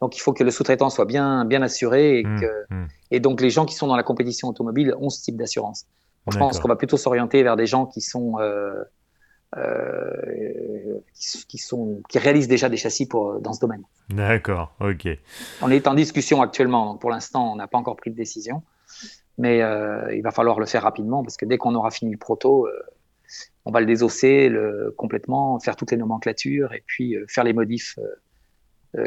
Donc 0.00 0.16
il 0.16 0.20
faut 0.20 0.32
que 0.32 0.42
le 0.42 0.50
sous-traitant 0.50 0.88
soit 0.88 1.04
bien, 1.04 1.44
bien 1.44 1.60
assuré 1.60 2.20
et, 2.20 2.24
mmh. 2.24 2.86
et 3.10 3.20
donc 3.20 3.42
les 3.42 3.50
gens 3.50 3.66
qui 3.66 3.74
sont 3.74 3.86
dans 3.86 3.96
la 3.96 4.02
compétition 4.02 4.48
automobile 4.48 4.94
ont 4.98 5.10
ce 5.10 5.22
type 5.22 5.36
d'assurance. 5.36 5.84
Je 6.30 6.38
pense 6.38 6.60
qu'on 6.60 6.68
va 6.68 6.76
plutôt 6.76 6.96
s'orienter 6.96 7.42
vers 7.42 7.56
des 7.56 7.66
gens 7.66 7.84
qui 7.84 8.00
sont 8.00 8.38
euh, 9.58 10.98
qui, 11.46 11.58
sont, 11.58 12.00
qui 12.08 12.18
réalisent 12.18 12.48
déjà 12.48 12.70
des 12.70 12.78
châssis 12.78 13.06
pour, 13.06 13.38
dans 13.38 13.52
ce 13.52 13.60
domaine. 13.60 13.82
D'accord, 14.08 14.74
ok. 14.80 15.06
On 15.60 15.70
est 15.70 15.86
en 15.86 15.92
discussion 15.92 16.40
actuellement, 16.40 16.86
donc 16.86 17.02
pour 17.02 17.10
l'instant, 17.10 17.52
on 17.52 17.56
n'a 17.56 17.66
pas 17.66 17.76
encore 17.76 17.96
pris 17.96 18.10
de 18.10 18.16
décision, 18.16 18.62
mais 19.36 19.60
euh, 19.60 20.14
il 20.14 20.22
va 20.22 20.30
falloir 20.30 20.58
le 20.58 20.64
faire 20.64 20.82
rapidement 20.82 21.22
parce 21.22 21.36
que 21.36 21.44
dès 21.44 21.58
qu'on 21.58 21.74
aura 21.74 21.90
fini 21.90 22.12
le 22.12 22.16
proto, 22.16 22.66
euh, 22.66 22.72
on 23.66 23.72
va 23.72 23.80
le 23.80 23.86
désosser 23.86 24.48
le, 24.48 24.94
complètement, 24.96 25.60
faire 25.60 25.76
toutes 25.76 25.90
les 25.90 25.98
nomenclatures 25.98 26.72
et 26.72 26.82
puis 26.86 27.16
faire 27.28 27.44
les 27.44 27.52
modifs 27.52 27.98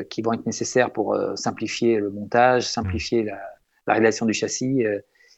qui 0.10 0.22
vont 0.22 0.34
être 0.34 0.46
nécessaires 0.46 0.92
pour 0.92 1.16
simplifier 1.36 1.98
le 1.98 2.10
montage, 2.10 2.68
simplifier 2.68 3.24
la, 3.24 3.40
la, 3.86 3.94
réalisation 3.94 4.26
du 4.26 4.34
châssis 4.34 4.84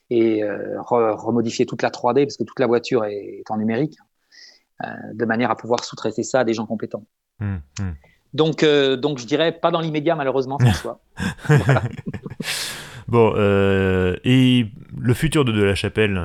et 0.09 0.43
remodifier 0.79 1.65
toute 1.65 1.81
la 1.81 1.89
3D 1.89 2.23
parce 2.23 2.37
que 2.37 2.43
toute 2.43 2.59
la 2.59 2.67
voiture 2.67 3.03
est 3.05 3.43
en 3.49 3.57
numérique. 3.57 3.97
Euh, 4.83 4.89
de 5.13 5.25
manière 5.25 5.49
à 5.49 5.55
pouvoir 5.55 5.83
sous-traiter 5.83 6.21
ça 6.21 6.41
à 6.41 6.43
des 6.43 6.53
gens 6.53 6.67
compétents. 6.67 7.03
Hum, 7.41 7.61
hum. 7.79 7.95
Donc, 8.33 8.61
euh, 8.61 8.95
donc, 8.95 9.17
je 9.17 9.25
dirais 9.25 9.51
pas 9.51 9.71
dans 9.71 9.79
l'immédiat, 9.79 10.15
malheureusement, 10.15 10.59
François. 10.59 10.99
bon, 13.07 13.33
euh, 13.35 14.15
et 14.23 14.67
le 14.95 15.13
futur 15.15 15.45
de 15.45 15.51
De 15.51 15.63
La 15.63 15.73
Chapelle, 15.73 16.21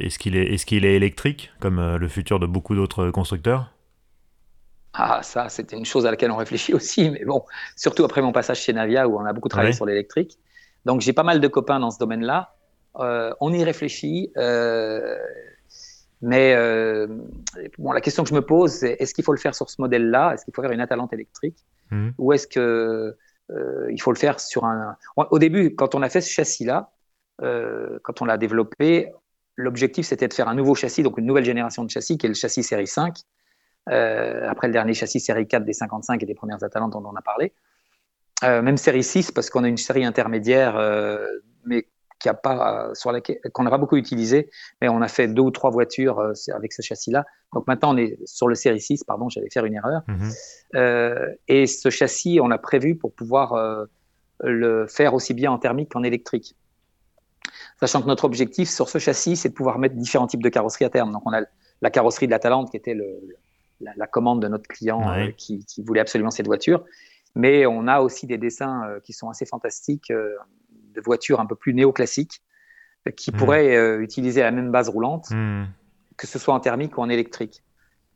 est-ce 0.00 0.20
qu'il 0.20 0.36
est, 0.36 0.54
est, 0.54 0.64
qu'il 0.64 0.84
est 0.84 0.94
électrique, 0.94 1.50
comme 1.58 1.96
le 1.96 2.08
futur 2.08 2.38
de 2.38 2.46
beaucoup 2.46 2.76
d'autres 2.76 3.10
constructeurs? 3.10 3.72
Ah, 4.92 5.20
ça, 5.24 5.48
c'était 5.48 5.76
une 5.76 5.84
chose 5.84 6.06
à 6.06 6.12
laquelle 6.12 6.30
on 6.30 6.36
réfléchit 6.36 6.74
aussi, 6.74 7.10
mais 7.10 7.24
bon, 7.24 7.44
surtout 7.74 8.04
après 8.04 8.22
mon 8.22 8.30
passage 8.30 8.60
chez 8.60 8.72
Navia 8.72 9.08
où 9.08 9.18
on 9.18 9.24
a 9.24 9.32
beaucoup 9.32 9.48
travaillé 9.48 9.72
sur 9.72 9.84
l'électrique. 9.84 10.38
Donc, 10.84 11.00
j'ai 11.00 11.12
pas 11.12 11.24
mal 11.24 11.40
de 11.40 11.48
copains 11.48 11.80
dans 11.80 11.90
ce 11.90 11.98
domaine-là. 11.98 12.54
on 12.94 13.52
y 13.52 13.64
réfléchit. 13.64 14.30
Mais 16.20 16.54
euh, 16.54 17.06
bon, 17.78 17.92
la 17.92 18.00
question 18.00 18.24
que 18.24 18.28
je 18.28 18.34
me 18.34 18.42
pose, 18.42 18.72
c'est 18.72 18.96
est-ce 18.98 19.14
qu'il 19.14 19.24
faut 19.24 19.32
le 19.32 19.38
faire 19.38 19.54
sur 19.54 19.70
ce 19.70 19.80
modèle-là? 19.80 20.34
Est-ce 20.34 20.44
qu'il 20.44 20.54
faut 20.54 20.62
faire 20.62 20.72
une 20.72 20.80
Atalante 20.80 21.12
électrique? 21.12 21.64
Mmh. 21.90 22.10
Ou 22.18 22.32
est-ce 22.32 22.46
que 22.46 23.16
euh, 23.50 23.86
il 23.90 24.00
faut 24.00 24.12
le 24.12 24.18
faire 24.18 24.40
sur 24.40 24.64
un. 24.64 24.96
Au 25.16 25.38
début, 25.38 25.74
quand 25.74 25.94
on 25.94 26.02
a 26.02 26.08
fait 26.08 26.20
ce 26.20 26.30
châssis-là, 26.30 26.90
euh, 27.42 27.98
quand 28.02 28.20
on 28.20 28.24
l'a 28.24 28.36
développé, 28.36 29.12
l'objectif 29.56 30.06
c'était 30.06 30.28
de 30.28 30.34
faire 30.34 30.48
un 30.48 30.54
nouveau 30.54 30.74
châssis, 30.74 31.02
donc 31.02 31.18
une 31.18 31.26
nouvelle 31.26 31.44
génération 31.44 31.84
de 31.84 31.90
châssis, 31.90 32.18
qui 32.18 32.26
est 32.26 32.28
le 32.28 32.34
châssis 32.34 32.62
série 32.62 32.86
5. 32.86 33.16
Euh, 33.90 34.46
après 34.50 34.66
le 34.66 34.74
dernier 34.74 34.92
châssis 34.92 35.20
série 35.20 35.46
4 35.46 35.64
des 35.64 35.72
55 35.72 36.22
et 36.22 36.26
des 36.26 36.34
premières 36.34 36.62
Atalantes 36.62 36.92
dont 36.92 37.04
on 37.06 37.16
a 37.16 37.22
parlé. 37.22 37.52
Même 38.42 38.76
série 38.76 39.02
6, 39.02 39.32
parce 39.32 39.50
qu'on 39.50 39.64
a 39.64 39.68
une 39.68 39.76
série 39.76 40.04
intermédiaire, 40.04 40.78
mais 41.64 41.88
qui 42.18 42.28
a 42.28 42.34
pas, 42.34 42.90
sur 42.94 43.12
qu'on 43.52 43.62
n'a 43.62 43.70
pas 43.70 43.78
beaucoup 43.78 43.96
utilisé, 43.96 44.50
mais 44.80 44.88
on 44.88 45.00
a 45.00 45.08
fait 45.08 45.28
deux 45.28 45.42
ou 45.42 45.50
trois 45.50 45.70
voitures 45.70 46.18
euh, 46.18 46.32
avec 46.54 46.72
ce 46.72 46.82
châssis-là. 46.82 47.24
Donc 47.52 47.66
maintenant, 47.66 47.94
on 47.94 47.96
est 47.96 48.18
sur 48.26 48.48
le 48.48 48.54
série 48.54 48.80
6, 48.80 49.04
pardon, 49.04 49.28
j'allais 49.28 49.50
faire 49.50 49.64
une 49.64 49.74
erreur. 49.74 50.02
Mhm. 50.08 50.30
Euh, 50.74 51.34
et 51.46 51.66
ce 51.66 51.90
châssis, 51.90 52.40
on 52.42 52.48
l'a 52.48 52.58
prévu 52.58 52.96
pour 52.96 53.12
pouvoir 53.12 53.54
euh, 53.54 53.84
le 54.40 54.86
faire 54.86 55.14
aussi 55.14 55.34
bien 55.34 55.52
en 55.52 55.58
thermique 55.58 55.90
qu'en 55.92 56.02
électrique. 56.02 56.56
Sachant 57.80 58.02
que 58.02 58.08
notre 58.08 58.24
objectif 58.24 58.68
sur 58.68 58.88
ce 58.88 58.98
châssis, 58.98 59.36
c'est 59.36 59.50
de 59.50 59.54
pouvoir 59.54 59.78
mettre 59.78 59.94
différents 59.94 60.26
types 60.26 60.42
de 60.42 60.48
carrosseries 60.48 60.84
à 60.84 60.90
terme. 60.90 61.12
Donc 61.12 61.22
on 61.24 61.32
a 61.32 61.42
la 61.80 61.90
carrosserie 61.90 62.26
de 62.26 62.32
la 62.32 62.40
Talente, 62.40 62.70
qui 62.70 62.76
était 62.76 62.94
le, 62.94 63.06
la, 63.80 64.06
commande 64.08 64.42
de 64.42 64.48
notre 64.48 64.66
client 64.66 65.00
qui, 65.36 65.64
qui, 65.64 65.82
voulait 65.82 66.00
absolument 66.00 66.32
cette 66.32 66.46
voiture. 66.46 66.84
Mais 67.36 67.66
on 67.66 67.86
a 67.86 68.00
aussi 68.00 68.26
des 68.26 68.36
dessins 68.36 68.82
qui 69.04 69.12
sont 69.12 69.30
assez 69.30 69.46
fantastiques 69.46 70.12
de 70.98 71.04
voitures 71.04 71.40
un 71.40 71.46
peu 71.46 71.54
plus 71.54 71.74
néoclassiques 71.74 72.42
euh, 73.06 73.12
qui 73.12 73.30
hmm. 73.30 73.36
pourraient 73.36 73.76
euh, 73.76 74.02
utiliser 74.02 74.42
la 74.42 74.50
même 74.50 74.70
base 74.70 74.88
roulante, 74.88 75.30
hmm. 75.30 75.64
que 76.16 76.26
ce 76.26 76.38
soit 76.38 76.54
en 76.54 76.60
thermique 76.60 76.98
ou 76.98 77.00
en 77.00 77.08
électrique. 77.08 77.62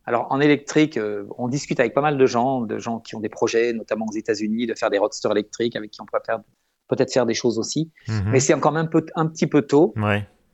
Alors 0.05 0.27
en 0.31 0.41
électrique, 0.41 0.97
euh, 0.97 1.25
on 1.39 1.49
discute 1.49 1.79
avec 1.79 1.95
pas 1.95 2.01
mal 2.01 2.19
de 2.19 2.27
gens, 2.27 2.63
de 2.63 2.79
gens 2.79 2.99
qui 2.99 3.15
ont 3.15 3.21
des 3.21 3.29
projets, 3.29 3.73
notamment 3.73 4.07
aux 4.07 4.17
États-Unis, 4.17 4.67
de 4.67 4.75
faire 4.75 4.91
des 4.91 4.99
roadsters 4.99 5.31
électriques 5.31 5.77
avec 5.77 5.93
qui 5.93 6.01
on 6.01 6.07
pourrait 6.07 6.23
peut-être 6.89 7.13
faire 7.13 7.27
des 7.27 7.35
choses 7.35 7.59
aussi. 7.59 7.93
Hmm. 8.09 8.31
Mais 8.31 8.41
c'est 8.41 8.55
encore 8.55 8.77
un, 8.77 8.87
peu, 8.87 9.07
un 9.15 9.27
petit 9.27 9.47
peu 9.47 9.63
tôt. 9.63 9.95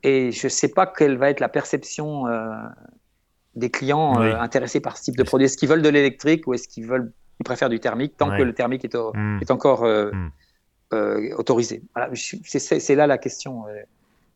Et 0.03 0.31
je 0.31 0.45
ne 0.45 0.49
sais 0.49 0.69
pas 0.69 0.85
quelle 0.87 1.17
va 1.17 1.29
être 1.29 1.41
la 1.41 1.49
perception 1.49 2.23
des 3.55 3.69
clients 3.69 4.17
intéressés 4.17 4.79
par 4.79 4.95
ce 4.95 5.03
type 5.03 5.17
de 5.17 5.23
produit. 5.23 5.45
Est-ce 5.45 5.57
qu'ils 5.57 5.67
veulent 5.67 5.81
de 5.81 5.89
l'électrique 5.89 6.47
ou 6.47 6.53
est-ce 6.53 6.69
qu'ils 6.69 6.87
veulent, 6.87 7.11
ils 7.41 7.43
préfèrent 7.43 7.67
du 7.67 7.81
thermique 7.81 8.15
tant 8.15 8.29
que 8.37 8.43
le 8.43 8.53
thermique 8.53 8.85
est, 8.85 8.95
est 8.95 9.51
encore 9.51 9.83
euh, 9.83 10.11
autorisé. 10.91 11.81
c'est 12.15 12.95
là 12.95 13.07
la 13.07 13.17
question. 13.17 13.67
Euh. 13.67 13.81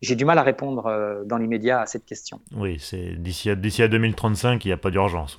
J'ai 0.02 0.16
du 0.16 0.26
mal 0.26 0.38
à 0.38 0.44
répondre 0.44 0.86
euh, 0.86 1.24
dans 1.24 1.38
l'immédiat 1.38 1.80
à 1.80 1.86
cette 1.86 2.06
question. 2.06 2.42
Oui, 2.56 2.78
c'est 2.80 3.16
d'ici 3.16 3.50
à, 3.50 3.54
à 3.54 3.88
2035, 3.88 4.64
il 4.66 4.68
n'y 4.68 4.74
a 4.74 4.78
pas 4.78 4.92
d'urgence. 4.92 5.38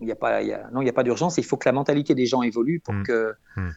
Il 0.00 0.08
y 0.08 0.12
a 0.12 0.16
pas, 0.16 0.42
non, 0.72 0.80
il 0.80 0.84
n'y 0.84 0.90
a 0.90 0.92
pas 0.94 1.02
d'urgence. 1.02 1.38
Il 1.38 1.44
faut 1.44 1.56
que 1.56 1.68
la 1.68 1.72
mentalité 1.72 2.14
des 2.14 2.26
gens 2.26 2.42
évolue 2.42 2.80
pour 2.80 2.94
mm. 2.94 3.02
que 3.02 3.34
mm. 3.56 3.70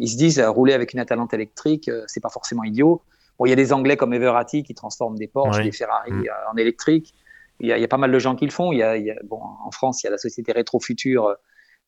ils 0.00 0.08
se 0.08 0.16
disent 0.16 0.40
rouler 0.40 0.72
avec 0.72 0.92
une 0.92 1.00
Atalante 1.00 1.32
électrique, 1.32 1.90
c'est 2.06 2.20
pas 2.20 2.28
forcément 2.28 2.64
idiot. 2.64 3.02
Bon, 3.38 3.46
il 3.46 3.50
y 3.50 3.52
a 3.52 3.56
des 3.56 3.72
Anglais 3.72 3.96
comme 3.96 4.12
Everati 4.12 4.62
qui 4.62 4.74
transforment 4.74 5.16
des 5.16 5.28
Porsche, 5.28 5.62
des 5.62 5.72
Ferrari 5.72 6.12
mm. 6.12 6.28
en 6.52 6.56
électrique. 6.56 7.14
Il 7.60 7.68
y, 7.68 7.72
a, 7.72 7.78
il 7.78 7.80
y, 7.80 7.84
a, 7.84 7.88
pas 7.88 7.98
mal 7.98 8.10
de 8.10 8.18
gens 8.18 8.34
qui 8.34 8.44
le 8.44 8.50
font. 8.50 8.72
Il 8.72 8.78
y 8.78 8.82
a, 8.82 9.14
bon, 9.24 9.40
en 9.40 9.70
France, 9.70 10.02
il 10.02 10.06
y 10.06 10.08
a 10.08 10.10
la 10.10 10.18
société 10.18 10.50
Rétrofuture 10.50 11.36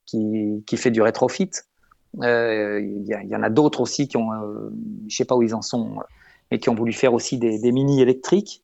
qui, 0.07 0.62
qui 0.66 0.77
fait 0.77 0.93
du 0.93 1.03
rétrofit. 1.03 1.51
Euh, 2.23 2.81
il 2.81 3.07
y, 3.07 3.37
en 3.37 3.43
a 3.43 3.51
d'autres 3.51 3.81
aussi 3.81 4.07
qui 4.09 4.17
ont, 4.17 4.33
euh, 4.33 4.71
je 5.09 5.17
sais 5.17 5.25
pas 5.25 5.35
où 5.35 5.43
ils 5.43 5.55
en 5.55 5.62
sont, 5.62 5.97
mais 6.51 6.59
qui 6.59 6.69
ont 6.69 6.75
voulu 6.75 6.93
faire 6.93 7.15
aussi 7.15 7.39
des, 7.39 7.73
mini 7.73 8.01
électriques. 8.01 8.62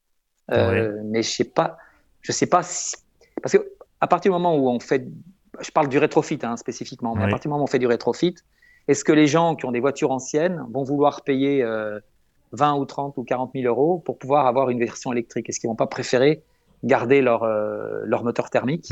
Euh, 0.53 1.01
mais 1.05 1.22
je 1.22 1.30
sais 1.30 1.44
pas, 1.44 1.78
je 2.22 2.32
sais 2.32 2.46
pas 2.46 2.62
si, 2.62 2.96
parce 3.40 3.57
que 3.57 3.70
à 4.01 4.07
partir 4.09 4.32
du 4.32 4.34
moment 4.34 4.57
où 4.57 4.68
on 4.68 4.80
fait, 4.80 5.07
je 5.61 5.70
parle 5.70 5.88
du 5.88 5.98
rétrofit 5.98 6.38
hein, 6.42 6.57
spécifiquement, 6.57 7.14
mais 7.14 7.24
à 7.24 7.28
partir 7.28 7.48
du 7.48 7.53
moment 7.53 7.62
où 7.62 7.64
on 7.64 7.68
fait 7.68 7.78
du 7.78 7.86
rétrofit, 7.86 8.34
est-ce 8.88 9.05
que 9.05 9.12
les 9.12 9.26
gens 9.26 9.55
qui 9.55 9.66
ont 9.66 9.72
des 9.72 9.80
voitures 9.80 10.11
anciennes 10.11 10.64
vont 10.72 10.82
vouloir 10.82 11.22
payer 11.22 11.64
20 12.53 12.74
ou 12.74 12.84
30 12.84 13.16
ou 13.16 13.22
40 13.22 13.53
000 13.55 13.66
euros 13.66 13.98
pour 13.98 14.18
pouvoir 14.18 14.46
avoir 14.46 14.70
une 14.70 14.80
version 14.80 15.12
électrique? 15.12 15.48
Est-ce 15.48 15.61
qu'ils 15.61 15.68
vont 15.68 15.76
pas 15.76 15.86
préférer 15.86 16.42
garder 16.82 17.20
leur, 17.20 17.44
leur 17.44 18.24
moteur 18.24 18.51
thermique? 18.51 18.88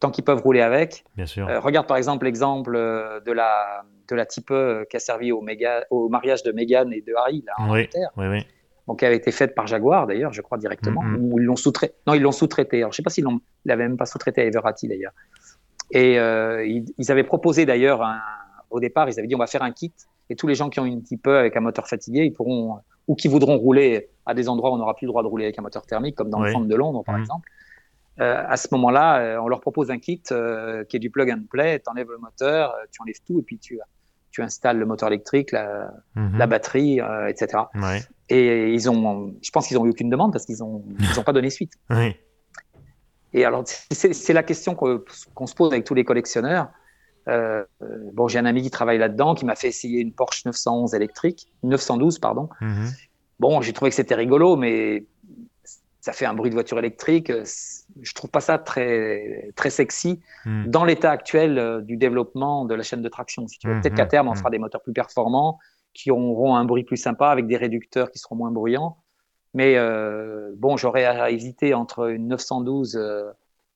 Tant 0.00 0.10
qu'ils 0.10 0.24
peuvent 0.24 0.40
rouler 0.40 0.62
avec. 0.62 1.04
Bien 1.16 1.26
sûr. 1.26 1.48
Euh, 1.48 1.60
regarde 1.60 1.86
par 1.86 1.96
exemple 1.96 2.24
l'exemple 2.24 2.74
euh, 2.74 3.20
de 3.20 3.32
la, 3.32 3.84
de 4.08 4.16
la 4.16 4.26
Type 4.26 4.50
E 4.50 4.86
qui 4.90 4.96
a 4.96 5.00
servi 5.00 5.30
au, 5.30 5.42
méga, 5.42 5.84
au 5.90 6.08
mariage 6.08 6.42
de 6.42 6.52
Meghan 6.52 6.90
et 6.90 7.02
de 7.02 7.14
Harry 7.14 7.44
là, 7.46 7.52
en 7.58 7.70
oui, 7.72 7.88
Oui, 8.16 8.26
oui. 8.26 8.46
Donc, 8.88 9.00
qui 9.00 9.06
avait 9.06 9.16
été 9.16 9.30
faite 9.30 9.54
par 9.54 9.68
Jaguar 9.68 10.08
d'ailleurs, 10.08 10.32
je 10.32 10.40
crois 10.40 10.58
directement, 10.58 11.02
ou 11.20 11.38
ils 11.38 11.44
l'ont 11.44 11.54
sous-traité. 11.54 11.94
Non, 12.08 12.14
ils 12.14 12.22
l'ont 12.22 12.32
sous-traité. 12.32 12.78
Alors, 12.78 12.90
je 12.90 12.96
sais 12.96 13.04
pas 13.04 13.10
s'ils 13.10 13.26
l'avaient 13.64 13.86
même 13.86 13.96
pas 13.96 14.06
sous-traité 14.06 14.40
à 14.40 14.44
Everati 14.46 14.88
d'ailleurs. 14.88 15.12
Et 15.92 16.18
euh, 16.18 16.66
ils, 16.66 17.12
avaient 17.12 17.22
proposé 17.22 17.66
d'ailleurs, 17.66 18.02
au 18.70 18.80
départ, 18.80 19.08
ils 19.08 19.16
avaient 19.18 19.28
dit 19.28 19.36
on 19.36 19.38
va 19.38 19.46
faire 19.46 19.62
un 19.62 19.70
kit 19.70 19.92
et 20.28 20.36
tous 20.36 20.46
les 20.46 20.54
gens 20.54 20.70
qui 20.70 20.80
ont 20.80 20.86
une 20.86 21.02
Type 21.02 21.26
E 21.26 21.36
avec 21.36 21.56
un 21.56 21.60
moteur 21.60 21.86
fatigué, 21.88 22.24
ils 22.24 22.32
pourront, 22.32 22.78
ou 23.06 23.16
qui 23.16 23.28
voudront 23.28 23.58
rouler 23.58 24.08
à 24.26 24.34
des 24.34 24.48
endroits 24.48 24.70
où 24.70 24.74
on 24.74 24.78
n'aura 24.78 24.94
plus 24.94 25.06
le 25.06 25.10
droit 25.10 25.22
de 25.22 25.28
rouler 25.28 25.44
avec 25.44 25.58
un 25.58 25.62
moteur 25.62 25.86
thermique, 25.86 26.16
comme 26.16 26.30
dans 26.30 26.40
le 26.40 26.50
centre 26.50 26.66
de 26.66 26.74
Londres 26.74 27.02
par 27.04 27.16
mhm. 27.16 27.20
exemple, 27.22 27.48
euh, 28.20 28.44
à 28.46 28.56
ce 28.56 28.68
moment-là, 28.72 29.18
euh, 29.18 29.40
on 29.40 29.48
leur 29.48 29.60
propose 29.60 29.90
un 29.90 29.98
kit 29.98 30.22
euh, 30.30 30.84
qui 30.84 30.96
est 30.96 31.00
du 31.00 31.10
plug 31.10 31.30
and 31.30 31.44
play. 31.50 31.80
Tu 31.80 31.90
enlèves 31.90 32.10
le 32.10 32.18
moteur, 32.18 32.74
tu 32.92 33.00
enlèves 33.00 33.20
tout 33.26 33.38
et 33.38 33.42
puis 33.42 33.58
tu, 33.58 33.78
tu 34.30 34.42
installes 34.42 34.78
le 34.78 34.84
moteur 34.84 35.08
électrique, 35.08 35.52
la, 35.52 35.90
mhm. 36.16 36.36
la 36.36 36.46
batterie, 36.46 37.00
etc. 37.28 37.64
Et 38.28 38.72
ils 38.72 38.90
ont, 38.90 39.34
je 39.42 39.50
pense 39.50 39.68
qu'ils 39.68 39.78
n'ont 39.78 39.86
eu 39.86 39.90
aucune 39.90 40.10
demande 40.10 40.32
parce 40.32 40.44
qu'ils 40.44 40.58
n'ont 40.58 40.84
ils 40.98 41.18
ont 41.18 41.24
pas 41.24 41.32
donné 41.32 41.50
suite. 41.50 41.72
Oui. 41.90 42.14
Et 43.32 43.44
alors, 43.44 43.62
c'est 43.64 44.32
la 44.32 44.42
question 44.42 44.74
qu'on 44.74 45.46
se 45.46 45.54
pose 45.54 45.72
avec 45.72 45.84
tous 45.84 45.94
les 45.94 46.04
collectionneurs. 46.04 46.68
Bon, 47.26 48.26
j'ai 48.26 48.40
un 48.40 48.44
ami 48.44 48.62
qui 48.62 48.70
travaille 48.70 48.98
là-dedans, 48.98 49.36
qui 49.36 49.44
m'a 49.44 49.54
fait 49.54 49.68
essayer 49.68 50.00
une 50.00 50.12
Porsche 50.12 50.44
911 50.46 50.94
électrique, 50.94 51.46
912 51.62 52.18
pardon. 52.18 52.48
Mhm. 52.60 52.88
Bon, 53.38 53.60
j'ai 53.62 53.72
trouvé 53.72 53.90
que 53.90 53.94
c'était 53.94 54.16
rigolo, 54.16 54.56
mais 54.56 55.06
ça 56.00 56.12
fait 56.12 56.24
un 56.24 56.34
bruit 56.34 56.50
de 56.50 56.54
voiture 56.54 56.78
électrique. 56.78 57.30
Je 57.30 58.14
trouve 58.14 58.30
pas 58.30 58.40
ça 58.40 58.58
très, 58.58 59.52
très 59.54 59.70
sexy 59.70 60.20
hmm. 60.46 60.66
dans 60.66 60.84
l'état 60.84 61.10
actuel 61.10 61.58
euh, 61.58 61.80
du 61.80 61.96
développement 61.96 62.64
de 62.64 62.74
la 62.74 62.82
chaîne 62.82 63.02
de 63.02 63.08
traction. 63.08 63.46
Si 63.46 63.58
tu 63.58 63.68
veux. 63.68 63.74
Hmm, 63.74 63.80
Peut-être 63.82 63.94
qu'à 63.94 64.06
hmm, 64.06 64.08
terme, 64.08 64.28
on 64.28 64.34
fera 64.34 64.50
des 64.50 64.58
moteurs 64.58 64.82
plus 64.82 64.92
performants 64.92 65.58
qui 65.92 66.10
auront 66.10 66.54
un 66.56 66.64
bruit 66.64 66.84
plus 66.84 66.96
sympa 66.96 67.28
avec 67.28 67.46
des 67.46 67.56
réducteurs 67.56 68.10
qui 68.10 68.18
seront 68.18 68.36
moins 68.36 68.50
bruyants. 68.50 68.96
Mais 69.52 69.76
euh, 69.76 70.52
bon, 70.56 70.76
j'aurais 70.76 71.04
à 71.04 71.30
hésiter 71.30 71.74
entre 71.74 72.10
une 72.10 72.28
912. 72.28 72.96
Euh, 72.96 73.30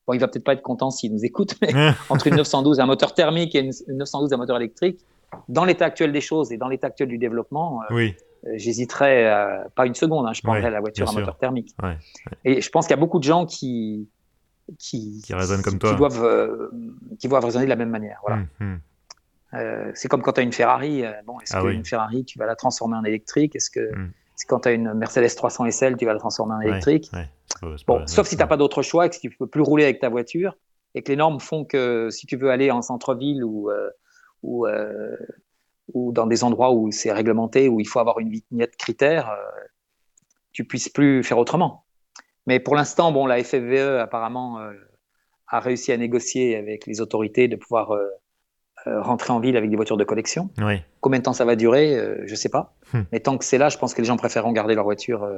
bon, 0.06 0.14
il 0.14 0.20
va 0.20 0.28
peut-être 0.28 0.44
pas 0.44 0.52
être 0.52 0.62
content 0.62 0.90
s'il 0.90 1.12
nous 1.12 1.24
écoute, 1.24 1.56
mais 1.62 1.72
entre 2.08 2.28
une 2.28 2.36
912 2.36 2.80
un 2.80 2.86
moteur 2.86 3.12
thermique 3.12 3.54
et 3.54 3.60
une, 3.60 3.72
912 3.88 4.32
un 4.32 4.36
moteur 4.36 4.56
électrique, 4.56 5.00
dans 5.48 5.64
l'état 5.64 5.86
actuel 5.86 6.12
des 6.12 6.20
choses 6.20 6.52
et 6.52 6.56
dans 6.56 6.68
l'état 6.68 6.86
actuel 6.86 7.08
du 7.08 7.18
développement, 7.18 7.80
oui. 7.90 8.14
Euh, 8.46 8.52
j'hésiterais 8.56 9.64
pas 9.74 9.86
une 9.86 9.94
seconde, 9.94 10.26
hein, 10.26 10.32
je 10.32 10.42
prendrais 10.42 10.70
la 10.70 10.80
voiture 10.80 11.08
à 11.08 11.12
moteur 11.12 11.38
thermique. 11.38 11.74
Et 12.44 12.60
je 12.60 12.70
pense 12.70 12.86
qu'il 12.86 12.94
y 12.94 12.98
a 12.98 13.00
beaucoup 13.00 13.18
de 13.18 13.24
gens 13.24 13.46
qui, 13.46 14.08
qui, 14.78 15.22
qui 15.24 15.34
résonnent 15.34 15.62
comme 15.62 15.78
toi. 15.78 15.90
Qui 15.90 15.96
doivent, 15.96 16.70
qui 17.18 17.28
doivent 17.28 17.44
résonner 17.44 17.64
de 17.64 17.70
la 17.70 17.76
même 17.76 17.90
manière. 17.90 18.20
Voilà. 18.22 18.42
Hum, 18.42 18.48
hum. 18.60 18.80
Euh, 19.54 19.92
c'est 19.94 20.08
comme 20.08 20.20
quand 20.20 20.32
tu 20.32 20.40
as 20.40 20.42
une 20.42 20.52
Ferrari. 20.52 21.04
bon, 21.26 21.38
est-ce 21.40 21.56
ah 21.56 21.62
qu'une 21.62 21.84
Ferrari, 21.84 22.24
tu 22.24 22.38
vas 22.38 22.46
la 22.46 22.56
transformer 22.56 22.96
en 22.96 23.04
électrique? 23.04 23.54
Est-ce 23.54 23.70
que 23.70 23.94
hum. 23.94 24.10
quand 24.48 24.60
tu 24.60 24.68
as 24.68 24.72
une 24.72 24.94
Mercedes 24.94 25.34
300 25.34 25.70
SL, 25.70 25.96
tu 25.96 26.06
vas 26.06 26.12
la 26.12 26.18
transformer 26.18 26.54
en 26.54 26.60
électrique? 26.60 27.10
bon, 27.86 28.06
Sauf 28.06 28.26
si 28.26 28.36
tu 28.36 28.42
n'as 28.42 28.48
pas 28.48 28.56
d'autre 28.56 28.82
choix 28.82 29.06
et 29.06 29.10
que 29.10 29.16
tu 29.16 29.28
ne 29.28 29.34
peux 29.38 29.46
plus 29.46 29.62
rouler 29.62 29.84
avec 29.84 30.00
ta 30.00 30.08
voiture 30.08 30.56
et 30.96 31.02
que 31.02 31.10
les 31.10 31.16
normes 31.16 31.40
font 31.40 31.64
que 31.64 32.08
si 32.10 32.26
tu 32.26 32.36
veux 32.36 32.50
aller 32.50 32.70
en 32.70 32.82
centre-ville 32.82 33.44
ou, 33.44 33.70
ou, 34.42 34.66
ou 35.92 36.12
dans 36.12 36.26
des 36.26 36.44
endroits 36.44 36.72
où 36.72 36.90
c'est 36.90 37.12
réglementé, 37.12 37.68
où 37.68 37.80
il 37.80 37.86
faut 37.86 37.98
avoir 37.98 38.18
une 38.18 38.30
vignette 38.30 38.76
critère, 38.76 39.30
tu 40.52 40.64
puisses 40.64 40.88
plus 40.88 41.22
faire 41.22 41.38
autrement. 41.38 41.84
Mais 42.46 42.60
pour 42.60 42.76
l'instant, 42.76 43.12
bon, 43.12 43.26
la 43.26 43.42
FFVE 43.42 43.98
apparemment 44.00 44.60
euh, 44.60 44.72
a 45.48 45.60
réussi 45.60 45.92
à 45.92 45.96
négocier 45.96 46.56
avec 46.56 46.86
les 46.86 47.00
autorités 47.00 47.48
de 47.48 47.56
pouvoir 47.56 47.92
euh, 47.92 48.06
euh, 48.86 49.00
rentrer 49.00 49.32
en 49.32 49.40
ville 49.40 49.56
avec 49.56 49.70
des 49.70 49.76
voitures 49.76 49.96
de 49.96 50.04
collection. 50.04 50.50
Combien 51.00 51.18
de 51.20 51.24
temps 51.24 51.32
ça 51.32 51.44
va 51.44 51.56
durer, 51.56 51.96
je 52.24 52.30
ne 52.30 52.36
sais 52.36 52.50
pas. 52.50 52.74
Hum. 52.92 53.06
Mais 53.12 53.20
tant 53.20 53.38
que 53.38 53.44
c'est 53.44 53.58
là, 53.58 53.68
je 53.68 53.78
pense 53.78 53.94
que 53.94 54.00
les 54.00 54.06
gens 54.06 54.16
préfèrent 54.16 54.50
garder 54.52 54.74
leur 54.74 54.84
voiture 54.84 55.28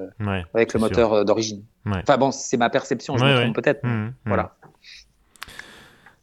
avec 0.55 0.75
le 0.75 0.81
moteur 0.81 1.25
d'origine. 1.25 1.65
Enfin 1.87 2.19
bon, 2.19 2.31
c'est 2.31 2.57
ma 2.57 2.71
perception, 2.71 3.17
je 3.17 3.25
me 3.25 3.41
trompe 3.41 3.55
peut-être. 3.55 3.85
Hum, 3.85 3.91
hum. 3.91 4.13
Voilà. 4.27 4.57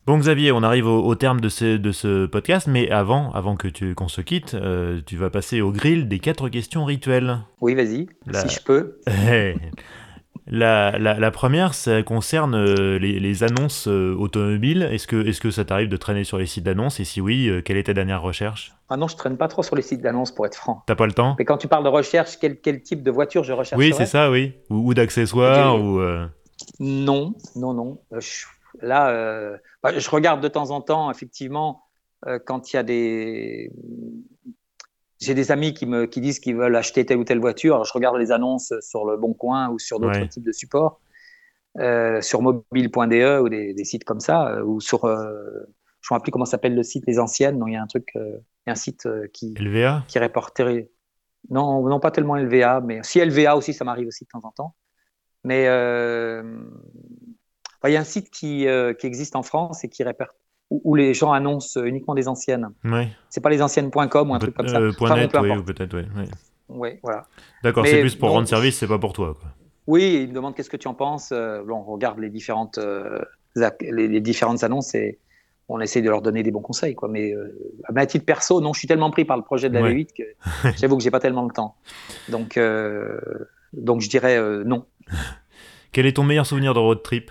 Bon 0.05 0.17
Xavier, 0.17 0.51
on 0.51 0.63
arrive 0.63 0.85
au, 0.85 1.15
terme 1.15 1.39
de 1.39 1.47
ce, 1.47 1.77
de 1.77 1.93
ce, 1.93 2.25
podcast, 2.25 2.67
mais 2.67 2.91
avant, 2.91 3.31
avant 3.31 3.55
que 3.55 3.69
tu 3.69 3.95
qu'on 3.95 4.09
se 4.09 4.19
quitte, 4.19 4.53
euh, 4.53 4.99
tu 5.05 5.15
vas 5.15 5.29
passer 5.29 5.61
au 5.61 5.71
grill 5.71 6.09
des 6.09 6.19
quatre 6.19 6.49
questions 6.49 6.83
rituelles. 6.83 7.37
Oui, 7.61 7.73
vas-y, 7.73 8.07
si 8.33 8.49
je 8.49 8.61
peux. 8.61 8.99
la, 10.47 10.99
la, 10.99 11.17
la, 11.17 11.31
première, 11.31 11.73
ça 11.73 12.03
concerne 12.03 12.53
euh, 12.53 12.99
les, 12.99 13.17
les 13.17 13.43
annonces 13.43 13.87
euh, 13.87 14.13
automobiles. 14.13 14.89
Est-ce 14.91 15.07
que, 15.07 15.25
est-ce 15.25 15.39
que 15.39 15.51
ça 15.51 15.63
t'arrive 15.63 15.87
de 15.87 15.95
traîner 15.95 16.25
sur 16.25 16.37
les 16.37 16.47
sites 16.47 16.65
d'annonces? 16.65 16.99
Et 16.99 17.05
si 17.05 17.21
oui, 17.21 17.49
quelle 17.63 17.77
est 17.77 17.83
ta 17.83 17.93
dernière 17.93 18.21
recherche? 18.21 18.75
Ah 18.89 18.97
non, 18.97 19.07
je 19.07 19.15
traîne 19.15 19.37
pas 19.37 19.47
trop 19.47 19.63
sur 19.63 19.77
les 19.77 19.83
sites 19.83 20.01
d'annonces 20.01 20.35
pour 20.35 20.45
être 20.45 20.57
franc. 20.57 20.83
T'as 20.85 20.95
pas 20.95 21.07
le 21.07 21.13
temps? 21.13 21.37
Mais 21.39 21.45
quand 21.45 21.57
tu 21.57 21.69
parles 21.69 21.85
de 21.85 21.89
recherche, 21.89 22.37
quel, 22.41 22.59
quel 22.59 22.81
type 22.81 23.03
de 23.03 23.11
voiture 23.11 23.45
je 23.45 23.53
recherche 23.53 23.79
Oui, 23.79 23.93
c'est 23.95 24.05
ça, 24.05 24.29
oui. 24.29 24.51
Ou, 24.69 24.93
d'accessoires 24.93 25.81
ou... 25.81 26.01
Non, 26.81 27.33
non, 27.55 27.73
non. 27.73 27.99
Je 28.19 28.43
Là, 28.81 29.09
euh, 29.09 29.57
bah, 29.81 29.97
je 29.97 30.09
regarde 30.09 30.41
de 30.41 30.47
temps 30.47 30.71
en 30.71 30.81
temps, 30.81 31.11
effectivement, 31.11 31.83
euh, 32.25 32.39
quand 32.43 32.73
il 32.73 32.75
y 32.75 32.79
a 32.79 32.83
des. 32.83 33.71
J'ai 35.19 35.33
des 35.33 35.51
amis 35.51 35.73
qui 35.73 35.85
me 35.85 36.05
qui 36.05 36.19
disent 36.19 36.39
qu'ils 36.39 36.57
veulent 36.57 36.75
acheter 36.75 37.05
telle 37.05 37.17
ou 37.17 37.23
telle 37.23 37.39
voiture. 37.39 37.75
Alors, 37.75 37.85
je 37.85 37.93
regarde 37.93 38.17
les 38.17 38.31
annonces 38.31 38.73
sur 38.81 39.05
le 39.05 39.15
Bon 39.15 39.33
Coin 39.33 39.69
ou 39.69 39.79
sur 39.79 39.99
d'autres 39.99 40.25
types 40.27 40.43
de 40.43 40.51
supports, 40.51 40.99
euh, 41.77 42.19
sur 42.21 42.41
mobile.de 42.41 43.39
ou 43.39 43.47
des, 43.47 43.85
sites 43.85 44.03
comme 44.03 44.19
ça, 44.19 44.61
ou 44.65 44.81
sur. 44.81 45.05
je 45.05 45.11
ne 45.11 45.15
me 45.15 45.65
rappelle 46.09 46.23
plus 46.23 46.31
comment 46.31 46.45
s'appelle 46.45 46.75
le 46.75 46.83
site 46.83 47.05
Les 47.07 47.19
Anciennes. 47.19 47.57
Non, 47.57 47.67
il 47.67 47.73
y 47.73 47.77
a 47.77 47.81
un 47.81 47.87
truc, 47.87 48.11
il 48.15 48.41
y 48.67 48.69
a 48.69 48.73
un 48.73 48.75
site 48.75 49.07
qui. 49.31 49.53
LVA 49.57 50.03
Qui 50.09 50.19
réporterait. 50.19 50.89
Non, 51.49 51.87
non, 51.87 51.99
pas 52.01 52.11
tellement 52.11 52.35
LVA, 52.35 52.81
mais 52.81 52.99
si 53.03 53.23
LVA 53.23 53.55
aussi, 53.55 53.73
ça 53.73 53.85
m'arrive 53.85 54.07
aussi 54.07 54.25
de 54.25 54.29
temps 54.29 54.45
en 54.45 54.51
temps. 54.51 54.75
Mais 55.45 55.67
il 57.89 57.93
y 57.93 57.97
a 57.97 58.01
un 58.01 58.05
site 58.05 58.29
qui, 58.29 58.67
euh, 58.67 58.93
qui, 58.93 59.07
existe 59.07 59.35
en 59.35 59.43
France 59.43 59.83
et 59.83 59.89
qui 59.89 60.03
répertoire 60.03 60.39
où, 60.69 60.95
les 60.95 61.13
gens 61.13 61.31
annoncent 61.31 61.83
uniquement 61.83 62.15
des 62.15 62.27
anciennes. 62.27 62.69
Ouais. 62.83 63.09
C'est 63.29 63.41
pas 63.41 63.51
les 63.51 63.61
anciennes.com 63.61 64.31
ou 64.31 64.33
un 64.33 64.39
truc 64.39 64.55
comme 64.55 64.67
ça. 64.67 64.79
Euh, 64.79 64.91
net, 65.15 65.31
oui, 65.39 65.63
peut-être, 65.63 66.03
oui. 66.67 66.89
Voilà. 67.03 67.27
D'accord, 67.63 67.85
c'est 67.85 67.99
plus 67.99 68.15
pour 68.15 68.31
rendre 68.31 68.47
service, 68.47 68.77
c'est 68.77 68.87
pas 68.87 68.97
pour 68.97 69.13
toi. 69.13 69.35
Quoi. 69.39 69.49
Oui, 69.85 70.21
ils 70.23 70.29
me 70.29 70.33
demandent 70.33 70.55
qu'est-ce 70.55 70.71
que 70.71 70.77
tu 70.77 70.87
en 70.87 70.95
penses. 70.95 71.31
Euh, 71.31 71.61
on 71.69 71.83
regarde 71.83 72.17
les 72.17 72.31
différentes, 72.31 72.79
les, 73.55 74.21
différentes 74.21 74.63
annonces 74.63 74.95
et 74.95 75.19
on 75.69 75.79
essaie 75.79 76.01
de 76.01 76.09
leur 76.09 76.23
donner 76.23 76.41
des 76.41 76.49
bons 76.49 76.61
conseils. 76.61 76.95
Quoi. 76.95 77.09
Mais 77.09 77.33
à 77.95 78.05
titre 78.07 78.25
perso, 78.25 78.59
non, 78.59 78.73
je 78.73 78.79
suis 78.79 78.87
tellement 78.87 79.11
pris 79.11 79.25
par 79.25 79.37
le 79.37 79.43
projet 79.43 79.69
de 79.69 79.75
la 79.75 79.81
V8 79.81 80.07
que 80.17 80.23
j'avoue 80.79 80.97
que 80.97 81.03
j'ai 81.03 81.11
pas 81.11 81.19
tellement 81.19 81.45
le 81.45 81.53
temps. 81.53 81.75
Donc, 82.29 82.59
donc 83.73 84.01
je 84.01 84.09
dirais 84.09 84.39
non. 84.65 84.85
Quel 85.91 86.07
est 86.07 86.13
ton 86.13 86.23
meilleur 86.23 86.47
souvenir 86.47 86.73
de 86.73 86.79
road 86.79 87.03
trip? 87.03 87.29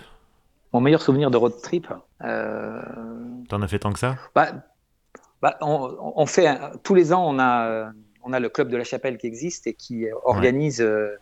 Mon 0.73 0.81
meilleur 0.81 1.01
souvenir 1.01 1.31
de 1.31 1.37
road 1.37 1.53
trip. 1.61 1.87
Euh... 2.23 2.81
T'en 3.47 3.61
as 3.61 3.67
fait 3.67 3.79
tant 3.79 3.93
que 3.93 3.99
ça? 3.99 4.17
bah, 4.35 4.51
bah 5.41 5.57
on, 5.61 6.25
fait 6.25 6.57
tous 6.83 6.95
les 6.95 7.13
ans, 7.13 7.25
on 7.27 7.37
a, 7.39 7.91
on 8.23 8.33
a 8.33 8.39
le 8.39 8.49
club 8.49 8.69
de 8.69 8.77
la 8.77 8.83
Chapelle 8.83 9.17
qui 9.17 9.27
existe 9.27 9.67
et 9.67 9.73
qui 9.73 10.07
organise 10.23 10.81
euh, 10.81 11.17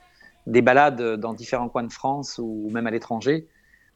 des 0.47 0.61
balades 0.61 1.15
dans 1.15 1.33
différents 1.33 1.69
coins 1.69 1.83
de 1.83 1.91
France 1.91 2.39
ou 2.41 2.69
même 2.71 2.87
à 2.87 2.91
l'étranger. 2.91 3.47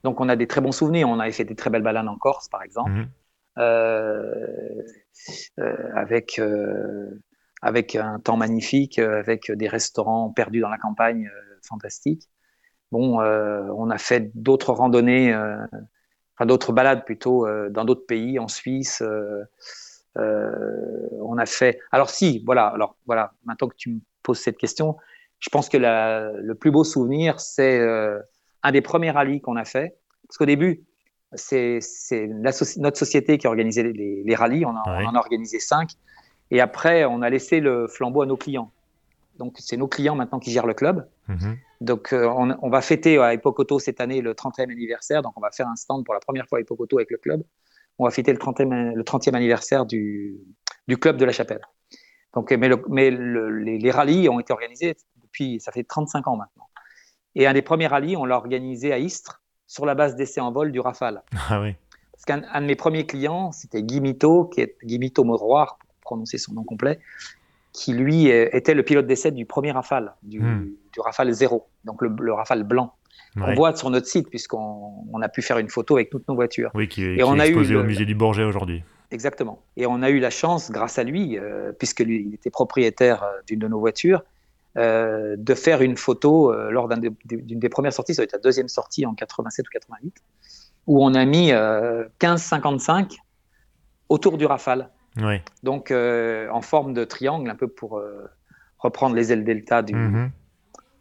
Donc 0.03 0.19
on 0.19 0.29
a 0.29 0.35
des 0.35 0.47
très 0.47 0.61
bons 0.61 0.71
souvenirs. 0.71 1.07
On 1.07 1.19
avait 1.19 1.31
fait 1.31 1.45
des 1.45 1.55
très 1.55 1.69
belles 1.69 1.83
balades 1.83 2.07
en 2.07 2.17
Corse, 2.17 2.49
par 2.49 2.63
exemple, 2.63 2.91
mhm. 2.91 3.07
euh, 3.59 4.81
euh, 5.59 5.91
avec 5.95 6.41
avec 7.61 7.95
un 7.95 8.19
temps 8.19 8.37
magnifique, 8.37 8.99
avec 8.99 9.51
des 9.51 9.67
restaurants 9.67 10.31
perdus 10.31 10.59
dans 10.59 10.69
la 10.69 10.77
campagne 10.77 11.29
fantastiques. 11.63 12.29
Bon, 12.95 13.19
euh, 13.19 13.67
on 13.75 13.89
a 13.89 13.97
fait 13.97 14.31
d'autres 14.35 14.71
randonnées, 14.71 15.33
euh, 15.33 15.57
enfin 16.33 16.45
d'autres 16.45 16.71
balades 16.71 17.03
plutôt 17.03 17.45
euh, 17.45 17.69
dans 17.69 17.83
d'autres 17.83 18.05
pays, 18.05 18.39
en 18.39 18.47
Suisse. 18.47 19.03
on 20.15 21.37
a 21.37 21.45
fait. 21.45 21.77
Alors 21.91 22.09
si, 22.09 22.41
voilà. 22.45 22.67
Alors 22.67 22.95
voilà. 23.05 23.33
Maintenant 23.43 23.67
que 23.67 23.75
tu 23.75 23.89
me 23.89 23.99
poses 24.23 24.39
cette 24.39 24.57
question, 24.57 24.95
je 25.39 25.49
pense 25.49 25.67
que 25.67 25.75
le 25.75 26.53
plus 26.53 26.71
beau 26.71 26.85
souvenir, 26.85 27.41
c'est 27.41 27.85
un 28.63 28.71
des 28.71 28.81
premiers 28.81 29.11
rallyes 29.11 29.41
qu'on 29.41 29.57
a 29.57 29.65
fait. 29.65 29.97
Parce 30.25 30.37
qu'au 30.37 30.45
début, 30.45 30.85
c'est 31.33 31.81
notre 32.77 32.97
société 32.97 33.37
qui 33.37 33.45
a 33.45 33.49
organisé 33.49 33.83
les, 33.83 34.35
rallyes. 34.35 34.65
On, 34.65 34.69
on 34.69 35.05
en 35.05 35.15
a 35.15 35.19
organisé 35.19 35.59
cinq. 35.59 35.89
Et 36.49 36.61
après, 36.61 37.03
on 37.03 37.21
a 37.21 37.29
laissé 37.29 37.59
le 37.59 37.89
flambeau 37.89 38.21
à 38.21 38.25
nos 38.25 38.37
clients. 38.37 38.71
Donc, 39.37 39.55
c'est 39.59 39.77
nos 39.77 39.87
clients 39.87 40.15
maintenant 40.15 40.39
qui 40.39 40.51
gèrent 40.51 40.65
le 40.65 40.73
club. 40.73 41.07
Mhm. 41.27 41.57
Donc, 41.81 42.13
euh, 42.13 42.27
on, 42.27 42.69
va 42.69 42.81
fêter 42.81 43.17
à 43.17 43.33
Epocoto 43.33 43.79
cette 43.79 43.99
année 43.99 44.21
le 44.21 44.33
30e 44.33 44.71
anniversaire. 44.71 45.21
Donc, 45.21 45.33
on 45.35 45.41
va 45.41 45.51
faire 45.51 45.67
un 45.67 45.75
stand 45.75 46.05
pour 46.05 46.13
la 46.13 46.19
première 46.19 46.47
fois 46.47 46.59
à 46.59 46.61
Epocoto 46.61 46.97
avec 46.97 47.11
le 47.11 47.17
club. 47.17 47.43
On 47.99 48.05
va 48.05 48.11
fêter 48.11 48.31
le 48.31 48.39
30e, 48.39 48.93
le 48.93 49.03
30e 49.03 49.35
anniversaire 49.35 49.85
du, 49.85 50.37
du, 50.87 50.97
club 50.97 51.17
de 51.17 51.25
la 51.25 51.31
Chapelle. 51.31 51.61
Donc, 52.33 52.51
mais, 52.51 52.69
mais 52.89 53.11
les, 53.11 53.77
les, 53.77 53.91
rallyes 53.91 54.29
ont 54.29 54.39
été 54.39 54.51
organisés 54.51 54.95
depuis, 55.21 55.59
ça 55.59 55.71
fait 55.71 55.83
35 55.83 56.27
ans 56.27 56.37
maintenant. 56.37 56.67
Et 57.35 57.47
un 57.47 57.53
des 57.53 57.61
premiers 57.61 57.87
rallyes, 57.87 58.15
on 58.17 58.25
l'a 58.25 58.37
organisé 58.37 58.91
à 58.91 58.97
Istres 58.97 59.41
sur 59.67 59.85
la 59.85 59.95
base 59.95 60.15
d'essai 60.15 60.41
en 60.41 60.51
vol 60.51 60.71
du 60.71 60.79
Rafale. 60.79 61.23
Ah 61.49 61.61
oui. 61.61 61.75
Parce 62.11 62.25
qu'un 62.25 62.61
de 62.61 62.65
mes 62.65 62.75
premiers 62.75 63.05
clients, 63.05 63.51
c'était 63.51 63.83
Guy 63.83 63.99
Mito, 63.99 64.45
qui 64.45 64.61
est 64.61 64.77
Guy 64.83 64.99
Mito 64.99 65.25
pour 65.25 65.77
prononcer 66.01 66.37
son 66.37 66.53
nom 66.53 66.63
complet, 66.63 66.99
qui 67.75 67.93
lui 67.93 68.27
était 68.27 68.73
le 68.73 68.83
pilote 68.83 69.05
d'essai 69.05 69.31
du 69.31 69.45
premier 69.45 69.71
Rafale, 69.71 70.13
du, 70.23 70.39
hmm. 70.39 70.73
Rafale 70.97 71.31
0, 71.31 71.67
donc 71.83 72.01
le, 72.01 72.33
Rafale 72.33 72.63
blanc. 72.63 72.93
On 73.37 73.53
voit 73.53 73.75
sur 73.75 73.89
notre 73.89 74.07
site, 74.07 74.29
puisqu'on 74.29 75.21
a 75.21 75.27
pu 75.27 75.41
faire 75.41 75.57
une 75.57 75.67
photo 75.67 75.95
avec 75.95 76.09
toutes 76.09 76.27
nos 76.29 76.35
voitures. 76.35 76.71
Oui, 76.73 76.87
qui 76.87 77.03
est, 77.03 77.23
on 77.23 77.37
a 77.37 77.45
exposé 77.45 77.75
au 77.75 77.83
musée 77.83 78.05
du 78.05 78.15
Bourget 78.15 78.43
aujourd'hui. 78.43 78.83
Exactement. 79.11 79.61
Et 79.77 79.85
on 79.85 80.01
a 80.01 80.09
eu 80.09 80.19
la 80.19 80.29
chance, 80.29 80.71
grâce 80.71 80.97
à 80.97 81.03
lui, 81.03 81.37
euh, 81.37 81.71
puisque 81.71 81.99
lui 81.99 82.25
il 82.27 82.33
était 82.33 82.49
propriétaire 82.49 83.23
euh, 83.23 83.41
d'une 83.47 83.59
de 83.59 83.67
nos 83.67 83.79
voitures, 83.79 84.23
euh, 84.77 85.35
de 85.37 85.53
faire 85.53 85.81
une 85.81 85.95
photo 85.95 86.53
lors 86.69 86.89
d'une 86.89 87.59
des 87.59 87.69
premières 87.69 87.93
sorties, 87.93 88.13
ça 88.13 88.21
va 88.21 88.25
être 88.25 88.33
la 88.33 88.39
deuxième 88.39 88.67
sortie 88.67 89.05
en 89.05 89.13
87 89.13 89.65
ou 89.67 89.69
88, 89.71 90.15
où 90.87 91.03
on 91.05 91.13
a 91.13 91.25
mis 91.25 91.51
15-55 91.51 93.17
autour 94.09 94.37
du 94.37 94.45
Rafale. 94.45 94.89
Donc, 95.63 95.91
euh, 95.91 96.49
en 96.51 96.61
forme 96.61 96.93
de 96.93 97.03
triangle, 97.03 97.49
un 97.49 97.55
peu 97.55 97.67
pour 97.67 97.97
euh, 97.97 98.29
reprendre 98.79 99.15
les 99.15 99.31
ailes 99.31 99.43
delta 99.43 99.81
du, 99.81 99.95
mhm. 99.95 100.31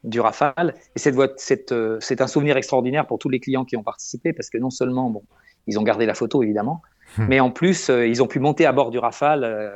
du 0.04 0.20
Rafale. 0.20 0.74
Et 0.94 0.98
cette, 0.98 1.72
euh, 1.72 1.98
c'est 2.00 2.20
un 2.20 2.26
souvenir 2.26 2.56
extraordinaire 2.56 3.06
pour 3.06 3.18
tous 3.18 3.28
les 3.28 3.40
clients 3.40 3.64
qui 3.64 3.76
ont 3.76 3.82
participé, 3.82 4.32
parce 4.32 4.50
que 4.50 4.58
non 4.58 4.70
seulement, 4.70 5.10
bon, 5.10 5.22
ils 5.66 5.78
ont 5.78 5.82
gardé 5.82 6.06
la 6.06 6.14
photo, 6.14 6.42
évidemment, 6.42 6.82
hmm. 7.16 7.26
mais 7.28 7.40
en 7.40 7.50
plus, 7.50 7.88
ils 7.88 8.22
ont 8.22 8.26
pu 8.26 8.38
monter 8.38 8.66
à 8.66 8.72
bord 8.72 8.90
du 8.90 8.98
Rafale, 8.98 9.72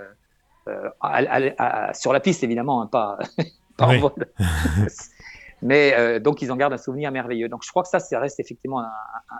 sur 1.95 2.13
la 2.13 2.21
piste, 2.21 2.45
évidemment, 2.45 2.83
hein, 2.83 2.87
pas, 2.87 3.19
en 3.79 3.99
vol. 3.99 4.13
mais 5.63 6.21
donc, 6.21 6.43
ils 6.43 6.53
en 6.53 6.57
gardent 6.57 6.75
un 6.75 6.79
souvenir 6.79 7.11
merveilleux. 7.11 7.49
Donc, 7.49 7.63
je 7.65 7.71
crois 7.71 7.83
que 7.83 7.89
ça, 7.89 8.01
ça 8.01 8.21
reste 8.21 8.39
effectivement 8.39 8.81
un, 8.81 8.91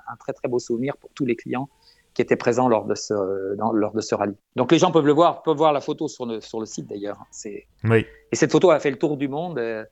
un 0.09 0.17
très, 0.17 0.33
très 0.33 0.49
beau 0.49 0.59
souvenir 0.59 0.97
pour 0.97 1.11
tous 1.15 1.27
les 1.27 1.37
clients 1.37 1.69
qui 2.19 2.23
était 2.23 2.35
présent 2.35 2.67
lors 2.67 2.85
de 2.85 2.97
ce, 2.97 3.15
lors 3.55 3.93
de 3.93 4.01
ce 4.01 4.13
rallye. 4.17 4.35
Donc 4.57 4.73
les 4.73 4.81
gens 4.81 4.91
peuvent 4.91 5.07
le 5.07 5.13
voir, 5.13 5.45
peuvent 5.45 5.57
voir 5.57 5.73
la 5.73 5.81
photo 5.81 6.09
sur 6.09 6.27
le, 6.27 6.41
sur 6.41 6.59
le 6.59 6.67
site 6.67 6.89
d'ailleurs. 6.89 7.17
Oui. 7.85 8.07
Et 8.33 8.35
cette 8.35 8.51
photo 8.51 8.73
a 8.73 8.81
fait 8.81 8.91
le 8.91 8.99
tour 8.99 9.17
du 9.17 9.29
monde. 9.29 9.61
Euh, 9.61 9.85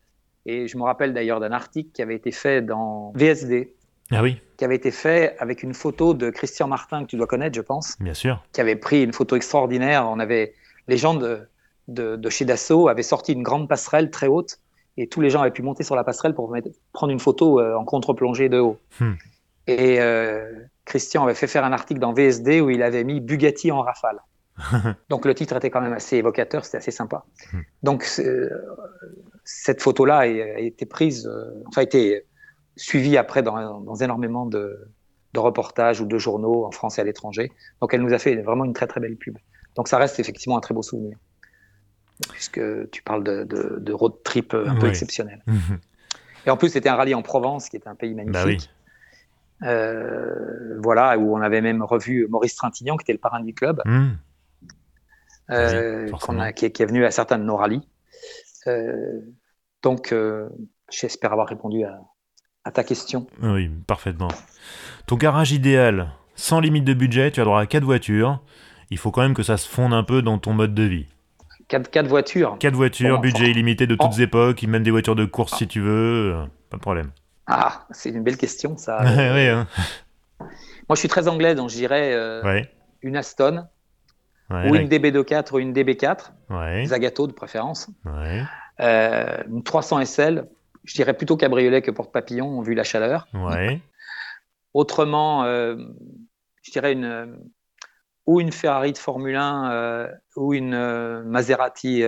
et 0.45 0.67
je 0.67 0.77
me 0.77 0.83
rappelle 0.83 1.15
d'ailleurs 1.15 1.39
d'un 1.39 1.53
article 1.53 1.91
qui 1.93 2.03
avait 2.03 2.17
été 2.17 2.33
fait 2.33 2.63
dans 2.63 3.13
VSD. 3.15 3.77
Ah 4.11 4.25
oui. 4.25 4.41
Qui 4.57 4.65
avait 4.65 4.75
été 4.75 4.91
fait 4.91 5.37
avec 5.39 5.63
une 5.63 5.73
photo 5.73 6.15
de 6.15 6.31
Christian 6.31 6.67
Martin, 6.67 7.05
que 7.05 7.11
tu 7.11 7.17
dois 7.17 7.29
connaître, 7.29 7.55
je 7.55 7.61
pense. 7.61 7.97
Bien 8.01 8.15
sûr. 8.15 8.43
Qui 8.53 8.61
avait 8.61 8.75
pris 8.75 9.05
une 9.05 9.13
photo 9.13 9.37
extraordinaire. 9.37 10.09
On 10.09 10.19
avait, 10.19 10.55
les 10.89 10.97
gens 10.97 11.15
de, 11.15 11.47
de, 11.87 12.29
chez 12.29 12.45
Dassault 12.45 12.89
avaient 12.89 13.05
sorti 13.05 13.35
une 13.35 13.45
grande 13.45 13.69
passerelle 13.69 14.11
très 14.11 14.27
haute 14.27 14.59
et 14.97 15.07
tous 15.07 15.21
les 15.21 15.31
gens 15.31 15.43
avaient 15.43 15.53
pu 15.53 15.63
monter 15.63 15.85
sur 15.85 15.95
la 15.95 16.03
passerelle 16.03 16.35
pour 16.35 16.53
prendre 16.93 17.13
une 17.13 17.21
photo 17.21 17.61
euh, 17.61 17.77
en 17.77 17.85
contre-plongée 17.85 18.49
de 18.49 18.59
haut. 18.59 18.81
Hmm. 18.99 19.13
Et 19.69 20.01
Christian 20.87 21.25
avait 21.25 21.35
fait 21.35 21.47
faire 21.47 21.65
un 21.65 21.73
article 21.73 22.01
dans 22.01 22.15
VSD 22.15 22.63
où 22.63 22.71
il 22.71 22.83
avait 22.83 23.05
mis 23.05 23.21
Bugatti 23.21 23.71
en 23.71 23.83
rafale. 23.83 24.21
Donc 25.11 25.27
le 25.27 25.35
titre 25.35 25.55
était 25.57 25.69
quand 25.69 25.83
même 25.83 25.93
assez 25.93 26.17
évocateur, 26.17 26.65
c'était 26.65 26.79
assez 26.79 26.91
sympa. 26.91 27.27
Hmm. 27.53 27.61
Donc 27.83 28.05
cette 29.45 29.83
photo-là 29.83 30.21
a, 30.21 30.27
été 30.27 30.87
prise, 30.87 31.31
enfin 31.67 31.83
a 31.83 31.85
été 31.85 32.25
suivie 32.77 33.19
après 33.19 33.43
dans, 33.43 33.81
dans 33.81 33.97
énormément 33.97 34.47
de, 34.47 34.89
de 35.37 35.41
reportages 35.41 36.01
ou 36.01 36.07
de 36.07 36.19
journaux 36.19 36.65
en 36.65 36.71
France 36.71 36.99
et 36.99 37.03
à 37.03 37.05
l'étranger. 37.05 37.53
Donc 37.81 37.93
elle 37.93 38.01
nous 38.01 38.15
a 38.15 38.19
fait 38.19 38.37
vraiment 38.37 38.65
une 38.65 38.73
très 38.73 38.87
très 38.87 39.01
belle 39.01 39.17
pub. 39.17 39.37
Donc 39.77 39.89
ça 39.89 39.99
reste 39.99 40.19
effectivement 40.19 40.57
un 40.57 40.61
très 40.61 40.75
beau 40.75 40.83
souvenir. 40.83 41.19
Puisque 42.33 42.61
tu 42.91 43.03
parles 43.03 43.23
de, 43.23 43.93
road 43.93 44.15
trip 44.25 44.55
un 44.55 44.77
peu 44.77 44.89
exceptionnel. 44.89 45.45
et 46.47 46.51
en 46.51 46.57
plus, 46.57 46.71
c'était 46.71 46.89
un 46.89 46.97
rallye 46.97 47.15
en 47.15 47.23
Provence, 47.23 47.69
qui 47.69 47.77
est 47.77 47.87
un 47.87 47.95
pays 47.95 48.15
bah 48.15 48.25
magnifique. 48.25 48.71
Euh, 49.63 50.79
voilà, 50.83 51.17
où 51.19 51.35
on 51.37 51.41
avait 51.41 51.61
même 51.61 51.83
revu 51.83 52.27
Maurice 52.29 52.57
Trintignant, 52.57 52.97
qui 52.97 53.05
était 53.05 53.13
le 53.13 53.19
parrain 53.19 53.41
du 53.41 53.55
club, 53.55 53.81
mmh. 53.85 54.09
euh, 55.51 56.53
qui, 56.53 56.67
est 56.67 56.85
venu 56.85 57.05
à 57.05 57.11
certains 57.11 57.39
de 57.39 57.45
nos 57.45 57.57
rallyes. 57.57 57.89
Euh, 58.67 59.21
donc, 59.83 60.15
j'espère 60.91 61.33
avoir 61.33 61.49
répondu 61.49 61.85
à, 61.85 62.01
à 62.65 62.71
ta 62.71 62.85
question. 62.85 63.27
Oui, 63.43 63.71
parfaitement. 63.87 64.29
Ton 65.07 65.17
garage 65.17 65.53
idéal, 65.53 66.13
sans 66.35 66.61
limite 66.61 66.85
de 66.85 66.95
budget, 66.95 67.31
tu 67.31 67.41
as 67.41 67.45
droit 67.45 67.61
à 67.61 67.67
4 67.67 67.85
voitures. 67.85 68.43
Il 68.91 68.99
faut 68.99 69.11
quand 69.11 69.23
même 69.23 69.35
que 69.35 69.43
ça 69.43 69.57
se 69.57 69.69
fonde 69.69 69.95
un 69.95 70.05
peu 70.05 70.23
dans 70.23 70.39
ton 70.39 70.53
mode 70.53 70.75
de 70.75 70.83
vie. 70.83 71.07
4, 71.69 72.07
voitures 72.07 72.57
4 72.61 72.75
voitures, 72.75 73.21
budget 73.21 73.51
illimité 73.51 73.89
de 73.89 73.97
toutes 73.97 74.21
époques, 74.21 74.63
même 74.63 74.85
des 74.85 74.93
voitures 74.93 75.17
de 75.17 75.25
course 75.25 75.57
si 75.57 75.67
tu 75.67 75.81
veux, 75.81 76.37
pas 76.71 76.77
de 76.77 76.83
problème. 76.83 77.11
Ah, 77.47 77.87
c'est 77.91 78.11
une 78.11 78.23
belle 78.23 78.37
question 78.37 78.77
ça. 78.77 79.01
oui, 79.05 79.49
hein. 79.49 79.67
Moi 80.41 80.95
je 80.95 80.99
suis 80.99 81.09
très 81.09 81.29
anglais, 81.29 81.55
donc 81.55 81.71
je 81.71 81.77
dirais 81.77 82.13
euh, 82.13 82.63
une 83.03 83.17
Aston, 83.17 83.67
ou 84.51 84.75
une 84.75 84.89
DB24 84.89 85.55
ou 85.55 85.59
une 85.59 85.73
DB4, 85.73 86.87
Zagato 86.87 87.27
de 87.27 87.33
préférence. 87.33 87.89
Euh, 88.81 89.43
une 89.49 89.63
300 89.63 90.05
SL, 90.05 90.49
je 90.85 90.95
dirais 90.95 91.15
plutôt 91.15 91.37
cabriolet 91.37 91.83
que 91.83 91.91
porte-papillon, 91.91 92.61
vu 92.61 92.75
la 92.75 92.85
chaleur. 92.85 93.27
Ouais. 93.35 93.81
Autrement, 94.75 95.45
euh, 95.45 95.77
je 96.63 96.71
dirais 96.71 96.93
une, 96.93 97.39
ou 98.27 98.41
une 98.41 98.53
Ferrari 98.53 98.93
de 98.93 98.99
Formule 98.99 99.37
1 99.37 99.71
euh, 99.71 100.09
ou 100.37 100.53
une 100.53 101.23
Maserati 101.23 102.05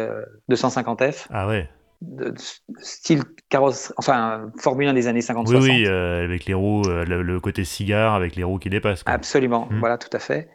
250F. 0.51 1.26
Ah 1.30 1.49
ouais. 1.49 1.68
De, 2.01 2.32
style 2.78 3.22
carrosse, 3.49 3.92
enfin 3.96 4.53
Formule 4.61 4.86
1 4.86 4.94
des 4.94 5.09
années 5.09 5.20
50-60. 5.20 5.49
Oui, 5.49 5.68
oui 5.68 5.86
avec 5.88 6.46
les 6.46 6.55
roues, 6.55 6.82
le, 6.84 7.40
côté 7.40 7.64
cigare, 7.64 8.14
avec 8.14 8.36
les 8.36 8.44
roues 8.44 8.59
qui 8.59 8.70
dépassent. 8.70 9.03
Absolument, 9.07 9.66
hmm. 9.70 9.80
voilà, 9.80 9.99
tout 9.99 10.14
à 10.16 10.20
fait. 10.20 10.49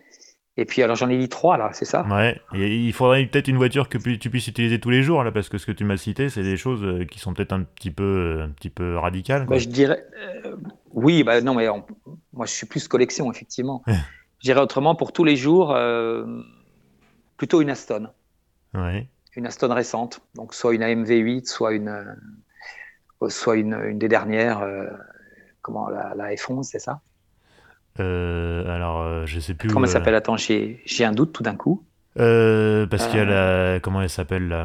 Et 0.55 0.65
puis 0.65 0.83
alors 0.83 0.95
j'en 0.95 1.09
ai 1.09 1.17
dit 1.17 1.29
trois 1.29 1.57
là, 1.57 1.71
c'est 1.73 1.85
ça? 1.85 2.05
Ouais. 2.07 2.39
Et 2.53 2.75
il 2.77 2.93
faudrait 2.93 3.25
peut-être 3.25 3.47
une 3.47 3.57
voiture 3.57 3.89
que 3.89 3.97
tu 3.97 4.29
puisses 4.29 4.47
utiliser 4.47 4.79
tous 4.79 4.91
les 4.91 5.01
jours 5.01 5.23
là, 5.23 5.31
parce 5.31 5.49
que 5.49 5.57
ce 5.57 5.65
que 5.65 5.71
tu 5.71 5.83
m'as 5.83 5.97
cité, 5.97 6.29
c'est 6.29 6.43
des 6.43 6.57
choses 6.57 6.83
euh, 6.83 7.05
qui 7.05 7.17
sont 7.17 7.33
peut-être 7.33 7.53
un 7.53 7.63
petit 7.63 7.89
peu, 7.89 8.39
un 8.41 8.49
petit 8.49 8.69
peu 8.69 8.97
radicales. 8.97 9.47
Bah, 9.47 9.57
je 9.57 9.67
dirais, 9.67 10.05
euh, 10.45 10.55
oui, 10.91 11.23
bah 11.23 11.41
non, 11.41 11.55
mais 11.55 11.67
moi 12.33 12.45
je 12.45 12.51
suis 12.51 12.67
plus 12.67 12.87
collection 12.87 13.31
effectivement. 13.31 13.81
je 13.87 14.43
dirais 14.43 14.61
autrement 14.61 14.93
pour 14.93 15.11
tous 15.11 15.23
les 15.23 15.35
jours, 15.35 15.71
euh, 15.71 16.23
plutôt 17.37 17.61
une 17.61 17.71
Aston. 17.71 18.09
Ouais. 18.75 19.07
Une 19.35 19.47
Aston 19.47 19.73
récente, 19.73 20.21
donc 20.35 20.53
soit 20.53 20.75
une 20.75 20.83
AMV 20.83 21.09
8, 21.09 21.47
soit 21.47 21.73
une, 21.73 22.15
soit 23.29 23.55
une, 23.55 23.73
une 23.73 23.97
des 23.97 24.07
dernières, 24.07 24.63
comment 25.61 25.89
la, 25.89 26.13
la 26.15 26.33
F11, 26.35 26.63
c'est 26.63 26.79
ça? 26.79 27.01
Euh, 27.99 28.67
alors, 28.67 29.01
euh, 29.01 29.25
je 29.25 29.39
sais 29.39 29.53
plus. 29.53 29.69
Comment 29.69 29.85
elle 29.85 29.89
euh, 29.89 29.93
s'appelle? 29.93 30.15
Attends, 30.15 30.37
j'ai 30.37 31.05
un 31.05 31.11
doute 31.11 31.33
tout 31.33 31.43
d'un 31.43 31.55
coup. 31.55 31.83
Parce 32.15 33.07
qu'il 33.07 33.17
y 33.17 33.21
a 33.21 33.25
la. 33.25 33.79
Comment 33.79 34.01
elle 34.01 34.09
s'appelle 34.09 34.55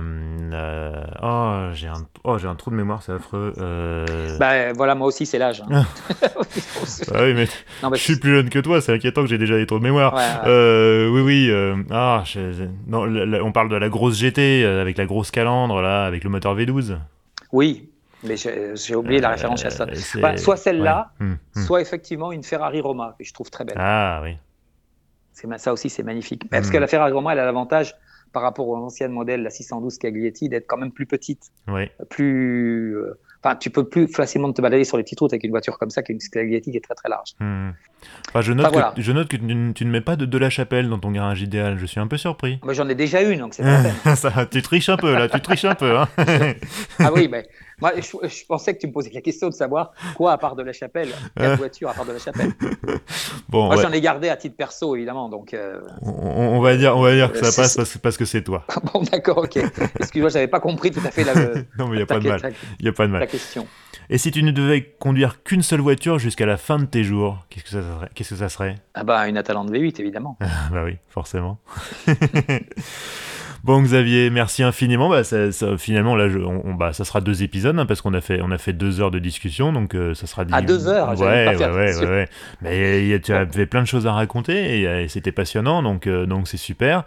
Oh, 1.23 1.69
j'ai 1.73 1.89
un... 1.89 2.07
Oh, 2.25 2.37
un 2.45 2.55
trou 2.55 2.71
de 2.71 2.77
mémoire, 2.77 3.03
c'est 3.03 3.13
affreux. 3.13 3.53
Bah 4.39 4.73
voilà, 4.73 4.95
moi 4.95 5.07
aussi, 5.07 5.27
c'est 5.27 5.39
l'âge. 5.39 5.63
Hein. 5.71 5.85
Ah 7.15 7.21
oui, 7.23 7.35
mais 7.35 7.47
je 7.93 7.99
suis 7.99 8.19
plus 8.19 8.35
jeune 8.35 8.51
que 8.51 8.59
toi, 8.59 8.81
c'est 8.81 8.93
inquiétant 8.93 9.23
que 9.23 9.29
j'ai 9.29 9.39
déjà 9.39 9.57
des 9.57 9.67
trous 9.67 9.79
de 9.79 9.85
mémoire. 9.85 10.15
oui, 10.47 11.21
oui. 11.21 11.51
Ah, 11.91 12.25
non, 12.87 13.07
on 13.43 13.53
parle 13.53 13.69
de 13.69 13.77
la 13.77 13.89
grosse 13.89 14.19
GT 14.19 14.65
avec 14.65 14.99
la 14.99 15.07
grosse 15.07 15.31
calandre, 15.31 15.81
là, 15.81 16.05
avec 16.05 16.25
le 16.25 16.31
moteur 16.31 16.57
V12. 16.57 16.99
Oui, 17.53 17.89
mais 18.25 18.37
j'ai 18.37 18.95
oublié 18.95 19.21
la 19.21 19.31
référence 19.31 19.65
à 19.65 19.71
ça. 19.71 19.87
Bah, 20.21 20.37
soit 20.37 20.57
celle-là, 20.57 21.13
hum, 21.21 21.39
hum. 21.57 21.63
soit 21.63 21.81
effectivement 21.81 22.33
une 22.33 22.43
Ferrari 22.43 22.81
Roma, 22.81 23.15
que 23.19 23.25
je 23.25 23.33
trouve 23.33 23.51
très 23.51 23.65
belle. 23.65 23.77
Ah 23.79 24.21
oui. 24.23 24.37
Ça 25.57 25.73
aussi, 25.73 25.91
c'est 25.91 26.03
magnifique. 26.03 26.49
Parce 26.51 26.67
hum. 26.67 26.73
que 26.73 26.79
la 26.79 26.87
Ferrari 26.87 27.13
Roma, 27.13 27.33
elle 27.33 27.39
a 27.39 27.45
l'avantage, 27.45 27.95
par 28.33 28.43
rapport 28.43 28.69
aux 28.69 28.77
anciennes 28.77 29.13
modèles, 29.13 29.43
la 29.43 29.51
612 29.51 29.99
Caglietti, 29.99 30.49
d'être 30.49 30.67
quand 30.67 30.77
même 30.77 30.93
plus 30.93 31.07
petite. 31.07 31.51
Oui. 31.69 31.89
Plus. 32.09 32.97
Euh, 32.97 33.19
Enfin, 33.45 33.55
tu 33.55 33.71
peux 33.71 33.85
plus 33.85 34.09
facilement 34.09 34.53
te 34.53 34.61
balader 34.61 34.83
sur 34.83 34.97
les 34.97 35.05
petites 35.05 35.21
routes 35.21 35.33
avec 35.33 35.45
une 35.45 35.51
voiture 35.51 35.79
comme 35.79 35.91
ça 35.91 36.03
qu'une 36.03 36.19
Scaglietti 36.19 36.73
qui 36.73 36.77
est 36.77 36.85
très 36.85 36.97
très 36.97 37.09
large. 37.09 37.35
Hmm. 37.39 37.71
Enfin, 38.29 38.41
je, 38.41 38.53
note 38.53 38.73
que, 38.73 39.01
je 39.01 39.13
note 39.13 39.29
que 39.29 39.37
tu, 39.37 39.85
ne 39.85 39.91
mets 39.91 40.01
pas 40.01 40.17
de 40.17 40.25
De 40.25 40.39
La 40.39 40.51
Chapelle 40.51 40.89
dans 40.89 40.99
ton 40.99 41.13
garage 41.13 41.41
idéal. 41.41 41.79
Je 41.79 41.87
suis 41.87 42.01
un 42.01 42.09
peu 42.09 42.17
surpris. 42.17 42.59
J'en 42.69 42.89
ai 42.89 42.97
déjà 42.97 43.23
une, 43.23 43.39
donc 43.39 43.55
c'est 43.55 43.63
pas 44.05 44.17
ça, 44.17 44.47
Tu 44.47 44.61
triches 44.63 44.89
un 44.89 44.97
peu 44.97 45.13
là, 45.13 45.29
tu 45.29 45.41
triches 45.41 45.65
un 45.67 45.77
peu. 45.77 45.99
Hein. 45.99 46.09
ah 46.99 47.13
oui, 47.15 47.29
mais 47.29 47.49
moi 47.81 47.93
je, 47.97 48.45
pensais 48.47 48.75
que 48.75 48.81
tu 48.81 48.87
me 48.87 48.93
posais 48.93 49.11
la 49.13 49.21
question 49.21 49.49
de 49.49 49.55
savoir 49.55 49.93
quoi 50.17 50.33
à 50.33 50.39
part 50.39 50.57
De 50.57 50.63
La 50.63 50.73
Chapelle, 50.73 51.11
quelle 51.37 51.57
voiture 51.57 51.89
à 51.89 51.95
part 51.95 52.05
De 52.05 52.13
La 52.13 52.19
Chapelle. 52.19 52.53
Bon, 53.49 53.67
moi 53.67 53.81
j'en 53.81 53.93
ai 53.93 54.01
gardé 54.01 54.29
à 54.29 54.37
titre 54.37 54.57
perso 54.57 54.95
évidemment, 54.95 55.29
donc. 55.29 55.55
Euh, 55.55 55.81
on, 56.03 56.61
va 56.61 56.77
dire, 56.77 56.97
on 56.97 57.03
va 57.03 57.15
dire 57.15 57.33
que 57.33 57.39
ça 57.39 57.63
passe 57.63 57.99
parce, 58.03 58.17
que 58.19 58.25
c'est 58.25 58.43
toi. 58.43 58.65
bon, 58.93 59.03
d'accord, 59.03 59.39
ok. 59.39 59.59
Excuse-moi, 59.99 60.29
j'avais 60.29 60.49
pas 60.49 60.61
compris 60.61 60.91
tout 60.91 61.01
à 61.05 61.11
fait 61.11 61.25
la. 61.25 61.35
non, 61.79 61.89
mais 61.89 61.95
il 61.95 61.97
n'y 61.97 62.03
a 62.03 62.07
pas 62.07 62.21
de 62.21 62.29
mal. 62.29 62.53
Il 62.79 62.85
y 62.85 62.89
a 62.89 62.93
pas 62.93 63.07
de 63.07 63.13
mal 63.13 63.27
question. 63.27 63.67
Et 64.11 64.19
si 64.19 64.31
tu 64.31 64.43
ne 64.43 64.51
devais 64.51 64.83
conduire 64.99 65.43
qu'une 65.43 65.63
seule 65.63 65.81
voiture 65.81 66.19
jusqu'à 66.19 66.47
la 66.47 66.57
fin 66.57 66.79
de 66.79 66.85
tes 66.85 67.05
jours, 67.05 67.47
qu'est-ce 67.49 67.65
que 67.65 67.71
ça 67.71 67.83
serait, 67.83 68.09
qu'est-ce 68.15 68.31
que 68.31 68.37
ça 68.37 68.49
serait? 68.49 68.75
Ah 68.95 69.05
bah 69.05 69.29
une 69.29 69.37
Atalante 69.37 69.71
V8 69.71 70.01
évidemment. 70.01 70.37
bah 70.41 70.83
oui, 70.85 70.97
forcément. 71.09 71.59
Bon 73.65 73.83
Xavier, 73.83 74.31
merci 74.31 74.63
infiniment. 74.63 75.09
Bah, 75.09 75.25
ça, 75.25 75.51
finalement 75.79 76.15
là, 76.15 76.27
on, 76.65 76.75
bah, 76.75 76.93
ça 76.93 77.05
sera 77.05 77.21
deux 77.21 77.43
épisodes 77.43 77.77
hein, 77.79 77.87
parce 77.87 78.01
qu'on 78.01 78.15
a 78.15 78.21
fait 78.21 78.41
on 78.43 78.51
a 78.53 78.59
fait 78.59 78.73
deux 78.73 79.01
heures 79.01 79.11
de 79.11 79.19
discussion, 79.19 79.73
donc 79.73 79.95
euh, 79.95 80.15
ça 80.15 80.27
sera. 80.27 80.45
À 80.53 80.63
deux 80.63 80.87
heures. 80.87 81.19
Ouais, 81.19 81.57
ouais, 81.57 81.67
ouais, 81.67 82.07
ouais, 82.07 82.29
Mais 82.63 83.21
tu 83.21 83.33
avais 83.33 83.67
plein 83.67 83.83
de 83.83 83.87
choses 83.87 84.07
à 84.07 84.13
raconter 84.13 84.83
et, 84.83 85.09
c'était 85.09 85.33
passionnant, 85.33 85.83
donc 85.83 86.07
euh, 86.07 86.27
donc 86.27 86.47
c'est 86.47 86.57
super. 86.57 87.05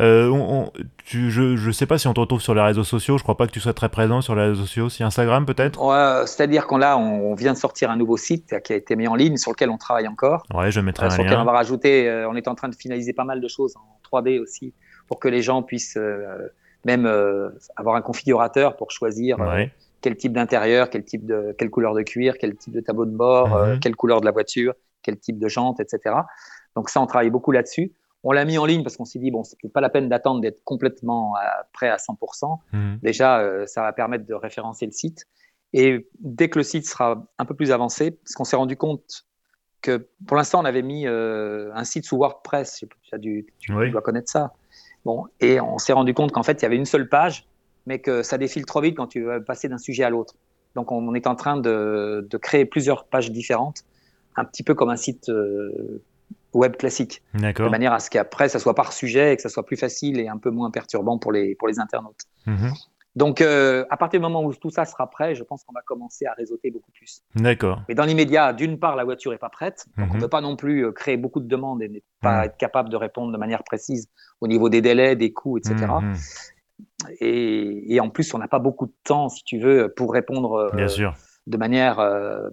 Euh, 0.00 0.64
je 1.04 1.66
ne 1.66 1.72
sais 1.72 1.84
pas 1.84 1.98
si 1.98 2.06
on 2.06 2.14
te 2.14 2.20
retrouve 2.20 2.40
sur 2.40 2.54
les 2.54 2.62
réseaux 2.62 2.84
sociaux. 2.84 3.18
Je 3.18 3.22
crois 3.24 3.36
pas 3.36 3.46
que 3.46 3.52
tu 3.52 3.60
sois 3.60 3.74
très 3.74 3.88
présent 3.88 4.20
sur 4.20 4.34
les 4.34 4.42
réseaux 4.42 4.62
sociaux. 4.62 4.88
Si 4.88 5.02
Instagram 5.02 5.44
peut-être? 5.44 5.82
Ouais, 5.84 6.26
C'est-à-dire 6.26 6.66
qu'on 6.66 6.78
là, 6.78 6.96
on 6.96 7.34
vient 7.34 7.52
de 7.52 7.58
sortir 7.58 7.90
un 7.90 7.96
nouveau 7.96 8.16
site 8.16 8.54
qui 8.62 8.72
a 8.72 8.76
été 8.76 8.96
mis 8.96 9.08
en 9.08 9.16
ligne, 9.16 9.36
sur 9.36 9.50
lequel 9.50 9.68
on 9.68 9.78
travaille 9.78 10.08
encore. 10.08 10.44
Ouais, 10.54 10.70
je 10.70 10.80
mettrai 10.80 11.06
un 11.06 11.10
sur 11.10 11.24
lequel 11.24 11.38
on 11.38 11.44
va 11.44 11.52
rajouter. 11.52 12.24
on 12.30 12.36
est 12.36 12.48
en 12.48 12.54
train 12.54 12.68
de 12.68 12.76
finaliser 12.76 13.12
pas 13.12 13.24
mal 13.24 13.40
de 13.40 13.48
choses 13.48 13.74
en 13.76 14.18
3D 14.18 14.40
aussi 14.40 14.72
pour 15.08 15.18
que 15.18 15.28
les 15.28 15.42
gens 15.42 15.62
puissent 15.62 15.96
euh, 15.96 16.48
même 16.84 17.06
euh, 17.06 17.50
avoir 17.76 17.96
un 17.96 18.02
configurateur 18.02 18.76
pour 18.76 18.90
choisir 18.90 19.40
euh, 19.40 19.66
quel 20.00 20.16
type 20.16 20.32
d'intérieur, 20.32 20.90
quel 20.90 21.04
type 21.04 21.26
de, 21.26 21.54
quelle 21.58 21.70
couleur 21.70 21.94
de 21.94 22.02
cuir, 22.02 22.36
quel 22.38 22.56
type 22.56 22.72
de 22.72 22.80
tableau 22.80 23.04
de 23.04 23.14
bord, 23.14 23.48
mhm. 23.48 23.80
quelle 23.80 23.96
couleur 23.96 24.20
de 24.20 24.26
la 24.26 24.32
voiture, 24.32 24.74
quel 25.02 25.18
type 25.18 25.38
de 25.38 25.48
jante, 25.48 25.80
etc. 25.80 26.16
Donc 26.74 26.88
ça, 26.88 27.00
on 27.00 27.06
travaille 27.06 27.30
beaucoup 27.30 27.52
là-dessus. 27.52 27.92
On 28.24 28.32
l'a 28.32 28.44
mis 28.44 28.56
en 28.56 28.64
ligne 28.64 28.84
parce 28.84 28.96
qu'on 28.96 29.04
s'est 29.04 29.18
dit 29.18 29.30
bon, 29.30 29.42
c'est 29.42 29.56
pas 29.72 29.80
la 29.80 29.90
peine 29.90 30.08
d'attendre 30.08 30.40
d'être 30.40 30.62
complètement 30.64 31.34
prêt 31.72 31.88
à 31.88 31.96
100%. 31.96 32.58
Mhm. 32.72 32.98
Déjà, 33.02 33.66
ça 33.66 33.82
va 33.82 33.92
permettre 33.92 34.26
de 34.26 34.34
référencer 34.34 34.86
le 34.86 34.92
site. 34.92 35.26
Et 35.72 36.08
dès 36.20 36.48
que 36.48 36.58
le 36.58 36.62
site 36.62 36.86
sera 36.86 37.26
un 37.38 37.44
peu 37.44 37.54
plus 37.54 37.72
avancé, 37.72 38.12
parce 38.12 38.34
qu'on 38.34 38.44
s'est 38.44 38.56
rendu 38.56 38.76
compte 38.76 39.26
que 39.80 40.08
pour 40.26 40.36
l'instant, 40.36 40.60
on 40.60 40.64
avait 40.64 40.82
mis 40.82 41.06
un 41.06 41.84
site 41.84 42.04
sous 42.04 42.16
WordPress. 42.16 42.76
Tu, 42.76 43.18
dû, 43.18 43.46
tu 43.58 43.72
dois 43.90 44.02
connaître 44.02 44.30
ça. 44.30 44.52
Bon, 45.04 45.26
et 45.40 45.60
on 45.60 45.78
s'est 45.78 45.92
rendu 45.92 46.14
compte 46.14 46.32
qu'en 46.32 46.42
fait, 46.42 46.60
il 46.60 46.62
y 46.62 46.66
avait 46.66 46.76
une 46.76 46.86
seule 46.86 47.08
page, 47.08 47.46
mais 47.86 47.98
que 47.98 48.22
ça 48.22 48.38
défile 48.38 48.64
trop 48.64 48.80
vite 48.80 48.96
quand 48.96 49.08
tu 49.08 49.22
veux 49.22 49.42
passer 49.42 49.68
d'un 49.68 49.78
sujet 49.78 50.04
à 50.04 50.10
l'autre. 50.10 50.34
Donc, 50.74 50.92
on, 50.92 51.14
est 51.14 51.26
en 51.26 51.34
train 51.34 51.56
de, 51.56 52.26
de, 52.30 52.36
créer 52.38 52.64
plusieurs 52.64 53.04
pages 53.04 53.30
différentes, 53.30 53.84
un 54.36 54.44
petit 54.44 54.62
peu 54.62 54.74
comme 54.74 54.88
un 54.88 54.96
site 54.96 55.28
euh, 55.28 56.02
web 56.54 56.76
classique. 56.76 57.22
De 57.34 57.68
manière 57.68 57.92
à 57.92 58.00
ce 58.00 58.10
qu'après, 58.10 58.48
ça 58.48 58.58
soit 58.58 58.74
par 58.74 58.92
sujet 58.92 59.32
et 59.32 59.36
que 59.36 59.42
ça 59.42 59.48
soit 59.48 59.66
plus 59.66 59.76
facile 59.76 60.18
et 60.18 60.28
un 60.28 60.38
peu 60.38 60.50
moins 60.50 60.70
perturbant 60.70 61.18
pour 61.18 61.32
les, 61.32 61.54
pour 61.56 61.68
les 61.68 61.78
internautes. 61.78 62.22
Mm-hmm. 62.46 62.72
Donc, 63.14 63.42
euh, 63.42 63.84
à 63.90 63.96
partir 63.98 64.20
du 64.20 64.22
moment 64.22 64.42
où 64.42 64.54
tout 64.54 64.70
ça 64.70 64.86
sera 64.86 65.08
prêt, 65.10 65.34
je 65.34 65.44
pense 65.44 65.64
qu'on 65.64 65.74
va 65.74 65.82
commencer 65.82 66.24
à 66.24 66.32
réseauter 66.32 66.70
beaucoup 66.70 66.90
plus. 66.92 67.22
D'accord. 67.34 67.82
Mais 67.88 67.94
dans 67.94 68.04
l'immédiat, 68.04 68.52
d'une 68.54 68.78
part, 68.78 68.96
la 68.96 69.04
voiture 69.04 69.32
n'est 69.32 69.38
pas 69.38 69.50
prête. 69.50 69.86
Donc, 69.98 70.06
on 70.06 70.12
ne 70.12 70.14
mhm. 70.14 70.20
peut 70.20 70.28
pas 70.28 70.40
non 70.40 70.56
plus 70.56 70.86
euh, 70.86 70.92
créer 70.92 71.18
beaucoup 71.18 71.40
de 71.40 71.46
demandes 71.46 71.82
et 71.82 71.88
ne 71.88 71.98
pas 72.22 72.38
mhm. 72.38 72.44
être 72.44 72.56
capable 72.56 72.88
de 72.88 72.96
répondre 72.96 73.30
de 73.30 73.36
manière 73.36 73.64
précise 73.64 74.08
au 74.40 74.48
niveau 74.48 74.70
des 74.70 74.80
délais, 74.80 75.14
des 75.14 75.32
coûts, 75.32 75.58
etc. 75.58 75.76
Et, 77.20 77.64
mhm. 77.64 77.82
et, 77.86 78.00
en 78.00 78.08
plus, 78.08 78.32
on 78.32 78.38
n'a 78.38 78.48
pas 78.48 78.60
beaucoup 78.60 78.86
de 78.86 78.94
temps, 79.04 79.28
si 79.28 79.44
tu 79.44 79.58
veux, 79.58 79.92
pour 79.94 80.12
répondre 80.14 80.72
euh, 80.74 80.88
sûr. 80.88 81.14
de 81.46 81.56
manière 81.58 82.00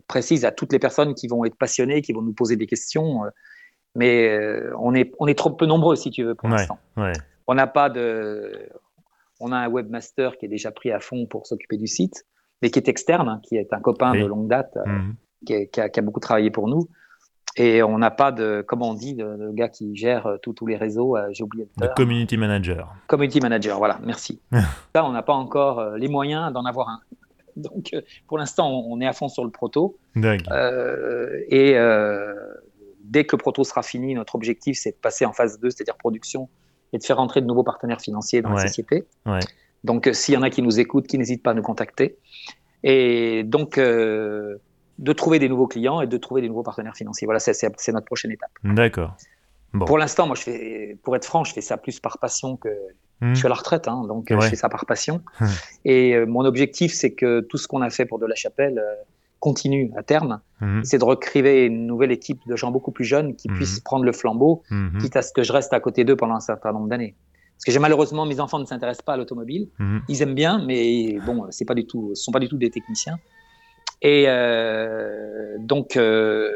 précise 0.08 0.44
à 0.44 0.52
toutes 0.52 0.74
les 0.74 0.80
personnes 0.80 1.16
qui 1.16 1.28
vont 1.28 1.46
être 1.46 1.56
passionnées, 1.58 2.02
qui 2.02 2.12
vont 2.12 2.22
nous 2.22 2.34
poser 2.34 2.58
des 2.58 2.68
questions. 2.68 3.22
mais 3.96 4.38
on, 4.78 4.94
est, 4.94 5.14
on 5.20 5.28
est 5.28 5.38
trop 5.38 5.52
peu 5.52 5.66
nombreux, 5.66 5.96
si 5.96 6.12
tu 6.12 6.26
veux, 6.26 6.36
pour 6.36 6.50
l'instant. 6.50 6.80
On 7.48 7.56
n'a 7.56 7.66
pas 7.66 7.90
de. 7.90 8.70
On 9.40 9.52
a 9.52 9.58
un 9.58 9.70
webmaster 9.70 10.38
qui 10.38 10.46
est 10.46 10.50
déjà 10.50 10.72
pris 10.72 10.92
à 10.92 11.00
fond 11.00 11.26
pour 11.26 11.48
s'occuper 11.48 11.78
du 11.78 11.88
site, 11.88 12.26
mais 12.62 12.70
qui 12.70 12.80
est 12.80 12.88
externe, 12.88 13.30
hein, 13.30 13.40
qui 13.44 13.56
est 13.56 13.72
un 13.72 13.80
copain 13.80 14.14
de 14.14 14.26
longue 14.26 14.48
date, 14.48 14.78
mhm. 14.86 15.16
qui, 15.46 15.80
a, 15.80 16.02
beaucoup 16.02 16.20
travaillé 16.20 16.52
pour 16.52 16.68
nous. 16.68 16.90
Et 17.56 17.82
on 17.84 17.98
n'a 17.98 18.12
pas 18.12 18.32
de, 18.32 18.64
comment 18.66 18.92
on 18.92 18.94
dit, 18.94 19.16
de, 19.16 19.52
gars 19.52 19.70
qui 19.70 19.96
gère 19.96 20.28
euh, 20.28 20.38
tous 20.38 20.66
les 20.66 20.78
réseaux. 20.78 21.18
Euh, 21.18 21.28
j'ai 21.32 21.44
oublié 21.44 21.68
de 21.78 21.88
community 21.96 22.38
manager. 22.38 22.94
Community 23.08 23.42
manager, 23.42 23.78
voilà, 23.78 24.00
merci. 24.04 24.40
Là, 24.52 25.06
on 25.06 25.12
n'a 25.12 25.24
pas 25.24 25.34
encore 25.34 25.80
euh, 25.80 25.98
les 25.98 26.08
moyens 26.08 26.54
d'en 26.54 26.66
avoir 26.66 26.90
un. 26.90 27.00
Donc, 27.56 27.94
pour 28.28 28.38
l'instant, 28.38 28.70
on, 28.70 29.02
est 29.02 29.08
à 29.08 29.12
fond 29.12 29.28
sur 29.28 29.44
le 29.44 29.50
proto. 29.50 29.98
Euh, 30.16 31.44
et 31.50 31.74
dès 33.04 33.26
que 33.26 33.36
le 33.36 33.40
proto 33.40 33.66
sera 33.66 33.84
fini, 33.84 34.14
notre 34.14 34.36
objectif, 34.36 34.78
c'est 34.80 34.92
de 34.92 34.98
passer 34.98 35.26
en 35.26 35.34
phase 35.34 35.60
2, 35.60 35.70
c'est-à-dire 35.70 35.98
production, 35.98 36.48
et 36.94 36.98
de 36.98 37.04
faire 37.04 37.20
entrer 37.20 37.42
de 37.42 37.46
nouveaux 37.46 37.64
partenaires 37.64 38.02
financiers 38.02 38.42
dans 38.42 38.50
la 38.50 38.68
société. 38.68 39.06
Donc, 39.84 40.10
s'il 40.12 40.34
y 40.34 40.38
en 40.38 40.42
a 40.42 40.50
qui 40.50 40.62
nous 40.62 40.80
écoutent, 40.80 41.08
qui 41.08 41.18
n'hésitent 41.18 41.44
pas 41.44 41.52
à 41.52 41.54
nous 41.54 41.62
contacter. 41.62 42.18
Et 42.84 43.44
donc, 43.44 43.78
de 45.00 45.14
trouver 45.14 45.40
des 45.40 45.50
nouveaux 45.50 45.68
clients 45.68 46.02
et 46.02 46.08
de 46.08 46.18
trouver 46.18 46.42
des 46.42 46.50
nouveaux 46.50 46.64
partenaires 46.64 46.96
financiers. 46.96 47.26
Voilà, 47.26 47.40
c'est 47.40 47.92
notre 47.92 48.06
prochaine 48.06 48.32
étape. 48.32 48.52
D'accord. 48.64 49.16
Bon. 49.74 49.86
Pour 49.86 49.98
l'instant, 49.98 50.28
moi, 50.28 50.36
je 50.36 50.42
fais, 50.42 50.98
pour 51.04 51.16
être 51.16 51.26
franc, 51.26 51.44
je 51.44 51.54
fais 51.54 51.62
ça 51.62 51.78
plus 51.78 52.00
par 52.00 52.18
passion 52.18 52.58
que. 52.58 52.70
Hmm. 53.22 53.34
Je 53.34 53.36
suis 53.36 53.46
à 53.46 53.50
la 53.50 53.56
retraite, 53.56 53.90
hein, 53.90 54.06
donc 54.08 54.28
je 54.30 54.48
fais 54.48 54.56
ça 54.56 54.70
par 54.70 54.86
passion. 54.86 55.22
Hmm. 55.42 55.46
Et 55.84 56.16
euh, 56.16 56.26
mon 56.26 56.46
objectif, 56.46 56.94
c'est 56.94 57.12
que 57.12 57.42
tout 57.42 57.58
ce 57.58 57.68
qu'on 57.68 57.82
a 57.82 57.90
fait 57.90 58.06
pour 58.06 58.18
De 58.18 58.26
la 58.26 58.36
Chapelle 58.36 58.80
euh, 58.80 58.96
continue 59.40 59.92
à 59.96 60.04
terme. 60.04 60.42
Hmm. 60.62 60.82
C'est 60.84 60.98
de 60.98 61.04
recréer 61.04 61.66
une 61.66 61.88
nouvelle 61.88 62.12
équipe 62.12 62.40
de 62.48 62.56
gens 62.56 62.72
beaucoup 62.72 62.92
plus 62.92 63.06
jeunes 63.06 63.36
qui 63.36 63.48
puissent 63.48 63.80
prendre 63.80 64.06
le 64.06 64.12
flambeau, 64.12 64.64
quitte 65.00 65.16
à 65.16 65.22
ce 65.22 65.32
que 65.32 65.44
je 65.44 65.54
reste 65.54 65.74
à 65.74 65.80
côté 65.80 66.04
d'eux 66.04 66.16
pendant 66.16 66.36
un 66.36 66.42
certain 66.42 66.72
nombre 66.72 66.88
d'années. 66.88 67.16
Parce 67.56 67.66
que 67.66 67.72
j'ai 67.72 67.80
malheureusement, 67.80 68.26
mes 68.26 68.40
enfants 68.40 68.60
ne 68.60 68.66
s'intéressent 68.66 69.04
pas 69.04 69.14
à 69.14 69.18
l'automobile. 69.18 69.70
Ils 70.08 70.22
aiment 70.22 70.36
bien, 70.36 70.64
mais 70.66 71.18
bon, 71.26 71.46
c'est 71.50 71.66
pas 71.66 71.76
du 71.76 71.86
tout, 71.86 72.12
ce 72.16 72.24
sont 72.24 72.32
pas 72.32 72.40
du 72.40 72.48
tout 72.48 72.58
des 72.58 72.70
techniciens. 72.70 73.18
Et 74.02 74.26
euh, 74.28 75.58
donc, 75.60 75.98
euh, 75.98 76.52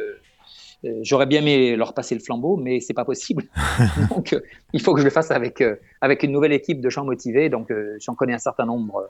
euh, 0.86 1.00
j'aurais 1.02 1.26
bien 1.26 1.42
aimé 1.42 1.76
leur 1.76 1.94
passer 1.94 2.16
le 2.16 2.22
flambeau, 2.22 2.58
mais 2.58 2.80
c'est 2.80 2.94
pas 2.94 3.06
possible. 3.06 3.44
donc, 4.10 4.36
il 4.72 4.82
faut 4.82 4.94
que 4.94 5.00
je 5.00 5.06
le 5.06 5.12
fasse 5.12 5.32
avec, 5.32 5.64
avec 6.02 6.24
une 6.24 6.32
nouvelle 6.32 6.54
équipe 6.54 6.82
de 6.82 6.90
gens 6.90 7.06
motivés. 7.06 7.50
Donc, 7.50 7.72
j'en 8.00 8.16
connais 8.16 8.34
un 8.34 8.40
certain 8.40 8.66
nombre 8.66 9.08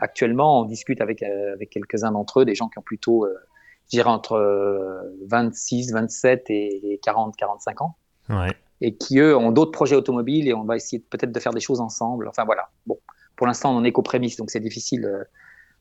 actuellement. 0.00 0.60
On 0.60 0.64
discute 0.64 1.00
avec, 1.00 1.22
avec 1.22 1.70
quelques-uns 1.70 2.12
d'entre 2.12 2.40
eux, 2.40 2.44
des 2.44 2.54
gens 2.54 2.68
qui 2.68 2.78
ont 2.78 2.82
plutôt, 2.82 3.26
je 3.86 3.90
dirais, 3.90 4.10
entre 4.10 5.12
26, 5.26 5.92
27 5.92 6.44
et 6.48 7.00
40, 7.02 7.36
45 7.36 7.82
ans. 7.82 7.96
Ouais. 8.28 8.52
Et 8.80 8.96
qui, 8.96 9.18
eux, 9.18 9.36
ont 9.36 9.52
d'autres 9.52 9.72
projets 9.72 9.96
automobiles 9.96 10.48
et 10.48 10.54
on 10.54 10.64
va 10.64 10.76
essayer 10.76 10.98
peut-être 11.00 11.32
de 11.32 11.40
faire 11.40 11.52
des 11.52 11.60
choses 11.60 11.80
ensemble. 11.80 12.28
Enfin, 12.28 12.44
voilà. 12.44 12.68
Bon, 12.86 12.98
pour 13.36 13.46
l'instant, 13.46 13.72
on 13.72 13.78
en 13.78 13.84
est 13.84 13.92
qu'aux 13.92 14.02
prémices, 14.02 14.36
donc 14.36 14.50
c'est 14.50 14.60
difficile 14.60 15.26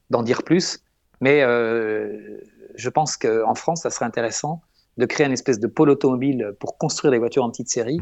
d'en 0.10 0.24
dire 0.24 0.44
plus. 0.44 0.84
Mais 1.22 1.42
euh, 1.42 2.40
je 2.76 2.90
pense 2.90 3.18
qu'en 3.18 3.56
France, 3.56 3.82
ça 3.82 3.90
serait 3.90 4.06
intéressant 4.06 4.62
de 4.98 5.06
créer 5.06 5.26
une 5.26 5.34
espèce 5.34 5.60
de 5.60 5.68
pôle 5.68 5.90
automobile 5.90 6.54
pour 6.60 6.78
construire 6.78 7.12
des 7.12 7.18
voitures 7.18 7.44
en 7.44 7.50
petite 7.50 7.70
série, 7.70 7.98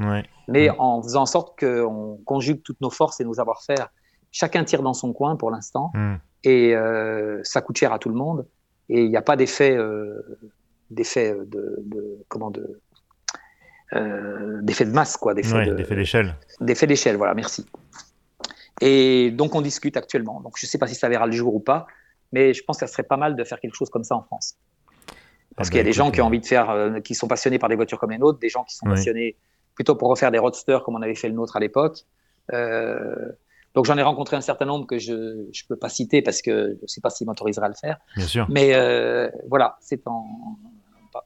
mais 0.47 0.69
en 0.71 1.01
faisant 1.01 1.21
en 1.21 1.25
sorte 1.25 1.57
qu'on 1.57 2.19
conjugue 2.25 2.61
toutes 2.63 2.81
nos 2.81 2.89
forces 2.89 3.21
et 3.21 3.23
nos 3.23 3.35
savoir-faire. 3.35 3.91
Chacun 4.31 4.63
tire 4.63 4.81
dans 4.81 4.93
son 4.93 5.13
coin 5.13 5.35
pour 5.35 5.51
l'instant, 5.51 5.91
mm. 5.93 6.15
et 6.45 6.75
euh, 6.75 7.41
ça 7.43 7.61
coûte 7.61 7.77
cher 7.77 7.91
à 7.93 7.99
tout 7.99 8.09
le 8.09 8.15
monde, 8.15 8.47
et 8.89 9.03
il 9.03 9.09
n'y 9.09 9.17
a 9.17 9.21
pas 9.21 9.35
d'effet 9.35 9.75
euh, 9.75 10.39
d'effet 10.89 11.35
de, 11.45 12.23
comment 12.27 12.51
de 12.51 12.81
d'effet 14.61 14.85
de 14.85 14.91
masse 14.91 15.17
quoi, 15.17 15.33
d'effet 15.33 15.95
d'échelle. 15.95 16.35
D'effet 16.61 16.87
d'échelle, 16.87 17.17
voilà, 17.17 17.33
merci. 17.33 17.65
Et 18.79 19.31
donc 19.31 19.53
on 19.53 19.61
discute 19.61 19.97
actuellement. 19.97 20.41
Donc 20.41 20.53
je 20.57 20.65
ne 20.65 20.69
sais 20.69 20.77
pas 20.77 20.87
si 20.87 20.95
ça 20.95 21.09
verra 21.09 21.27
le 21.27 21.33
jour 21.33 21.53
ou 21.53 21.59
pas, 21.59 21.87
mais 22.31 22.53
je 22.53 22.63
pense 22.63 22.77
que 22.77 22.85
ça 22.87 22.91
serait 22.91 23.03
pas 23.03 23.17
mal 23.17 23.35
de 23.35 23.43
faire 23.43 23.59
quelque 23.59 23.75
chose 23.75 23.89
comme 23.89 24.03
ça 24.03 24.15
en 24.15 24.23
France. 24.23 24.57
Parce 25.55 25.67
ah 25.67 25.71
qu'il 25.71 25.77
y 25.77 25.81
a 25.81 25.83
des 25.83 25.93
gens 25.93 26.11
qui 26.11 26.21
ont 26.21 26.25
envie 26.25 26.39
de 26.39 26.45
faire, 26.45 26.69
euh, 26.69 26.99
qui 27.01 27.13
sont 27.13 27.27
passionnés 27.27 27.59
par 27.59 27.69
des 27.69 27.75
voitures 27.75 27.99
comme 27.99 28.11
les 28.11 28.17
nôtres, 28.17 28.39
des 28.39 28.49
gens 28.49 28.63
qui 28.63 28.75
sont 28.75 28.87
passionnés 28.87 29.35
plutôt 29.75 29.95
pour 29.95 30.09
refaire 30.09 30.31
des 30.31 30.39
roadsters 30.39 30.83
comme 30.83 30.95
on 30.95 31.01
avait 31.01 31.15
fait 31.15 31.27
le 31.27 31.35
nôtre 31.35 31.55
à 31.57 31.59
l'époque. 31.59 31.99
Euh, 32.53 33.31
donc 33.73 33.85
j'en 33.85 33.97
ai 33.97 34.01
rencontré 34.01 34.35
un 34.35 34.41
certain 34.41 34.65
nombre 34.65 34.85
que 34.85 34.99
je 34.99 35.13
ne 35.13 35.67
peux 35.67 35.75
pas 35.75 35.89
citer 35.89 36.21
parce 36.21 36.41
que 36.41 36.75
je 36.77 36.81
ne 36.81 36.87
sais 36.87 37.01
pas 37.01 37.09
s'ils 37.09 37.27
m'autoriseraient 37.27 37.67
à 37.67 37.69
le 37.69 37.75
faire. 37.75 37.97
Bien 38.15 38.27
sûr. 38.27 38.45
Mais 38.49 38.73
euh, 38.73 39.29
voilà, 39.49 39.77
c'est 39.81 40.07
en, 40.07 40.25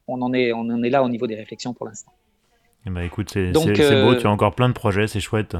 on 0.07 0.21
en 0.21 0.33
est, 0.33 0.53
on 0.53 0.61
en 0.61 0.83
est 0.83 0.89
là 0.89 1.03
au 1.03 1.09
niveau 1.09 1.27
des 1.27 1.35
réflexions 1.35 1.73
pour 1.73 1.87
l'instant. 1.87 2.13
Eh 2.87 2.91
ben, 2.91 3.01
écoute, 3.01 3.31
c'est 3.33 3.51
beau, 3.51 4.15
tu 4.15 4.27
as 4.27 4.29
encore 4.29 4.53
plein 4.53 4.69
de 4.69 4.73
projets, 4.73 5.07
c'est 5.07 5.19
chouette. 5.19 5.57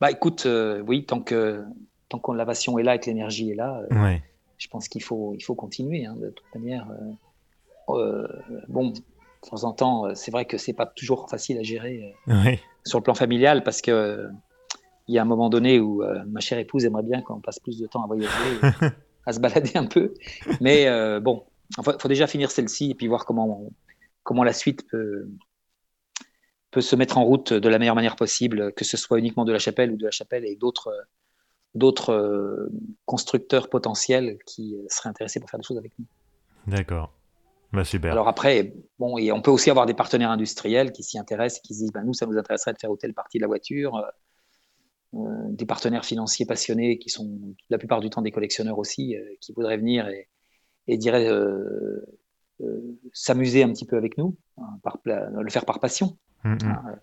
Bah 0.00 0.10
écoute, 0.10 0.46
oui, 0.86 1.04
tant 1.06 1.20
que 1.20 1.64
tant 2.08 2.18
que 2.18 2.30
l'innovation 2.30 2.78
est 2.78 2.82
là 2.82 2.94
et 2.94 3.00
que 3.00 3.06
l'énergie 3.06 3.50
est 3.50 3.54
là, 3.54 3.82
euh, 3.92 4.16
je 4.56 4.68
pense 4.68 4.88
qu'il 4.88 5.02
faut, 5.02 5.34
il 5.34 5.42
faut 5.42 5.54
continuer. 5.54 6.06
Hein, 6.06 6.16
de 6.16 6.30
toute 6.30 6.54
manière, 6.54 6.86
euh, 7.90 7.94
euh, 7.94 8.28
bon, 8.68 8.90
de 8.90 9.00
temps 9.48 9.64
en 9.64 9.72
temps, 9.72 10.14
c'est 10.14 10.30
vrai 10.30 10.44
que 10.44 10.58
c'est 10.58 10.72
pas 10.72 10.86
toujours 10.86 11.28
facile 11.28 11.58
à 11.58 11.62
gérer 11.62 12.14
sur 12.84 12.98
le 12.98 13.02
plan 13.02 13.14
familial 13.14 13.62
parce 13.62 13.82
que 13.82 14.28
il 15.08 15.14
y 15.14 15.18
a 15.18 15.22
un 15.22 15.26
moment 15.26 15.48
donné 15.48 15.80
où 15.80 16.02
ma 16.26 16.40
chère 16.40 16.58
épouse 16.58 16.84
aimerait 16.84 17.02
bien 17.02 17.22
qu'on 17.22 17.40
passe 17.40 17.58
plus 17.58 17.78
de 17.78 17.86
temps 17.86 18.04
à 18.04 18.06
voyager, 18.06 18.30
à 19.26 19.32
se 19.32 19.40
balader 19.40 19.72
un 19.74 19.86
peu. 19.86 20.14
Mais 20.60 20.86
bon, 21.20 21.44
il 21.76 21.94
faut 21.98 22.08
déjà 22.08 22.26
finir 22.26 22.50
celle-ci 22.50 22.90
et 22.90 22.94
puis 22.94 23.08
voir 23.08 23.24
comment, 23.24 23.70
comment 24.22 24.44
la 24.44 24.52
suite 24.52 24.86
peut, 24.90 25.28
peut 26.70 26.80
se 26.82 26.94
mettre 26.94 27.18
en 27.18 27.24
route 27.24 27.52
de 27.52 27.68
la 27.68 27.78
meilleure 27.78 27.94
manière 27.94 28.16
possible, 28.16 28.72
que 28.74 28.84
ce 28.84 28.96
soit 28.96 29.18
uniquement 29.18 29.44
de 29.44 29.52
la 29.52 29.58
chapelle 29.58 29.92
ou 29.92 29.96
de 29.96 30.04
la 30.04 30.10
chapelle 30.10 30.44
et 30.44 30.56
d'autres 30.56 30.92
d'autres 31.74 32.12
euh, 32.12 32.70
constructeurs 33.06 33.68
potentiels 33.68 34.38
qui 34.46 34.76
euh, 34.76 34.84
seraient 34.88 35.08
intéressés 35.08 35.40
pour 35.40 35.50
faire 35.50 35.60
des 35.60 35.66
choses 35.66 35.78
avec 35.78 35.92
nous. 35.98 36.06
D'accord. 36.66 37.12
Bah, 37.72 37.84
super. 37.84 38.12
Alors 38.12 38.28
après, 38.28 38.74
bon, 38.98 39.18
et 39.18 39.30
on 39.32 39.42
peut 39.42 39.50
aussi 39.50 39.70
avoir 39.70 39.86
des 39.86 39.94
partenaires 39.94 40.30
industriels 40.30 40.92
qui 40.92 41.02
s'y 41.02 41.18
intéressent, 41.18 41.60
qui 41.60 41.74
se 41.74 41.80
disent, 41.80 41.92
bah, 41.92 42.02
nous, 42.02 42.14
ça 42.14 42.26
nous 42.26 42.36
intéresserait 42.38 42.72
de 42.72 42.78
faire 42.78 42.90
telle 42.98 43.14
partie 43.14 43.38
de 43.38 43.42
la 43.42 43.48
voiture. 43.48 44.02
Euh, 45.14 45.18
des 45.48 45.64
partenaires 45.64 46.04
financiers 46.04 46.44
passionnés 46.44 46.98
qui 46.98 47.08
sont 47.08 47.54
la 47.70 47.78
plupart 47.78 48.00
du 48.00 48.10
temps 48.10 48.20
des 48.20 48.30
collectionneurs 48.30 48.78
aussi, 48.78 49.16
qui 49.40 49.52
voudraient 49.52 49.78
venir 49.78 50.06
et, 50.08 50.28
et 50.86 50.98
diraient 50.98 51.30
s'amuser 53.12 53.62
un 53.62 53.72
petit 53.72 53.86
peu 53.86 53.96
avec 53.96 54.18
nous, 54.18 54.36
hein, 54.58 54.78
par, 54.82 54.98
le 55.04 55.50
faire 55.50 55.64
par 55.64 55.80
passion. 55.80 56.16
Mm, 56.44 56.52
mm. 56.52 56.58
Hein, 56.64 56.98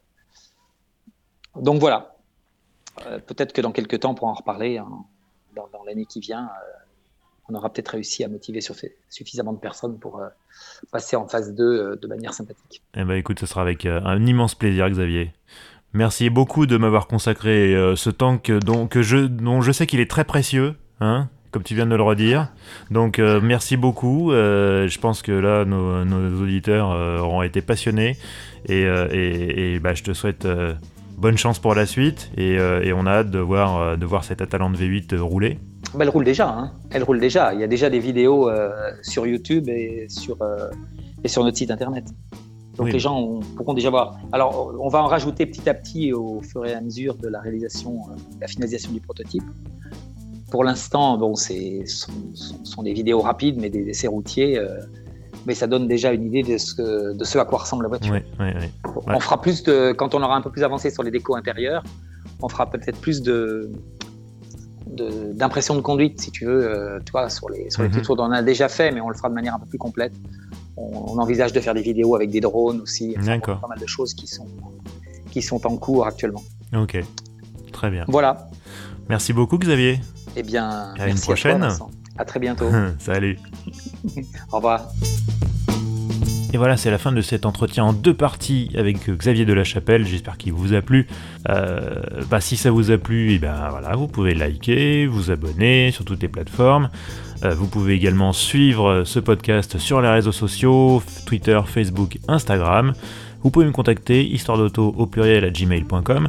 donc 1.62 1.80
voilà, 1.80 2.16
euh, 3.06 3.20
peut-être 3.20 3.53
que 3.53 3.62
dans 3.62 3.72
quelques 3.72 3.99
temps, 3.99 4.12
on 4.12 4.16
pourra 4.16 4.32
en 4.32 4.36
reparler. 4.36 4.78
Hein. 4.78 4.89
dans, 5.56 5.84
l'année 5.86 6.06
qui 6.06 6.20
vient, 6.20 6.45
euh, 6.45 6.72
on 7.47 7.56
aura 7.56 7.72
peut-être 7.72 7.89
réussi 7.89 8.24
à 8.24 8.28
motiver 8.28 8.60
suffisamment 9.10 9.53
de 9.53 9.60
personnes 9.60 9.99
pour 9.99 10.20
euh, 10.20 10.28
passer 10.91 11.16
en 11.16 11.28
phase 11.28 11.53
2 11.53 11.97
de 11.97 12.08
manière 12.08 12.34
sympathique. 12.34 12.82
Eh 12.95 13.03
ben, 13.03 13.14
écoute, 13.14 13.39
ce 13.39 13.45
sera 13.45 13.62
avec 13.62 13.86
un 13.86 14.26
immense 14.26 14.56
plaisir, 14.56 14.89
Xavier. 14.89 15.32
Merci 15.96 16.30
beaucoup 16.30 16.66
de 16.66 16.78
m'avoir 16.78 17.08
consacré 17.08 17.74
ce 17.96 18.10
temps 18.10 18.38
que, 18.38 18.60
dont, 18.60 18.88
je, 18.91 19.72
sais 19.72 19.88
qu'il 19.88 20.00
est 20.00 20.10
très 20.10 20.26
précieux, 20.26 20.76
hein, 21.00 21.30
comme 21.52 21.64
tu 21.64 21.74
viens 21.74 21.86
de 21.86 21.96
le 21.96 22.04
redire. 22.04 22.50
Donc 22.91 23.18
merci 23.18 23.78
beaucoup. 23.78 24.32
je 24.32 25.00
pense 25.00 25.22
que 25.22 25.32
là, 25.32 25.66
nos, 25.66 26.43
auditeurs 26.43 26.89
auront 27.24 27.41
été 27.41 27.62
passionnés. 27.62 28.18
Et, 28.68 29.80
bah, 29.82 29.93
je 29.93 30.04
te 30.04 30.14
souhaite 30.14 30.46
bonne 31.18 31.38
chance 31.38 31.60
pour 31.60 31.76
la 31.76 31.86
suite 31.86 32.30
et, 32.38 32.58
euh, 32.60 32.93
on 32.96 33.06
a 33.06 33.12
hâte 33.12 33.32
de 33.32 33.39
voir, 33.39 33.78
euh, 33.78 33.96
de 33.96 34.08
cette 34.22 34.41
Atalante 34.41 34.78
V8 34.78 35.14
euh, 35.14 35.24
rouler. 35.24 35.60
Bah, 35.93 36.00
elle 36.02 36.10
roule 36.10 36.26
déjà, 36.26 36.50
hein. 36.50 36.72
elle 36.91 37.04
roule 37.04 37.20
déjà. 37.20 37.54
Il 37.54 37.60
y 37.60 37.64
a 37.64 37.68
déjà 37.68 37.89
des 37.89 38.00
vidéos 38.00 38.50
sur 39.02 39.26
YouTube 39.26 39.70
et 39.70 40.08
sur, 40.10 40.38
et 41.24 41.28
sur 41.28 41.43
notre 41.43 41.58
site 41.58 41.72
internet. 41.72 42.06
Donc 42.78 42.92
les 42.92 43.00
gens 43.00 43.40
pourront 43.56 43.74
déjà 43.74 43.90
voir. 43.90 44.18
Alors 44.32 44.76
on 44.80 44.90
va 44.90 45.02
en 45.02 45.08
rajouter 45.08 45.46
petit 45.46 45.70
à 45.70 45.74
petit 45.74 46.14
au 46.14 46.42
fur 46.42 46.66
et 46.66 46.74
à 46.74 46.82
mesure 46.82 47.16
de 47.16 47.28
la 47.28 47.40
réalisation, 47.40 47.94
de 48.36 48.42
la 48.42 48.48
finalisation 48.48 48.92
du 48.92 49.00
prototype. 49.00 49.44
Pour 50.52 50.64
l'instant, 50.64 51.18
bon, 51.18 51.36
c'est 51.36 51.86
sont, 51.86 52.12
sont, 52.34 52.84
des 52.84 52.94
vidéos 52.94 53.20
rapides, 53.20 53.58
mais 53.60 53.70
des 53.70 53.90
essais 53.90 54.08
routiers 54.08 54.60
mais 55.46 55.54
ça 55.54 55.68
donne 55.68 55.88
déjà 55.88 56.12
une 56.12 56.26
idée 56.26 56.44
de 56.44 56.58
ce, 56.58 57.14
de 57.14 57.24
ce 57.24 57.38
à 57.38 57.46
quoi 57.46 57.60
ressemble 57.60 57.84
la 57.84 57.90
voiture. 57.90 58.16
On 59.08 59.20
fera 59.20 59.42
plus 59.42 59.64
de, 59.64 59.94
quand 59.94 60.16
on 60.16 60.22
aura 60.22 60.36
un 60.36 60.42
peu 60.42 60.52
plus 60.52 60.64
avancé 60.64 60.90
sur 60.90 61.04
les 61.04 61.12
décos 61.12 61.36
intérieurs, 61.36 61.84
on 62.42 62.50
fera 62.50 62.70
peut-être 62.70 63.00
plus 63.00 63.22
de 63.22 63.72
d'impression 65.34 65.76
de, 65.76 65.82
conduite, 65.82 66.22
si 66.22 66.32
tu 66.32 66.46
veux, 66.46 66.64
euh, 66.64 67.00
toi, 67.06 67.28
sur 67.30 67.50
les, 67.50 67.70
sur 67.70 67.82
les 67.82 67.90
mhm. 67.90 68.02
tours. 68.02 68.18
On 68.20 68.32
a 68.32 68.42
déjà 68.42 68.70
fait, 68.70 68.92
mais 68.92 69.02
on 69.02 69.10
le 69.10 69.16
fera 69.16 69.30
de 69.30 69.34
manière 69.34 69.56
un 69.56 69.60
peu 69.60 69.66
plus 69.66 69.80
complète. 69.80 70.14
On, 70.78 71.18
envisage 71.20 71.54
de 71.54 71.60
faire 71.60 71.74
des 71.74 71.82
vidéos 71.82 72.16
avec 72.16 72.30
des 72.30 72.42
drones 72.42 72.82
aussi. 72.82 73.16
D'accord. 73.26 73.60
Pas 73.60 73.68
mal 73.68 73.80
de 73.80 73.88
choses 73.88 74.14
qui 74.14 74.28
sont, 74.28 74.48
qui 75.32 75.42
sont 75.42 75.66
en 75.66 75.78
cours 75.78 76.06
actuellement. 76.06 76.44
Ok, 76.76 76.98
très 77.72 77.90
bien. 77.90 78.06
Voilà. 78.08 78.50
Merci 79.08 79.34
beaucoup, 79.34 79.58
Xavier. 79.58 80.02
Eh 80.36 80.44
bien, 80.44 80.94
à 81.00 81.08
une 81.08 81.20
prochaine. 81.20 81.68
À 82.18 82.26
très 82.26 82.40
bientôt. 82.40 82.70
Salut. 83.00 83.38
Au 84.52 84.58
revoir. 84.58 84.90
Et 86.56 86.58
voilà, 86.58 86.78
c'est 86.78 86.90
la 86.90 86.98
fin 86.98 87.12
de 87.12 87.20
cet 87.20 87.46
entretien 87.46 87.84
en 87.84 87.92
deux 87.92 88.14
parties 88.14 88.72
avec 88.78 89.10
Xavier 89.10 89.44
de 89.44 89.52
la 89.52 89.66
Chapelle. 89.66 90.06
J'espère 90.06 90.38
qu'il 90.38 90.54
vous 90.54 90.74
a 90.74 90.82
plu. 90.82 91.06
Euh, 91.50 92.02
bah, 92.30 92.40
si 92.40 92.56
ça 92.56 92.72
vous 92.72 92.92
a 92.92 92.98
plu, 92.98 93.32
et 93.32 93.36
eh 93.36 93.40
ben 93.40 93.68
voilà, 93.70 93.94
vous 93.98 94.08
pouvez 94.08 94.34
liker, 94.34 95.06
vous 95.06 95.32
abonner 95.32 95.92
sur 95.92 96.06
toutes 96.06 96.22
les 96.22 96.30
plateformes. 96.30 96.90
Euh, 97.46 97.54
vous 97.54 97.68
pouvez 97.68 97.93
également 97.93 98.34
suivre 98.34 99.04
ce 99.06 99.20
podcast 99.20 99.78
sur 99.78 100.02
les 100.02 100.10
réseaux 100.10 100.32
sociaux, 100.32 101.04
Twitter, 101.26 101.60
Facebook, 101.66 102.18
Instagram. 102.28 102.93
Vous 103.43 103.52
pouvez 103.52 103.66
me 103.66 103.72
contacter, 103.72 104.26
histoire 104.26 104.58
d'auto 104.58 104.93
au 104.98 105.06
pluriel 105.06 105.46
à 105.46 105.50
gmail.com. 105.52 106.28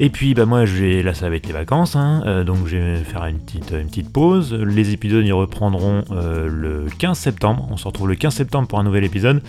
Et 0.00 0.10
puis 0.10 0.34
bah 0.34 0.44
moi 0.44 0.64
je 0.64 0.74
vais, 0.74 1.02
là 1.04 1.14
ça 1.14 1.30
va 1.30 1.36
être 1.36 1.46
les 1.46 1.52
vacances, 1.52 1.94
hein, 1.94 2.24
euh, 2.26 2.42
donc 2.42 2.66
je 2.66 2.76
vais 2.76 2.96
faire 2.96 3.24
une 3.26 3.38
petite, 3.38 3.70
une 3.70 3.86
petite 3.86 4.12
pause. 4.12 4.52
Les 4.52 4.92
épisodes 4.92 5.24
y 5.24 5.32
reprendront 5.32 6.02
euh, 6.10 6.48
le 6.48 6.86
15 6.98 7.16
septembre. 7.16 7.68
On 7.70 7.76
se 7.76 7.86
retrouve 7.86 8.08
le 8.08 8.16
15 8.16 8.34
septembre 8.34 8.68
pour 8.68 8.80
un 8.80 8.84
nouvel 8.84 9.04
épisode 9.04 9.40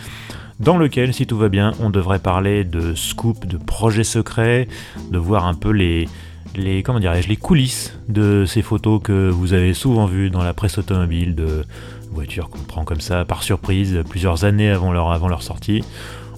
dans 0.59 0.77
lequel, 0.77 1.13
si 1.13 1.27
tout 1.27 1.37
va 1.37 1.49
bien, 1.49 1.73
on 1.81 1.89
devrait 1.89 2.19
parler 2.19 2.63
de 2.63 2.93
scoop, 2.95 3.45
de 3.45 3.57
projets 3.57 4.05
secrets, 4.05 4.69
de 5.11 5.17
voir 5.17 5.45
un 5.47 5.53
peu 5.53 5.71
les, 5.71 6.07
les 6.55 6.83
comment 6.83 6.99
dirais-je, 6.99 7.27
les 7.27 7.35
coulisses 7.35 7.97
de 8.07 8.45
ces 8.45 8.61
photos 8.61 9.01
que 9.03 9.29
vous 9.29 9.53
avez 9.53 9.73
souvent 9.73 10.05
vues 10.05 10.29
dans 10.29 10.43
la 10.43 10.53
presse 10.53 10.77
automobile 10.77 11.35
de 11.35 11.65
voitures 12.11 12.49
qu'on 12.49 12.59
prend 12.59 12.83
comme 12.83 13.01
ça 13.01 13.25
par 13.25 13.43
surprise 13.43 14.01
plusieurs 14.09 14.45
années 14.45 14.69
avant 14.69 14.91
leur, 14.91 15.11
avant 15.11 15.27
leur 15.27 15.43
sortie. 15.43 15.83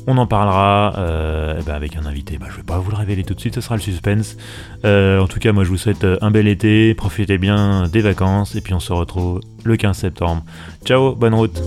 On 0.09 0.17
en 0.17 0.25
parlera 0.25 0.93
euh, 0.97 1.57
eh 1.59 1.63
ben, 1.63 1.75
avec 1.75 1.97
un 1.97 2.05
invité. 2.05 2.37
Bah, 2.37 2.45
je 2.47 2.53
ne 2.53 2.57
vais 2.57 2.63
pas 2.63 2.79
vous 2.79 2.89
le 2.89 2.95
révéler 2.95 3.23
tout 3.23 3.33
de 3.33 3.39
suite, 3.41 3.55
ce 3.55 3.61
sera 3.61 3.75
le 3.75 3.81
suspense. 3.81 4.37
Euh, 4.85 5.19
en 5.19 5.27
tout 5.27 5.39
cas, 5.39 5.51
moi 5.51 5.65
je 5.65 5.69
vous 5.69 5.77
souhaite 5.77 6.05
euh, 6.05 6.17
un 6.21 6.31
bel 6.31 6.47
été, 6.47 6.93
profitez 6.93 7.37
bien 7.37 7.87
des 7.89 8.01
vacances 8.01 8.55
et 8.55 8.61
puis 8.61 8.73
on 8.73 8.79
se 8.79 8.93
retrouve 8.93 9.41
le 9.65 9.75
15 9.75 9.97
septembre. 9.97 10.43
Ciao, 10.85 11.13
bonne 11.13 11.33
route 11.33 11.61